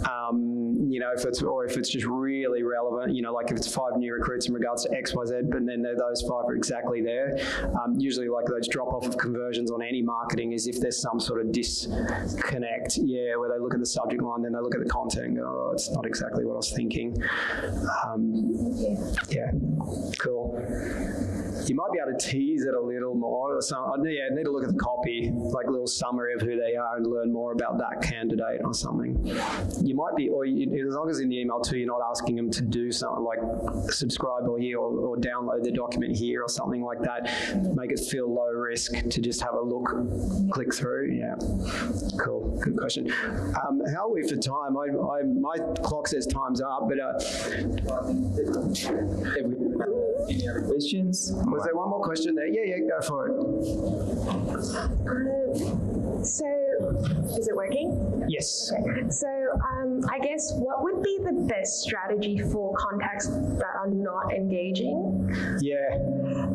um, 0.09 0.77
you 0.91 1.01
know, 1.01 1.11
if 1.17 1.25
it's 1.25 1.43
or 1.43 1.65
if 1.65 1.77
it's 1.77 1.89
just 1.89 2.07
really 2.07 2.63
relevant, 2.63 3.15
you 3.15 3.23
know, 3.23 3.33
like 3.33 3.51
if 3.51 3.57
it's 3.57 3.73
five 3.73 3.97
new 3.97 4.13
recruits 4.13 4.49
in 4.49 4.55
regards 4.55 4.85
to 4.85 4.97
X, 4.97 5.15
Y, 5.15 5.25
Z, 5.27 5.35
but 5.51 5.65
then 5.67 5.83
those 5.83 6.23
five 6.23 6.45
are 6.49 6.55
exactly 6.55 7.03
there. 7.03 7.39
Um, 7.83 7.95
usually, 7.99 8.29
like 8.29 8.47
those 8.47 8.69
drop 8.69 8.89
off 8.89 9.07
of 9.07 9.17
conversions 9.17 9.71
on 9.71 9.83
any 9.83 10.03
marketing 10.03 10.53
is 10.53 10.67
if 10.67 10.81
there's 10.81 11.01
some 11.01 11.21
sort 11.21 11.41
of 11.41 11.53
disconnect, 11.53 12.99
yeah, 12.99 13.37
where 13.37 13.51
they 13.51 13.59
look 13.59 13.75
at 13.75 13.81
the 13.81 13.87
subject 13.87 14.23
line, 14.23 14.43
then 14.43 14.53
they 14.53 14.61
look 14.61 14.75
at 14.75 14.83
the 14.83 14.91
content, 14.91 15.37
go, 15.37 15.43
oh, 15.45 15.73
it's 15.73 15.91
not 15.91 16.07
exactly 16.07 16.45
what 16.45 16.55
I 16.55 16.57
was 16.57 16.73
thinking. 16.73 17.17
Um, 18.07 18.51
yeah, 19.29 19.51
cool. 20.19 20.57
You 21.69 21.75
might 21.75 21.93
be 21.93 21.99
able 22.01 22.19
to 22.19 22.27
tease 22.27 22.65
it 22.65 22.75
a 22.75 22.81
little 22.81 23.15
more. 23.15 23.57
Or 23.57 23.63
some, 23.63 23.85
I 23.93 23.97
need, 24.03 24.17
yeah, 24.17 24.35
need 24.35 24.45
to 24.45 24.51
look 24.51 24.65
at 24.65 24.73
the 24.73 24.79
copy, 24.79 25.31
like 25.35 25.67
a 25.67 25.71
little 25.71 25.87
summary 25.87 26.35
of 26.35 26.41
who 26.41 26.57
they 26.57 26.75
are, 26.77 26.97
and 26.97 27.07
learn 27.07 27.33
more 27.33 27.53
about 27.53 27.79
that 27.79 28.03
candidate 28.03 28.61
or 28.65 28.73
something. 28.75 29.17
You 29.83 29.95
might 29.95 30.17
be, 30.17 30.29
or 30.29 30.45
you, 30.45 30.89
as 30.89 30.95
long 30.95 31.11
as 31.11 31.21
in 31.21 31.29
the 31.29 31.41
email 31.41 31.61
too, 31.61 31.79
you're 31.79 31.87
not 31.87 32.01
asking 32.11 32.37
them 32.37 32.51
to 32.51 32.63
do 32.63 32.91
something 32.91 33.25
like 33.25 33.39
subscribe 33.91 34.49
or 34.49 34.59
here 34.59 34.79
or, 34.79 34.91
or 34.99 35.17
download 35.17 35.63
the 35.63 35.73
document 35.73 36.17
here 36.17 36.43
or 36.43 36.49
something 36.49 36.83
like 36.83 37.01
that. 37.03 37.29
Make 37.75 37.93
it 37.93 38.01
feel 38.01 38.33
low 38.33 38.49
risk 38.49 38.93
to 38.93 39.21
just 39.21 39.43
have 39.43 39.55
a 39.55 39.61
look, 39.61 39.89
click 40.51 40.75
through. 40.75 41.13
Yeah, 41.13 41.35
cool, 42.19 42.59
good 42.63 42.77
question. 42.77 43.13
Um, 43.67 43.83
how 43.95 44.09
are 44.09 44.13
we 44.13 44.27
for 44.27 44.37
time? 44.37 44.77
I, 44.77 44.89
I, 44.89 45.23
my 45.25 45.59
clock 45.83 46.09
says 46.09 46.27
time's 46.27 46.61
up, 46.61 46.89
but 46.89 46.99
uh, 47.01 47.19
Any 50.29 50.49
other 50.49 50.63
questions? 50.63 51.33
was 51.33 51.65
there 51.65 51.75
one 51.75 51.91
more 51.91 52.03
question 52.03 52.35
there? 52.35 52.47
Yeah, 52.47 52.77
yeah, 52.77 52.87
go 52.87 53.01
for 53.07 53.29
it. 53.29 53.33
Um, 55.09 56.25
so, 56.25 56.47
is 57.39 57.49
it 57.49 57.57
working? 57.57 58.25
Yes. 58.29 58.71
Okay. 58.73 59.09
So, 59.11 59.29
um, 59.73 60.03
I 60.11 60.19
guess 60.19 60.53
what 60.55 60.83
would 60.83 61.03
be 61.03 61.19
the 61.25 61.33
best 61.49 61.81
strategy 61.81 62.39
for 62.53 62.75
contacts 62.77 63.27
that 63.29 63.73
are 63.79 63.89
not 63.89 64.33
engaging? 64.35 65.35
Yeah. 65.61 65.97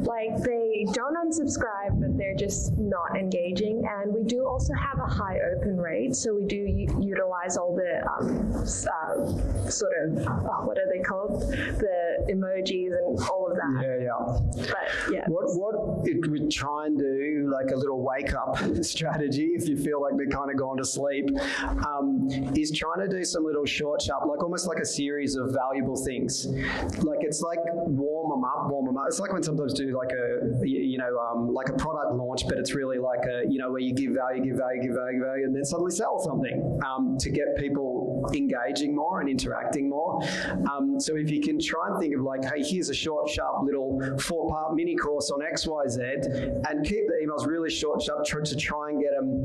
Like 0.04 0.38
they 0.44 0.86
don't 0.92 1.16
unsubscribe, 1.16 2.00
but 2.00 2.18
they're 2.18 2.36
just 2.36 2.78
not 2.78 3.18
engaging. 3.18 3.84
And 3.90 4.14
we 4.14 4.24
do 4.24 4.46
also 4.46 4.74
have 4.74 5.00
a 5.00 5.10
high 5.10 5.40
open 5.56 5.78
rate, 5.78 6.16
so 6.16 6.36
we 6.36 6.46
do 6.46 6.56
u- 6.58 7.00
utilize 7.02 7.58
all 7.58 7.76
the 7.76 8.04
um, 8.12 8.54
uh, 8.56 9.70
sort 9.70 9.92
of 10.04 10.28
oh, 10.28 10.66
what 10.66 10.78
are 10.78 10.88
they 10.92 11.02
called? 11.02 11.42
The 11.52 12.28
emojis 12.30 12.92
and 12.92 13.20
all 13.30 13.43
of 13.43 13.43
that. 13.43 13.43
Yeah, 13.82 13.98
yeah. 14.02 14.40
But 14.56 15.14
yeah. 15.14 15.26
What 15.28 15.46
what 15.56 16.08
it 16.08 16.30
would 16.30 16.52
try 16.52 16.86
and 16.88 16.98
do, 16.98 17.52
like 17.52 17.72
a 17.72 17.78
little 17.78 18.04
wake 18.04 18.34
up 18.34 18.58
strategy, 18.84 19.52
if 19.56 19.68
you 19.68 19.78
feel 19.78 20.02
like 20.02 20.14
they're 20.18 20.28
kind 20.28 20.50
of 20.52 20.58
gone 20.58 20.78
to 20.78 20.86
sleep, 20.86 21.30
um, 21.64 22.28
is 22.56 22.72
trying 22.72 23.08
to 23.08 23.08
do 23.08 23.24
some 23.24 23.46
little 23.46 23.66
short, 23.66 24.02
sharp, 24.02 24.26
like 24.26 24.44
almost 24.44 24.68
like 24.68 24.80
a 24.80 24.86
series 24.86 25.36
of 25.36 25.52
valuable 25.54 25.96
things. 25.96 26.48
Like 27.04 27.20
it's 27.22 27.42
like 27.42 27.60
warm 27.86 28.30
them 28.30 28.44
up, 28.44 28.70
warm 28.70 28.86
them 28.86 28.98
up. 28.98 29.06
It's 29.08 29.20
like 29.20 29.34
when 29.34 29.44
sometimes 29.44 29.74
do 29.74 29.96
like 29.96 30.12
a 30.12 30.66
you 30.66 30.80
you 30.80 30.98
know 30.98 31.18
um, 31.20 31.54
like 31.54 31.70
a 31.70 31.74
product 31.74 32.14
launch, 32.14 32.44
but 32.48 32.58
it's 32.58 32.74
really 32.74 32.98
like 32.98 33.26
a 33.26 33.44
you 33.50 33.60
know 33.60 33.72
where 33.72 33.82
you 33.82 33.94
give 33.94 34.12
value, 34.12 34.44
give 34.44 34.58
value, 34.58 34.82
give 34.82 34.96
value, 34.96 35.20
give 35.20 35.26
value, 35.28 35.46
and 35.46 35.56
then 35.56 35.66
suddenly 35.66 35.92
sell 35.92 36.20
something 36.20 36.80
um, 36.86 37.18
to 37.20 37.30
get 37.30 37.56
people 37.58 38.03
engaging 38.34 38.96
more 38.96 39.20
and 39.20 39.30
interacting 39.30 39.90
more. 39.90 40.22
Um, 40.72 41.00
so 41.00 41.16
if 41.16 41.30
you 41.30 41.42
can 41.42 41.60
try 41.60 41.88
and 41.88 42.00
think 42.00 42.16
of 42.16 42.22
like, 42.22 42.44
hey, 42.44 42.64
here's 42.64 42.90
a 42.90 42.94
short, 42.94 43.30
sharp 43.30 43.64
little 43.64 44.00
four-part 44.20 44.76
mini 44.76 44.96
course 44.96 45.32
on 45.32 45.42
X, 45.42 45.68
Y, 45.68 45.84
Z, 45.88 46.02
and 46.70 46.86
keep 46.86 47.08
the 47.08 47.26
emails 47.26 47.46
really 47.48 47.70
short, 47.70 48.02
sharp 48.02 48.24
to 48.24 48.56
try 48.56 48.90
and 48.90 49.02
get 49.02 49.12
them 49.20 49.44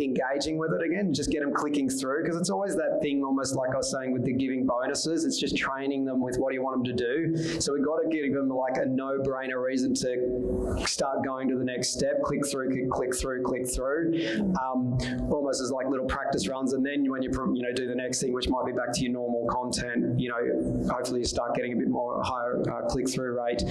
engaging 0.00 0.56
with 0.56 0.72
it 0.72 0.82
again, 0.84 1.12
just 1.12 1.30
get 1.30 1.40
them 1.40 1.52
clicking 1.52 1.88
through 1.88 2.22
because 2.22 2.38
it's 2.38 2.50
always 2.50 2.76
that 2.76 2.98
thing, 3.02 3.22
almost 3.24 3.54
like 3.54 3.70
I 3.74 3.78
was 3.78 3.90
saying 3.90 4.12
with 4.12 4.24
the 4.24 4.32
giving 4.32 4.66
bonuses. 4.66 5.24
It's 5.24 5.38
just 5.38 5.56
training 5.56 6.04
them 6.04 6.20
with 6.20 6.36
what 6.36 6.50
do 6.50 6.54
you 6.54 6.62
want 6.62 6.84
them 6.84 6.96
to 6.96 7.04
do. 7.04 7.60
So 7.60 7.72
we've 7.72 7.84
got 7.84 7.96
to 7.96 8.08
give 8.08 8.32
them 8.32 8.48
like 8.48 8.76
a 8.76 8.86
no-brainer 8.86 9.62
reason 9.62 9.94
to 9.94 10.86
start 10.86 11.24
going 11.24 11.48
to 11.48 11.56
the 11.56 11.64
next 11.64 11.90
step. 11.90 12.22
Click 12.22 12.46
through, 12.46 12.70
click, 12.70 12.90
click 12.90 13.14
through, 13.14 13.42
click 13.42 13.68
through. 13.68 14.14
Um, 14.62 14.98
almost 15.30 15.60
as 15.60 15.70
like 15.70 15.88
little 15.88 16.06
practice 16.06 16.48
runs, 16.48 16.72
and 16.72 16.84
then 16.84 17.10
when 17.10 17.22
you 17.22 17.30
you 17.54 17.62
know 17.62 17.72
do 17.74 17.86
the 17.86 17.94
next 17.94 18.09
thing, 18.18 18.32
which 18.32 18.48
might 18.48 18.64
be 18.66 18.72
back 18.72 18.92
to 18.94 19.02
your 19.02 19.12
normal 19.12 19.46
content, 19.48 20.18
you 20.18 20.28
know, 20.28 20.88
hopefully 20.92 21.20
you 21.20 21.26
start 21.26 21.54
getting 21.54 21.72
a 21.72 21.76
bit 21.76 21.88
more 21.88 22.22
higher 22.22 22.62
uh, 22.70 22.86
click 22.88 23.08
through 23.10 23.38
rate. 23.38 23.62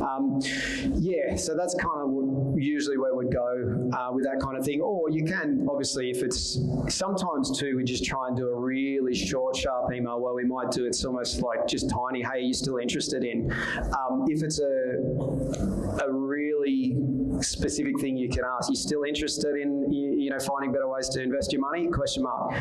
Um, 0.00 0.40
yeah, 0.94 1.36
so 1.36 1.54
that's 1.56 1.74
kind 1.74 2.02
of 2.02 2.10
what, 2.10 2.60
usually 2.60 2.98
where 2.98 3.14
we'd 3.14 3.32
go 3.32 3.90
uh, 3.92 4.12
with 4.12 4.24
that 4.24 4.40
kind 4.40 4.56
of 4.56 4.64
thing. 4.64 4.80
Or 4.80 5.10
you 5.10 5.24
can, 5.24 5.66
obviously, 5.70 6.10
if 6.10 6.22
it's 6.22 6.58
sometimes 6.88 7.58
too, 7.58 7.76
we 7.76 7.84
just 7.84 8.04
try 8.04 8.28
and 8.28 8.36
do 8.36 8.48
a 8.48 8.54
really 8.54 9.14
short, 9.14 9.56
sharp 9.56 9.92
email 9.92 10.20
where 10.20 10.34
we 10.34 10.44
might 10.44 10.70
do 10.70 10.86
it's 10.86 11.04
almost 11.04 11.42
like 11.42 11.66
just 11.66 11.90
tiny, 11.90 12.22
hey, 12.22 12.28
are 12.34 12.38
you 12.38 12.54
still 12.54 12.78
interested 12.78 13.24
in? 13.24 13.52
Um, 13.76 14.24
if 14.28 14.42
it's 14.42 14.60
a, 14.60 16.04
a 16.04 16.12
really 16.12 16.96
specific 17.44 17.98
thing 18.00 18.16
you 18.16 18.28
can 18.28 18.42
ask, 18.44 18.68
you 18.70 18.76
still 18.76 19.04
interested 19.04 19.56
in, 19.56 19.90
you, 19.92 20.30
know, 20.30 20.38
finding 20.38 20.72
better 20.72 20.88
ways 20.88 21.08
to 21.10 21.22
invest 21.22 21.52
your 21.52 21.60
money? 21.60 21.88
Question 21.88 22.22
mark. 22.24 22.52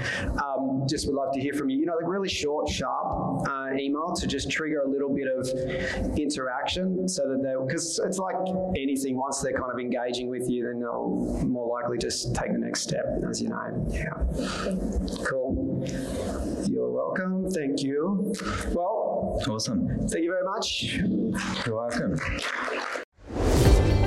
Um, 0.42 0.84
just 0.88 1.08
would 1.08 1.16
love 1.16 1.34
to 1.34 1.40
hear 1.40 1.54
from 1.54 1.70
you. 1.70 1.78
You 1.78 1.86
know, 1.86 1.96
like 1.96 2.08
really 2.08 2.30
short, 2.30 2.70
sharp 2.70 3.48
uh, 3.48 3.70
email 3.78 4.14
to 4.16 4.28
just 4.28 4.50
trigger 4.50 4.82
a 4.86 4.88
little 4.90 5.14
bit 5.14 5.28
of 5.28 6.18
interaction 6.18 7.08
so 7.08 7.28
that 7.30 7.42
they, 7.42 7.54
because 7.66 8.00
it's 8.06 8.18
like 8.18 8.36
anything, 8.76 9.18
once 9.18 9.42
they're 9.42 9.58
kind 9.58 9.72
of 9.72 9.80
engaging 9.80 10.30
with 10.30 10.50
you, 10.50 10.64
then 10.66 10.80
they'll 10.80 11.44
more 11.46 11.80
likely 11.80 11.98
just 11.98 12.36
take 12.36 12.52
the 12.52 12.58
next 12.60 12.82
step, 12.82 13.06
as 13.30 13.42
you 13.42 13.50
know. 13.50 13.86
Yeah. 13.90 14.14
Cool. 15.26 15.86
You're 16.70 16.92
welcome. 16.92 17.50
Thank 17.52 17.82
you. 17.82 18.34
Well, 18.72 19.42
Awesome. 19.48 19.88
thank 20.10 20.24
you 20.24 20.32
very 20.32 20.44
much. 20.44 20.96
You're 21.66 21.76
welcome. 21.76 22.20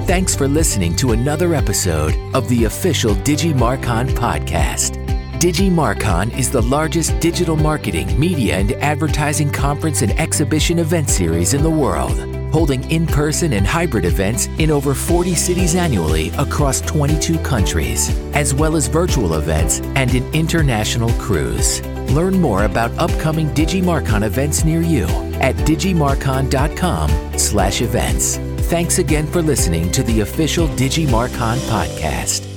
Thanks 0.07 0.37
for 0.37 0.47
listening 0.47 0.95
to 0.97 1.11
another 1.11 1.53
episode 1.53 2.15
of 2.33 2.49
the 2.49 2.67
official 2.67 3.17
Digimarcon 3.17 4.11
podcast. 4.11 5.05
Digimarcon 5.41 6.33
is 6.39 6.49
the 6.49 6.63
largest 6.63 7.19
digital 7.19 7.57
marketing, 7.57 8.17
media, 8.19 8.55
and 8.55 8.71
advertising 8.75 9.51
conference 9.51 10.03
and 10.03 10.13
exhibition 10.13 10.79
event 10.79 11.11
series 11.11 11.55
in 11.55 11.65
the 11.65 11.71
world, 11.71 12.17
holding 12.53 12.89
in 12.89 13.05
person 13.05 13.55
and 13.55 13.67
hybrid 13.67 14.05
events 14.05 14.47
in 14.59 14.71
over 14.71 14.95
40 14.95 15.35
cities 15.35 15.75
annually 15.75 16.29
across 16.39 16.81
22 16.83 17.37
countries, 17.41 18.17
as 18.33 18.55
well 18.55 18.77
as 18.77 18.87
virtual 18.87 19.35
events 19.35 19.81
and 19.97 20.15
an 20.15 20.25
international 20.33 21.11
cruise. 21.15 21.83
Learn 22.13 22.41
more 22.41 22.63
about 22.63 22.97
upcoming 22.97 23.49
Digimarcon 23.49 24.25
events 24.25 24.65
near 24.65 24.83
you 24.83 25.07
at 25.41 25.57
digimarcon.com/events. 25.57 28.56
Thanks 28.67 28.99
again 28.99 29.29
for 29.29 29.43
listening 29.43 29.93
to 29.93 30.03
the 30.03 30.23
official 30.23 30.67
Digimarcon 30.67 31.57
podcast. 31.69 32.56